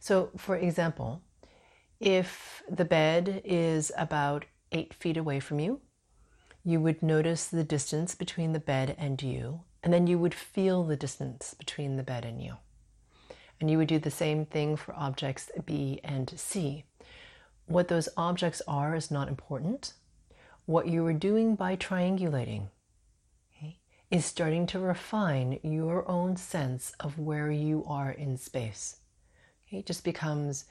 So, 0.00 0.30
for 0.36 0.56
example, 0.56 1.22
if 2.00 2.62
the 2.68 2.84
bed 2.84 3.42
is 3.44 3.92
about 3.96 4.46
eight 4.72 4.94
feet 4.94 5.16
away 5.16 5.40
from 5.40 5.60
you, 5.60 5.80
you 6.64 6.80
would 6.80 7.02
notice 7.02 7.46
the 7.46 7.64
distance 7.64 8.14
between 8.14 8.52
the 8.52 8.60
bed 8.60 8.94
and 8.98 9.22
you, 9.22 9.62
and 9.82 9.92
then 9.92 10.06
you 10.06 10.18
would 10.18 10.34
feel 10.34 10.84
the 10.84 10.96
distance 10.96 11.54
between 11.54 11.96
the 11.96 12.02
bed 12.02 12.24
and 12.24 12.42
you. 12.42 12.56
And 13.60 13.70
you 13.70 13.76
would 13.76 13.88
do 13.88 13.98
the 13.98 14.10
same 14.10 14.46
thing 14.46 14.76
for 14.76 14.94
objects 14.94 15.50
B 15.66 16.00
and 16.02 16.32
C. 16.36 16.84
What 17.66 17.88
those 17.88 18.08
objects 18.16 18.62
are 18.66 18.94
is 18.94 19.10
not 19.10 19.28
important. 19.28 19.92
What 20.64 20.88
you 20.88 21.06
are 21.06 21.12
doing 21.12 21.56
by 21.56 21.76
triangulating 21.76 22.68
okay, 23.56 23.78
is 24.10 24.24
starting 24.24 24.66
to 24.68 24.78
refine 24.78 25.60
your 25.62 26.08
own 26.08 26.36
sense 26.36 26.94
of 27.00 27.18
where 27.18 27.50
you 27.50 27.84
are 27.86 28.10
in 28.10 28.36
space. 28.38 28.96
Okay, 29.66 29.78
it 29.78 29.86
just 29.86 30.04
becomes 30.04 30.64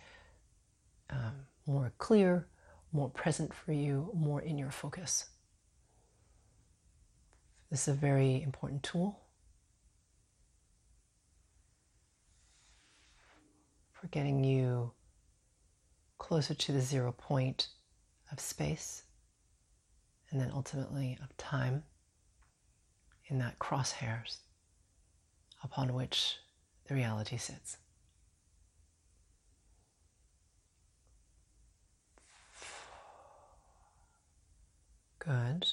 um, 1.11 1.45
more 1.67 1.93
clear, 1.99 2.47
more 2.91 3.09
present 3.09 3.53
for 3.53 3.71
you, 3.71 4.09
more 4.13 4.41
in 4.41 4.57
your 4.57 4.71
focus. 4.71 5.25
This 7.69 7.87
is 7.87 7.93
a 7.93 7.97
very 7.97 8.41
important 8.41 8.81
tool 8.81 9.19
for 13.99 14.07
getting 14.07 14.43
you 14.43 14.91
closer 16.17 16.53
to 16.53 16.71
the 16.71 16.81
zero 16.81 17.11
point 17.11 17.67
of 18.31 18.39
space 18.39 19.03
and 20.31 20.39
then 20.39 20.51
ultimately 20.53 21.17
of 21.23 21.35
time 21.37 21.83
in 23.27 23.39
that 23.39 23.59
crosshairs 23.59 24.37
upon 25.63 25.93
which 25.93 26.37
the 26.87 26.95
reality 26.95 27.37
sits. 27.37 27.77
Good. 35.19 35.67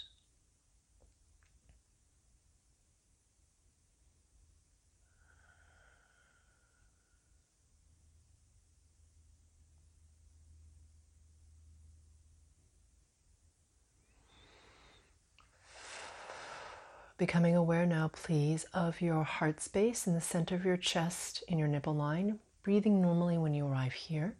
Becoming 17.18 17.56
aware 17.56 17.86
now, 17.86 18.08
please, 18.08 18.66
of 18.74 19.00
your 19.00 19.24
heart 19.24 19.62
space 19.62 20.06
in 20.06 20.12
the 20.12 20.20
center 20.20 20.54
of 20.54 20.66
your 20.66 20.76
chest 20.76 21.42
in 21.48 21.58
your 21.58 21.66
nipple 21.66 21.94
line. 21.94 22.40
Breathing 22.62 23.00
normally 23.00 23.38
when 23.38 23.54
you 23.54 23.66
arrive 23.66 23.94
here. 23.94 24.36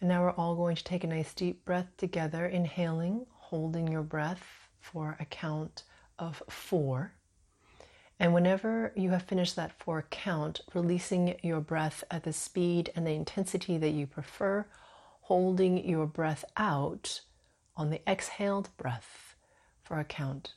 And 0.00 0.08
now 0.10 0.22
we're 0.22 0.32
all 0.32 0.54
going 0.54 0.76
to 0.76 0.84
take 0.84 1.02
a 1.02 1.06
nice 1.06 1.32
deep 1.32 1.64
breath 1.64 1.96
together, 1.96 2.44
inhaling, 2.44 3.24
holding 3.30 3.88
your 3.88 4.02
breath 4.02 4.68
for 4.80 5.16
a 5.18 5.24
count 5.24 5.84
of 6.18 6.42
four. 6.50 7.14
And 8.20 8.34
whenever 8.34 8.92
you 8.94 9.10
have 9.10 9.22
finished 9.22 9.56
that 9.56 9.78
four 9.78 10.06
count, 10.10 10.60
releasing 10.74 11.36
your 11.42 11.60
breath 11.60 12.04
at 12.10 12.24
the 12.24 12.34
speed 12.34 12.92
and 12.94 13.06
the 13.06 13.12
intensity 13.12 13.78
that 13.78 13.92
you 13.92 14.06
prefer, 14.06 14.66
holding 15.22 15.88
your 15.88 16.04
breath 16.04 16.44
out 16.58 17.22
on 17.82 17.90
the 17.90 18.08
exhaled 18.08 18.68
breath 18.76 19.34
for 19.82 19.98
a 19.98 20.04
count 20.04 20.54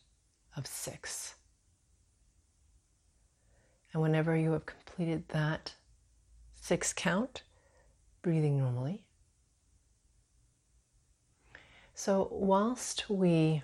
of 0.56 0.68
six. 0.68 1.34
And 3.92 4.00
whenever 4.00 4.38
you 4.38 4.52
have 4.52 4.68
completed 4.68 5.28
that 5.30 5.74
six 6.54 6.94
count, 6.94 7.42
breathing 8.22 8.60
normally. 8.60 9.06
So, 11.96 12.28
whilst 12.30 13.10
we 13.10 13.64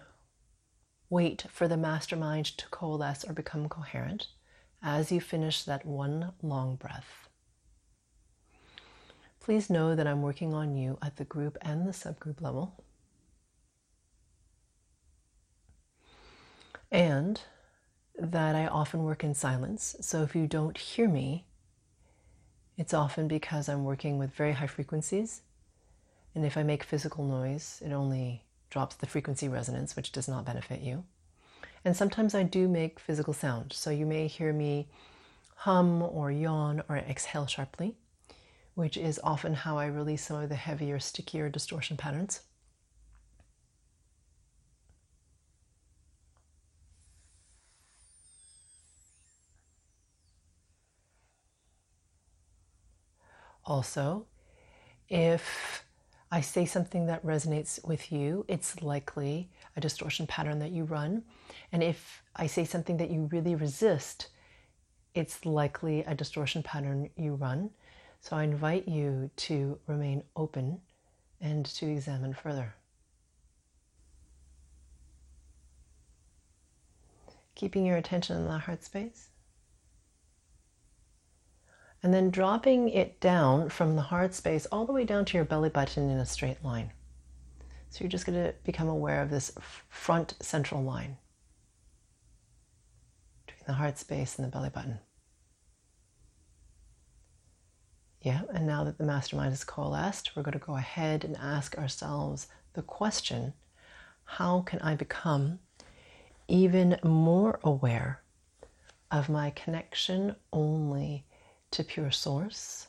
wait 1.11 1.45
for 1.47 1.67
the 1.67 1.77
mastermind 1.77 2.45
to 2.57 2.67
coalesce 2.69 3.23
or 3.23 3.33
become 3.33 3.69
coherent, 3.69 4.25
as 4.81 5.11
you 5.11 5.21
finish 5.21 5.61
that 5.65 5.85
one 5.85 6.31
long 6.41 6.77
breath, 6.77 7.29
please 9.39 9.69
know 9.69 9.93
that 9.93 10.07
I'm 10.07 10.23
working 10.23 10.51
on 10.55 10.75
you 10.75 10.97
at 11.03 11.17
the 11.17 11.25
group 11.25 11.59
and 11.61 11.87
the 11.87 11.91
subgroup 11.91 12.41
level. 12.41 12.83
And 16.91 17.41
that 18.17 18.55
I 18.55 18.67
often 18.67 19.03
work 19.03 19.23
in 19.23 19.33
silence. 19.33 19.95
So 20.01 20.23
if 20.23 20.35
you 20.35 20.45
don't 20.47 20.77
hear 20.77 21.07
me, 21.07 21.45
it's 22.77 22.93
often 22.93 23.27
because 23.27 23.69
I'm 23.69 23.83
working 23.83 24.17
with 24.17 24.33
very 24.33 24.53
high 24.53 24.67
frequencies. 24.67 25.41
And 26.35 26.45
if 26.45 26.57
I 26.57 26.63
make 26.63 26.83
physical 26.83 27.25
noise, 27.25 27.81
it 27.85 27.91
only 27.91 28.43
drops 28.69 28.95
the 28.95 29.07
frequency 29.07 29.47
resonance, 29.47 29.95
which 29.95 30.11
does 30.11 30.27
not 30.27 30.45
benefit 30.45 30.81
you. 30.81 31.03
And 31.83 31.95
sometimes 31.95 32.35
I 32.35 32.43
do 32.43 32.67
make 32.67 32.99
physical 32.99 33.33
sound. 33.33 33.73
So 33.73 33.89
you 33.89 34.05
may 34.05 34.27
hear 34.27 34.53
me 34.53 34.87
hum 35.55 36.01
or 36.01 36.31
yawn 36.31 36.83
or 36.89 36.97
exhale 36.97 37.47
sharply, 37.47 37.95
which 38.75 38.97
is 38.97 39.19
often 39.23 39.53
how 39.53 39.77
I 39.77 39.85
release 39.87 40.25
some 40.25 40.41
of 40.41 40.49
the 40.49 40.55
heavier, 40.55 40.99
stickier 40.99 41.49
distortion 41.49 41.97
patterns. 41.97 42.41
Also, 53.65 54.25
if 55.09 55.85
I 56.31 56.41
say 56.41 56.65
something 56.65 57.07
that 57.07 57.25
resonates 57.25 57.85
with 57.85 58.11
you, 58.11 58.45
it's 58.47 58.81
likely 58.81 59.49
a 59.75 59.81
distortion 59.81 60.25
pattern 60.25 60.59
that 60.59 60.71
you 60.71 60.85
run. 60.85 61.23
And 61.71 61.83
if 61.83 62.23
I 62.35 62.47
say 62.47 62.63
something 62.63 62.97
that 62.97 63.11
you 63.11 63.29
really 63.31 63.55
resist, 63.55 64.27
it's 65.13 65.45
likely 65.45 66.03
a 66.03 66.15
distortion 66.15 66.63
pattern 66.63 67.09
you 67.17 67.35
run. 67.35 67.71
So 68.21 68.37
I 68.37 68.43
invite 68.43 68.87
you 68.87 69.29
to 69.35 69.77
remain 69.87 70.23
open 70.35 70.79
and 71.41 71.65
to 71.65 71.85
examine 71.85 72.33
further. 72.33 72.75
Keeping 77.55 77.85
your 77.85 77.97
attention 77.97 78.37
in 78.37 78.45
the 78.45 78.57
heart 78.57 78.83
space 78.83 79.30
and 82.03 82.13
then 82.13 82.31
dropping 82.31 82.89
it 82.89 83.19
down 83.19 83.69
from 83.69 83.95
the 83.95 84.01
heart 84.01 84.33
space 84.33 84.65
all 84.71 84.85
the 84.85 84.93
way 84.93 85.05
down 85.05 85.25
to 85.25 85.37
your 85.37 85.45
belly 85.45 85.69
button 85.69 86.09
in 86.09 86.17
a 86.17 86.25
straight 86.25 86.63
line. 86.63 86.91
So 87.89 88.03
you're 88.03 88.09
just 88.09 88.25
going 88.25 88.41
to 88.41 88.53
become 88.63 88.87
aware 88.87 89.21
of 89.21 89.29
this 89.29 89.51
front 89.89 90.35
central 90.41 90.81
line 90.81 91.17
between 93.45 93.65
the 93.67 93.73
heart 93.73 93.97
space 93.97 94.37
and 94.37 94.47
the 94.47 94.51
belly 94.51 94.69
button. 94.69 94.99
Yeah, 98.21 98.41
and 98.53 98.67
now 98.67 98.83
that 98.83 98.97
the 98.97 99.03
mastermind 99.03 99.53
is 99.53 99.63
coalesced, 99.63 100.35
we're 100.35 100.43
going 100.43 100.53
to 100.53 100.59
go 100.59 100.75
ahead 100.75 101.23
and 101.23 101.35
ask 101.37 101.77
ourselves 101.77 102.47
the 102.73 102.83
question 102.83 103.53
how 104.23 104.61
can 104.61 104.79
I 104.79 104.95
become 104.95 105.59
even 106.47 106.97
more 107.03 107.59
aware 107.63 108.21
of 109.09 109.27
my 109.27 109.49
connection 109.49 110.35
only 110.53 111.25
to 111.71 111.83
pure 111.83 112.11
source. 112.11 112.87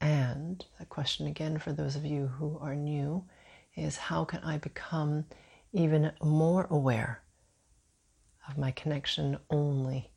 And 0.00 0.64
the 0.78 0.86
question 0.86 1.26
again 1.26 1.58
for 1.58 1.72
those 1.72 1.94
of 1.94 2.04
you 2.04 2.26
who 2.26 2.58
are 2.60 2.74
new 2.74 3.24
is 3.76 3.96
how 3.96 4.24
can 4.24 4.40
I 4.42 4.58
become 4.58 5.24
even 5.72 6.12
more 6.22 6.66
aware 6.70 7.22
of 8.48 8.58
my 8.58 8.72
connection 8.72 9.38
only 9.48 10.10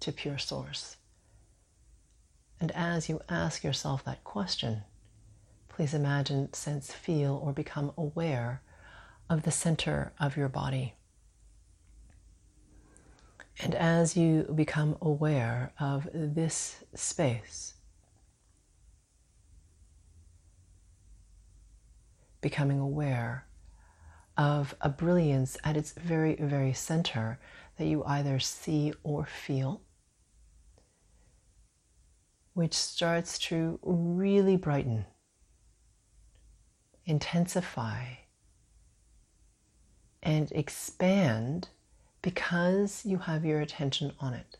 to 0.00 0.12
pure 0.12 0.38
source? 0.38 0.96
And 2.60 2.70
as 2.72 3.08
you 3.08 3.20
ask 3.28 3.64
yourself 3.64 4.04
that 4.04 4.24
question, 4.24 4.84
please 5.68 5.92
imagine, 5.92 6.52
sense, 6.52 6.92
feel, 6.92 7.40
or 7.42 7.52
become 7.52 7.92
aware 7.98 8.62
of 9.28 9.42
the 9.42 9.50
center 9.50 10.12
of 10.20 10.36
your 10.36 10.48
body. 10.48 10.94
And 13.60 13.74
as 13.74 14.16
you 14.16 14.42
become 14.54 14.96
aware 15.00 15.72
of 15.78 16.08
this 16.12 16.84
space, 16.94 17.74
becoming 22.40 22.78
aware 22.78 23.46
of 24.36 24.74
a 24.80 24.88
brilliance 24.88 25.56
at 25.64 25.76
its 25.76 25.92
very, 25.92 26.34
very 26.36 26.72
center 26.72 27.38
that 27.78 27.86
you 27.86 28.04
either 28.04 28.38
see 28.38 28.92
or 29.02 29.24
feel, 29.24 29.80
which 32.52 32.74
starts 32.74 33.38
to 33.38 33.78
really 33.82 34.56
brighten, 34.56 35.06
intensify, 37.06 38.04
and 40.22 40.50
expand 40.52 41.68
because 42.24 43.04
you 43.04 43.18
have 43.18 43.44
your 43.44 43.60
attention 43.60 44.10
on 44.18 44.32
it. 44.32 44.56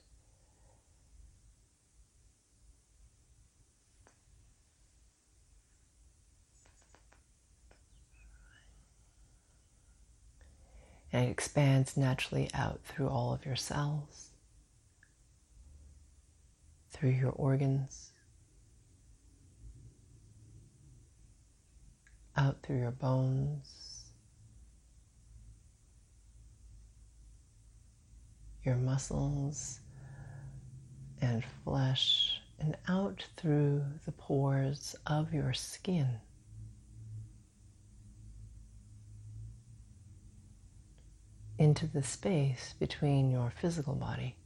And 11.11 11.27
it 11.27 11.31
expands 11.31 11.97
naturally 11.97 12.51
out 12.53 12.81
through 12.85 13.09
all 13.09 13.33
of 13.33 13.47
your 13.47 13.57
cells, 13.57 14.29
through 16.91 17.12
your 17.12 17.31
organs, 17.31 18.11
out 22.37 22.59
through 22.62 22.81
your 22.81 22.91
bones. 22.91 23.94
Your 28.65 28.77
muscles 28.77 29.81
and 31.21 31.45
flesh 31.65 32.41
and 32.59 32.77
out 32.89 33.27
through 33.37 33.83
the 34.05 34.12
pores 34.12 34.97
of 35.07 35.33
your 35.33 35.53
skin. 35.53 36.09
Into 41.59 41.87
the 41.87 42.03
space 42.03 42.75
between 42.79 43.31
your 43.31 43.53
physical 43.61 43.95
body 43.95 44.37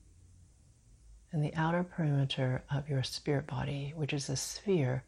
and 1.32 1.42
the 1.42 1.54
outer 1.54 1.84
perimeter 1.84 2.62
of 2.70 2.88
your 2.88 3.02
spirit 3.02 3.46
body, 3.46 3.92
which 3.96 4.12
is 4.12 4.28
a 4.28 4.36
sphere 4.36 5.04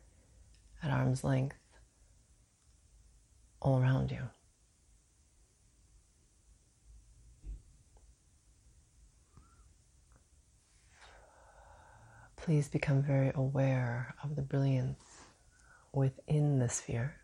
at 0.82 0.90
arm's 0.90 1.24
length 1.24 1.56
all 3.60 3.80
around 3.80 4.10
you. 4.10 4.22
Please 12.42 12.68
become 12.68 13.02
very 13.02 13.30
aware 13.34 14.14
of 14.24 14.34
the 14.34 14.42
brilliance 14.42 15.04
within 15.92 16.58
the 16.58 16.68
sphere. 16.68 17.14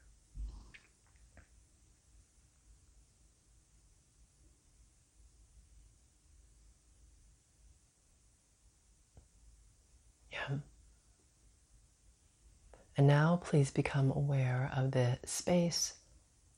Yeah. 10.30 10.58
And 12.98 13.06
now 13.06 13.40
please 13.42 13.70
become 13.70 14.10
aware 14.10 14.70
of 14.76 14.92
the 14.92 15.18
space 15.24 15.94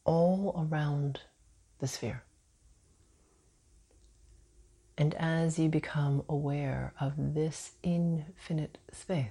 all 0.04 0.68
around 0.68 1.20
the 1.78 1.86
sphere. 1.86 2.24
And 5.00 5.14
as 5.14 5.60
you 5.60 5.68
become 5.68 6.24
aware 6.28 6.92
of 7.00 7.34
this 7.34 7.70
infinite 7.84 8.78
space, 8.90 9.28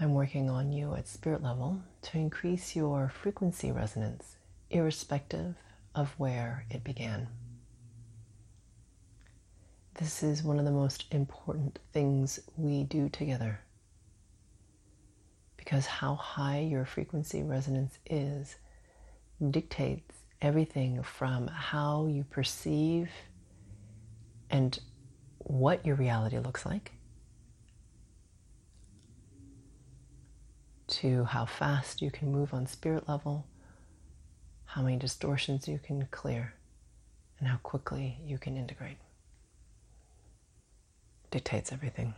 I'm 0.00 0.12
working 0.12 0.50
on 0.50 0.72
you 0.72 0.94
at 0.94 1.06
spirit 1.06 1.40
level 1.40 1.82
to 2.02 2.18
increase 2.18 2.74
your 2.74 3.08
frequency 3.08 3.70
resonance, 3.70 4.34
irrespective 4.68 5.54
of 5.94 6.10
where 6.18 6.66
it 6.68 6.82
began. 6.82 7.28
This 9.94 10.24
is 10.24 10.42
one 10.42 10.58
of 10.58 10.64
the 10.64 10.72
most 10.72 11.04
important 11.12 11.78
things 11.92 12.40
we 12.56 12.82
do 12.82 13.08
together. 13.08 13.60
Because 15.56 15.86
how 15.86 16.16
high 16.16 16.58
your 16.58 16.84
frequency 16.84 17.44
resonance 17.44 18.00
is 18.10 18.56
dictates 19.50 20.15
everything 20.40 21.02
from 21.02 21.48
how 21.48 22.06
you 22.06 22.24
perceive 22.24 23.10
and 24.50 24.78
what 25.38 25.84
your 25.86 25.96
reality 25.96 26.38
looks 26.38 26.66
like 26.66 26.92
to 30.88 31.24
how 31.24 31.44
fast 31.44 32.00
you 32.00 32.10
can 32.10 32.30
move 32.30 32.54
on 32.54 32.66
spirit 32.66 33.08
level, 33.08 33.46
how 34.66 34.82
many 34.82 34.96
distortions 34.96 35.66
you 35.66 35.78
can 35.82 36.06
clear, 36.10 36.54
and 37.38 37.48
how 37.48 37.56
quickly 37.58 38.18
you 38.24 38.38
can 38.38 38.56
integrate. 38.56 38.98
Dictates 41.30 41.72
everything. 41.72 42.14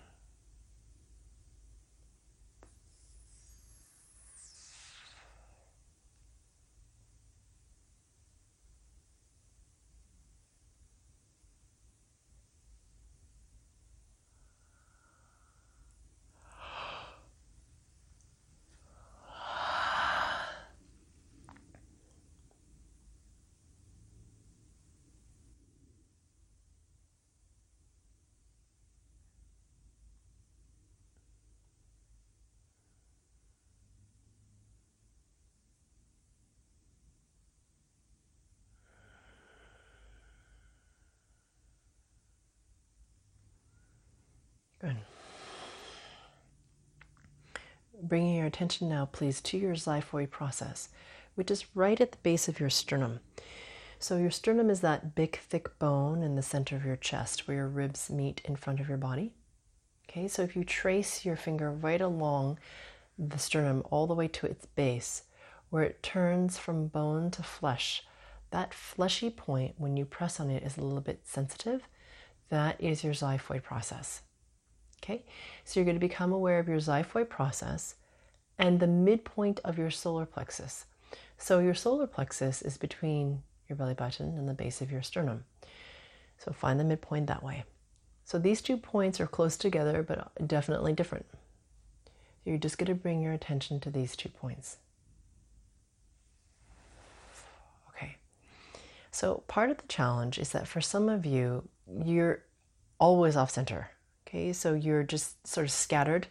Good. 44.80 44.96
Bringing 48.00 48.36
your 48.36 48.46
attention 48.46 48.88
now, 48.88 49.06
please, 49.06 49.40
to 49.40 49.58
your 49.58 49.74
xiphoid 49.74 50.30
process, 50.30 50.88
which 51.34 51.50
is 51.50 51.74
right 51.74 52.00
at 52.00 52.12
the 52.12 52.18
base 52.18 52.46
of 52.46 52.60
your 52.60 52.70
sternum. 52.70 53.18
So, 53.98 54.16
your 54.16 54.30
sternum 54.30 54.70
is 54.70 54.82
that 54.82 55.16
big, 55.16 55.36
thick 55.38 55.76
bone 55.80 56.22
in 56.22 56.36
the 56.36 56.42
center 56.42 56.76
of 56.76 56.84
your 56.84 56.96
chest 56.96 57.48
where 57.48 57.56
your 57.56 57.66
ribs 57.66 58.08
meet 58.08 58.40
in 58.44 58.54
front 58.54 58.78
of 58.78 58.88
your 58.88 58.98
body. 58.98 59.32
Okay, 60.08 60.28
so 60.28 60.42
if 60.42 60.54
you 60.54 60.62
trace 60.62 61.24
your 61.24 61.34
finger 61.34 61.72
right 61.72 62.00
along 62.00 62.58
the 63.18 63.38
sternum 63.38 63.82
all 63.90 64.06
the 64.06 64.14
way 64.14 64.28
to 64.28 64.46
its 64.46 64.66
base, 64.66 65.24
where 65.70 65.82
it 65.82 66.02
turns 66.02 66.56
from 66.56 66.86
bone 66.86 67.32
to 67.32 67.42
flesh, 67.42 68.04
that 68.50 68.72
fleshy 68.72 69.28
point, 69.28 69.74
when 69.76 69.96
you 69.96 70.04
press 70.04 70.38
on 70.38 70.50
it, 70.50 70.62
is 70.62 70.76
a 70.76 70.82
little 70.82 71.00
bit 71.00 71.22
sensitive. 71.24 71.88
That 72.48 72.80
is 72.80 73.02
your 73.02 73.12
xiphoid 73.12 73.64
process. 73.64 74.22
Okay, 75.02 75.24
so 75.64 75.78
you're 75.78 75.84
going 75.84 75.96
to 75.96 76.00
become 76.00 76.32
aware 76.32 76.58
of 76.58 76.68
your 76.68 76.78
xiphoid 76.78 77.28
process 77.28 77.94
and 78.58 78.80
the 78.80 78.86
midpoint 78.86 79.60
of 79.64 79.78
your 79.78 79.90
solar 79.90 80.26
plexus. 80.26 80.86
So 81.38 81.60
your 81.60 81.74
solar 81.74 82.06
plexus 82.06 82.62
is 82.62 82.76
between 82.76 83.42
your 83.68 83.76
belly 83.76 83.94
button 83.94 84.36
and 84.36 84.48
the 84.48 84.54
base 84.54 84.80
of 84.80 84.90
your 84.90 85.02
sternum. 85.02 85.44
So 86.38 86.52
find 86.52 86.78
the 86.80 86.84
midpoint 86.84 87.28
that 87.28 87.42
way. 87.42 87.64
So 88.24 88.38
these 88.38 88.60
two 88.60 88.76
points 88.76 89.20
are 89.20 89.26
close 89.26 89.56
together, 89.56 90.02
but 90.02 90.46
definitely 90.46 90.92
different. 90.92 91.26
So 92.04 92.50
You're 92.50 92.58
just 92.58 92.76
going 92.78 92.88
to 92.88 92.94
bring 92.94 93.22
your 93.22 93.32
attention 93.32 93.80
to 93.80 93.90
these 93.90 94.16
two 94.16 94.28
points. 94.28 94.78
Okay. 97.90 98.16
So 99.10 99.44
part 99.48 99.70
of 99.70 99.78
the 99.78 99.86
challenge 99.86 100.38
is 100.38 100.50
that 100.50 100.68
for 100.68 100.80
some 100.80 101.08
of 101.08 101.24
you, 101.24 101.68
you're 102.04 102.42
always 102.98 103.36
off 103.36 103.50
center. 103.50 103.90
Okay, 104.28 104.52
so 104.52 104.74
you're 104.74 105.04
just 105.04 105.46
sort 105.46 105.64
of 105.64 105.70
scattered 105.70 106.26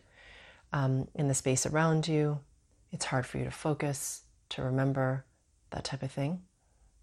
um, 0.72 1.08
in 1.16 1.28
the 1.28 1.34
space 1.34 1.66
around 1.66 2.08
you. 2.08 2.40
It's 2.92 3.06
hard 3.06 3.26
for 3.26 3.40
you 3.40 3.46
to 3.46 3.52
focus, 3.52 4.22
to 4.50 4.62
remember, 4.62 5.26
that 5.72 5.84
type 5.84 6.04
of 6.04 6.12
thing. 6.12 6.44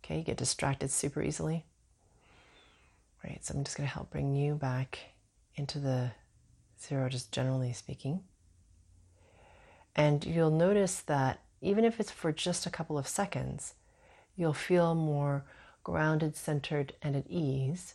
Okay, 0.04 0.18
you 0.18 0.22
get 0.22 0.36
distracted 0.36 0.92
super 0.92 1.20
easily. 1.20 1.64
Right, 3.24 3.44
so 3.44 3.54
I'm 3.54 3.64
just 3.64 3.76
going 3.76 3.88
to 3.88 3.92
help 3.92 4.10
bring 4.10 4.36
you 4.36 4.54
back 4.54 5.00
into 5.56 5.80
the 5.80 6.12
zero, 6.80 7.08
just 7.08 7.32
generally 7.32 7.72
speaking. 7.72 8.20
And 9.96 10.24
you'll 10.24 10.50
notice 10.50 11.00
that 11.00 11.40
even 11.60 11.84
if 11.84 11.98
it's 11.98 12.12
for 12.12 12.30
just 12.30 12.66
a 12.66 12.70
couple 12.70 12.98
of 12.98 13.08
seconds, 13.08 13.74
you'll 14.36 14.52
feel 14.52 14.94
more 14.94 15.44
grounded, 15.82 16.36
centered, 16.36 16.92
and 17.02 17.16
at 17.16 17.26
ease 17.28 17.94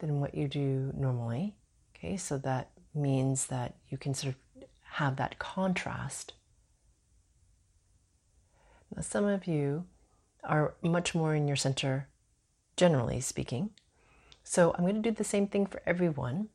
than 0.00 0.20
what 0.20 0.34
you 0.34 0.48
do 0.48 0.92
normally. 0.94 1.54
Okay, 2.02 2.16
so 2.16 2.36
that 2.38 2.70
means 2.94 3.46
that 3.46 3.76
you 3.88 3.96
can 3.96 4.12
sort 4.12 4.34
of 4.34 4.64
have 4.94 5.16
that 5.16 5.38
contrast. 5.38 6.32
Now, 8.94 9.02
some 9.02 9.24
of 9.24 9.46
you 9.46 9.84
are 10.42 10.74
much 10.82 11.14
more 11.14 11.36
in 11.36 11.46
your 11.46 11.56
center, 11.56 12.08
generally 12.76 13.20
speaking. 13.20 13.70
So 14.42 14.74
I'm 14.74 14.80
going 14.80 15.00
to 15.00 15.10
do 15.10 15.14
the 15.14 15.22
same 15.22 15.46
thing 15.46 15.64
for 15.64 15.80
everyone 15.86 16.48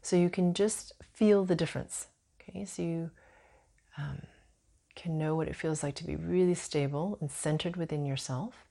so 0.00 0.16
you 0.16 0.30
can 0.30 0.54
just 0.54 0.92
feel 1.12 1.44
the 1.44 1.54
difference. 1.54 2.06
Okay, 2.40 2.64
so 2.64 2.80
you 2.80 3.10
um, 3.98 4.22
can 4.94 5.18
know 5.18 5.36
what 5.36 5.48
it 5.48 5.56
feels 5.56 5.82
like 5.82 5.94
to 5.96 6.04
be 6.04 6.16
really 6.16 6.54
stable 6.54 7.18
and 7.20 7.30
centered 7.30 7.76
within 7.76 8.06
yourself. 8.06 8.66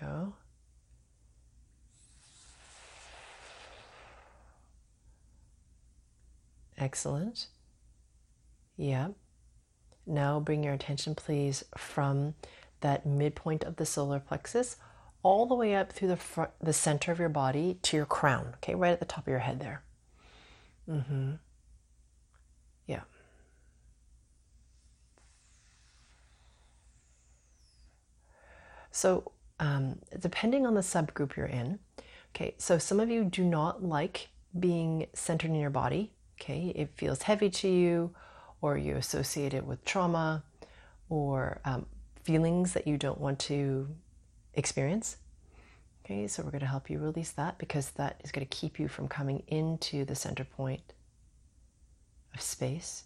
go. 0.00 0.34
Excellent. 6.88 7.48
Yeah. 8.78 9.08
Now 10.06 10.40
bring 10.40 10.64
your 10.64 10.72
attention, 10.72 11.14
please, 11.14 11.62
from 11.76 12.34
that 12.80 13.04
midpoint 13.04 13.62
of 13.62 13.76
the 13.76 13.84
solar 13.84 14.18
plexus 14.20 14.76
all 15.22 15.44
the 15.44 15.54
way 15.54 15.74
up 15.74 15.92
through 15.92 16.08
the 16.08 16.16
front, 16.16 16.50
the 16.62 16.72
center 16.72 17.12
of 17.12 17.18
your 17.18 17.28
body 17.28 17.78
to 17.82 17.94
your 17.98 18.06
crown. 18.06 18.54
Okay, 18.54 18.74
right 18.74 18.90
at 18.90 19.00
the 19.00 19.04
top 19.04 19.26
of 19.26 19.30
your 19.30 19.40
head 19.40 19.60
there. 19.60 19.82
Mm-hmm. 20.88 21.32
Yeah. 22.86 23.02
So 28.90 29.32
um, 29.60 29.98
depending 30.18 30.64
on 30.64 30.72
the 30.72 30.80
subgroup 30.80 31.36
you're 31.36 31.44
in. 31.44 31.80
Okay, 32.34 32.54
so 32.56 32.78
some 32.78 32.98
of 32.98 33.10
you 33.10 33.24
do 33.24 33.44
not 33.44 33.84
like 33.84 34.28
being 34.58 35.08
centered 35.12 35.50
in 35.50 35.56
your 35.56 35.68
body. 35.68 36.14
Okay, 36.40 36.72
it 36.74 36.90
feels 36.94 37.22
heavy 37.22 37.50
to 37.50 37.68
you, 37.68 38.14
or 38.60 38.76
you 38.76 38.96
associate 38.96 39.54
it 39.54 39.66
with 39.66 39.84
trauma 39.84 40.44
or 41.08 41.60
um, 41.64 41.86
feelings 42.22 42.74
that 42.74 42.86
you 42.86 42.96
don't 42.96 43.20
want 43.20 43.38
to 43.40 43.88
experience. 44.54 45.16
Okay, 46.04 46.26
so 46.26 46.42
we're 46.42 46.50
going 46.50 46.60
to 46.60 46.66
help 46.66 46.88
you 46.88 46.98
release 46.98 47.32
that 47.32 47.58
because 47.58 47.90
that 47.90 48.20
is 48.24 48.32
going 48.32 48.46
to 48.46 48.56
keep 48.56 48.78
you 48.78 48.88
from 48.88 49.08
coming 49.08 49.42
into 49.46 50.04
the 50.04 50.14
center 50.14 50.44
point 50.44 50.94
of 52.34 52.40
space. 52.40 53.04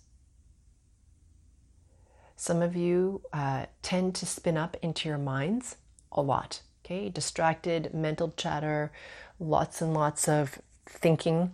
Some 2.37 2.63
of 2.63 2.77
you 2.77 3.23
uh, 3.33 3.67
tend 3.83 4.15
to 4.17 4.27
spin 4.27 4.57
up 4.57 4.77
into 4.83 5.09
your 5.09 5.19
minds 5.19 5.77
a 6.11 6.21
lot. 6.21 6.61
Okay, 6.85 7.09
distracted, 7.09 7.95
mental 7.95 8.33
chatter, 8.37 8.93
lots 9.39 9.81
and 9.81 9.95
lots 9.95 10.29
of 10.29 10.61
thinking. 10.87 11.53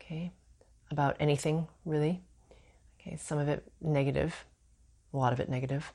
Okay, 0.00 0.32
about 0.90 1.16
anything 1.20 1.68
really. 1.84 2.22
Okay, 3.00 3.16
some 3.16 3.38
of 3.38 3.48
it 3.48 3.70
negative, 3.80 4.44
a 5.12 5.16
lot 5.16 5.32
of 5.32 5.40
it 5.40 5.48
negative. 5.48 5.92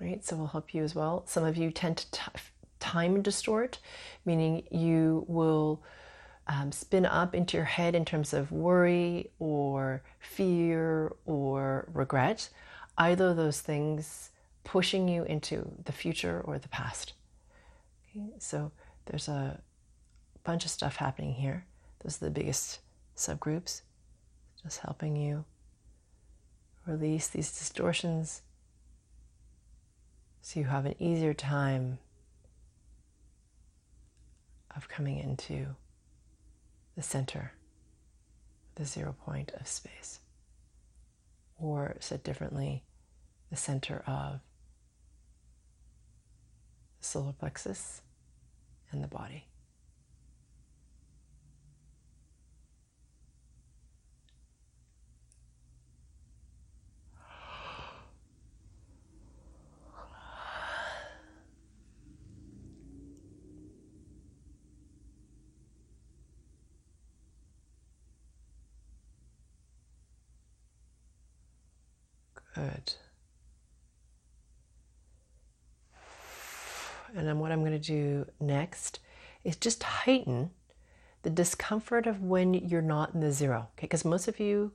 Right, 0.00 0.24
so 0.24 0.36
we'll 0.36 0.46
help 0.46 0.72
you 0.72 0.82
as 0.82 0.94
well. 0.94 1.24
Some 1.26 1.44
of 1.44 1.58
you 1.58 1.70
tend 1.70 1.98
to 1.98 2.10
t- 2.10 2.22
time 2.78 3.20
distort, 3.20 3.78
meaning 4.24 4.62
you 4.70 5.24
will 5.28 5.82
um, 6.46 6.72
spin 6.72 7.04
up 7.04 7.34
into 7.34 7.56
your 7.56 7.66
head 7.66 7.94
in 7.94 8.04
terms 8.04 8.32
of 8.32 8.50
worry 8.50 9.30
or 9.38 10.02
fear 10.18 11.12
or 11.26 11.88
regret. 11.92 12.48
Either 12.96 13.28
of 13.28 13.36
those 13.36 13.60
things 13.60 14.30
pushing 14.64 15.08
you 15.08 15.22
into 15.24 15.70
the 15.84 15.92
future 15.92 16.40
or 16.44 16.58
the 16.58 16.68
past. 16.68 17.12
Okay, 18.08 18.30
so 18.38 18.72
there's 19.06 19.28
a 19.28 19.60
bunch 20.44 20.64
of 20.64 20.70
stuff 20.70 20.96
happening 20.96 21.34
here. 21.34 21.66
Those 22.02 22.20
are 22.20 22.26
the 22.26 22.30
biggest 22.30 22.80
subgroups, 23.20 23.82
just 24.62 24.80
helping 24.80 25.16
you 25.16 25.44
release 26.86 27.28
these 27.28 27.50
distortions 27.56 28.42
so 30.40 30.58
you 30.58 30.66
have 30.66 30.86
an 30.86 30.94
easier 30.98 31.34
time 31.34 31.98
of 34.74 34.88
coming 34.88 35.18
into 35.18 35.66
the 36.96 37.02
center, 37.02 37.52
the 38.76 38.84
zero 38.84 39.14
point 39.24 39.52
of 39.60 39.68
space. 39.68 40.20
Or 41.58 41.96
said 42.00 42.22
differently, 42.22 42.82
the 43.50 43.56
center 43.56 44.02
of 44.06 44.40
the 46.98 47.06
solar 47.06 47.32
plexus, 47.32 48.02
and 48.92 49.02
the 49.02 49.08
body. 49.08 49.44
Good. 72.60 72.92
And 77.16 77.26
then 77.26 77.38
what 77.38 77.52
I'm 77.52 77.60
going 77.60 77.72
to 77.72 77.78
do 77.78 78.26
next 78.38 79.00
is 79.44 79.56
just 79.56 79.82
heighten 79.82 80.50
the 81.22 81.30
discomfort 81.30 82.06
of 82.06 82.22
when 82.22 82.52
you're 82.52 82.82
not 82.82 83.14
in 83.14 83.20
the 83.20 83.32
zero. 83.32 83.68
Okay, 83.72 83.86
because 83.86 84.04
most 84.04 84.28
of 84.28 84.38
you, 84.38 84.72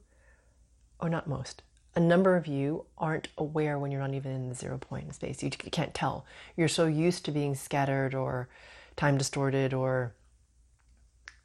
or 1.00 1.10
not 1.10 1.28
most, 1.28 1.62
a 1.96 2.00
number 2.00 2.36
of 2.36 2.48
you 2.48 2.86
aren't 2.98 3.28
aware 3.38 3.78
when 3.78 3.92
you're 3.92 4.02
not 4.02 4.16
even 4.16 4.32
in 4.32 4.50
the 4.50 4.56
zero 4.56 4.80
point 4.80 5.06
in 5.06 5.14
space. 5.14 5.44
You 5.44 5.52
can't 5.52 5.94
tell. 5.94 6.26
You're 6.58 6.68
so 6.68 6.88
used 6.88 7.24
to 7.26 7.32
being 7.32 7.54
scattered 7.54 8.16
or 8.16 8.50
time 8.96 9.18
distorted 9.18 9.76
or 9.76 10.16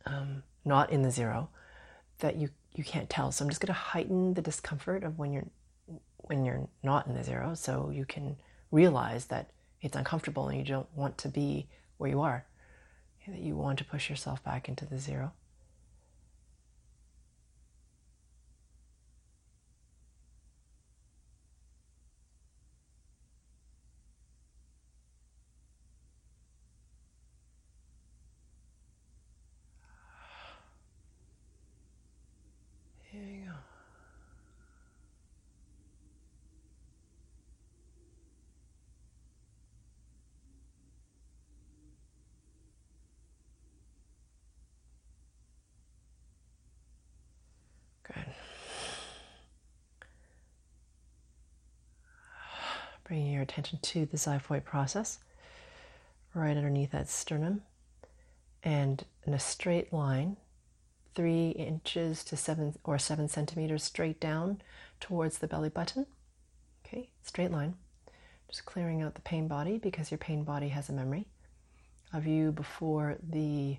um, 0.07 0.43
not 0.64 0.91
in 0.91 1.03
the 1.03 1.11
zero 1.11 1.51
that 2.20 2.36
you 2.36 2.49
you 2.74 2.84
can't 2.84 3.11
tell. 3.11 3.30
So 3.30 3.45
I'm 3.45 3.51
just 3.51 3.61
going 3.61 3.66
to 3.68 3.72
heighten 3.74 4.34
the 4.34 4.43
discomfort 4.43 5.05
of 5.05 5.18
when 5.18 5.32
you're 5.32 5.47
when 6.31 6.45
you're 6.45 6.68
not 6.85 7.09
in 7.09 7.14
the 7.14 7.24
zero, 7.24 7.55
so 7.55 7.91
you 7.91 8.05
can 8.05 8.37
realize 8.70 9.24
that 9.26 9.51
it's 9.83 9.97
uncomfortable 9.97 10.49
and 10.49 10.59
you 10.59 10.64
don't 10.64 10.87
want 10.95 11.18
to 11.18 11.28
be 11.28 11.66
where 11.99 12.09
you 12.09 12.20
are, 12.20 12.45
that 13.26 13.41
you 13.41 13.57
want 13.57 13.81
to 13.81 13.85
push 13.85 14.09
yourself 14.09 14.43
back 14.45 14.68
into 14.68 14.87
the 14.87 14.97
zero. 14.97 15.33
bringing 53.11 53.30
your 53.41 53.45
attention 53.45 53.78
to 53.80 54.05
the 54.05 54.18
xiphoid 54.18 54.64
process. 54.64 55.18
right 56.34 56.57
underneath 56.57 56.91
that 56.91 57.09
sternum 57.09 57.62
and 58.62 59.05
in 59.26 59.32
a 59.32 59.38
straight 59.38 59.93
line, 59.93 60.36
three 61.14 61.49
inches 61.51 62.22
to 62.22 62.36
seven 62.36 62.78
or 62.84 62.99
seven 62.99 63.28
centimeters 63.28 63.82
straight 63.82 64.20
down 64.20 64.61
towards 65.01 65.38
the 65.38 65.47
belly 65.47 65.70
button. 65.70 66.05
Okay, 66.84 67.09
straight 67.22 67.51
line. 67.51 67.74
Just 68.49 68.66
clearing 68.66 69.01
out 69.01 69.14
the 69.14 69.22
pain 69.22 69.49
body 69.49 69.78
because 69.78 70.11
your 70.11 70.18
pain 70.18 70.45
body 70.45 70.68
has 70.68 70.91
a 70.91 70.93
memory 70.93 71.26
of 72.12 72.26
you 72.26 72.53
before 72.53 73.16
the 73.22 73.78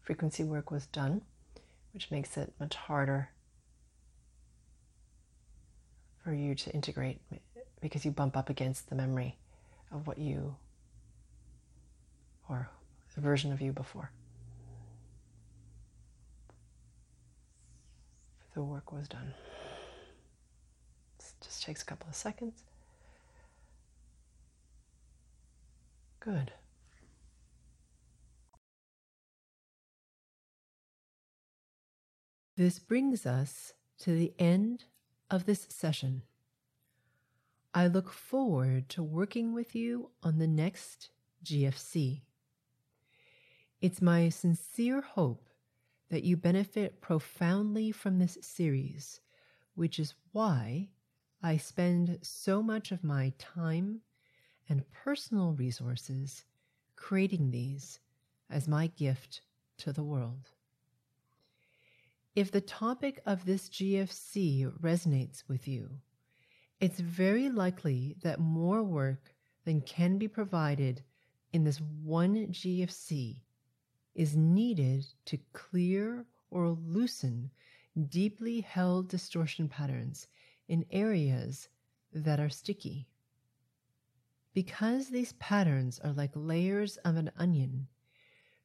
frequency 0.00 0.42
work 0.42 0.70
was 0.70 0.86
done, 0.86 1.20
which 1.92 2.10
makes 2.10 2.38
it 2.38 2.54
much 2.58 2.74
harder 2.74 3.28
for 6.24 6.32
you 6.32 6.54
to 6.54 6.70
integrate 6.70 7.20
because 7.82 8.04
you 8.04 8.12
bump 8.12 8.36
up 8.36 8.48
against 8.48 8.88
the 8.88 8.94
memory 8.94 9.36
of 9.90 10.06
what 10.06 10.16
you 10.16 10.54
or 12.48 12.70
the 13.14 13.20
version 13.20 13.52
of 13.52 13.60
you 13.60 13.72
before. 13.72 14.10
The 18.54 18.62
work 18.62 18.92
was 18.92 19.08
done. 19.08 19.34
It 21.18 21.24
just 21.42 21.64
takes 21.64 21.82
a 21.82 21.84
couple 21.84 22.08
of 22.08 22.14
seconds. 22.14 22.62
Good. 26.20 26.52
This 32.56 32.78
brings 32.78 33.26
us 33.26 33.72
to 34.00 34.14
the 34.14 34.34
end 34.38 34.84
of 35.30 35.46
this 35.46 35.66
session. 35.68 36.22
I 37.74 37.86
look 37.86 38.12
forward 38.12 38.90
to 38.90 39.02
working 39.02 39.54
with 39.54 39.74
you 39.74 40.10
on 40.22 40.36
the 40.36 40.46
next 40.46 41.08
GFC. 41.42 42.20
It's 43.80 44.02
my 44.02 44.28
sincere 44.28 45.00
hope 45.00 45.48
that 46.10 46.22
you 46.22 46.36
benefit 46.36 47.00
profoundly 47.00 47.90
from 47.90 48.18
this 48.18 48.36
series, 48.42 49.20
which 49.74 49.98
is 49.98 50.12
why 50.32 50.90
I 51.42 51.56
spend 51.56 52.18
so 52.20 52.62
much 52.62 52.92
of 52.92 53.02
my 53.02 53.32
time 53.38 54.02
and 54.68 54.90
personal 54.92 55.54
resources 55.54 56.44
creating 56.94 57.50
these 57.50 58.00
as 58.50 58.68
my 58.68 58.88
gift 58.88 59.40
to 59.78 59.94
the 59.94 60.04
world. 60.04 60.50
If 62.36 62.50
the 62.50 62.60
topic 62.60 63.22
of 63.24 63.46
this 63.46 63.70
GFC 63.70 64.70
resonates 64.78 65.42
with 65.48 65.66
you, 65.66 65.88
it's 66.82 66.98
very 66.98 67.48
likely 67.48 68.16
that 68.24 68.40
more 68.40 68.82
work 68.82 69.32
than 69.64 69.80
can 69.82 70.18
be 70.18 70.26
provided 70.26 71.00
in 71.52 71.62
this 71.62 71.80
one 72.02 72.48
GFC 72.48 73.36
is 74.16 74.36
needed 74.36 75.06
to 75.26 75.38
clear 75.52 76.26
or 76.50 76.70
loosen 76.70 77.52
deeply 78.08 78.62
held 78.62 79.08
distortion 79.08 79.68
patterns 79.68 80.26
in 80.66 80.84
areas 80.90 81.68
that 82.12 82.40
are 82.40 82.50
sticky. 82.50 83.06
Because 84.52 85.08
these 85.08 85.34
patterns 85.34 86.00
are 86.00 86.12
like 86.12 86.32
layers 86.34 86.96
of 86.98 87.16
an 87.16 87.30
onion, 87.36 87.86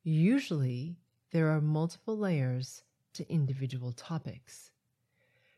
usually 0.04 0.98
there 1.30 1.50
are 1.50 1.62
multiple 1.62 2.18
layers 2.18 2.82
to 3.14 3.32
individual 3.32 3.92
topics. 3.92 4.72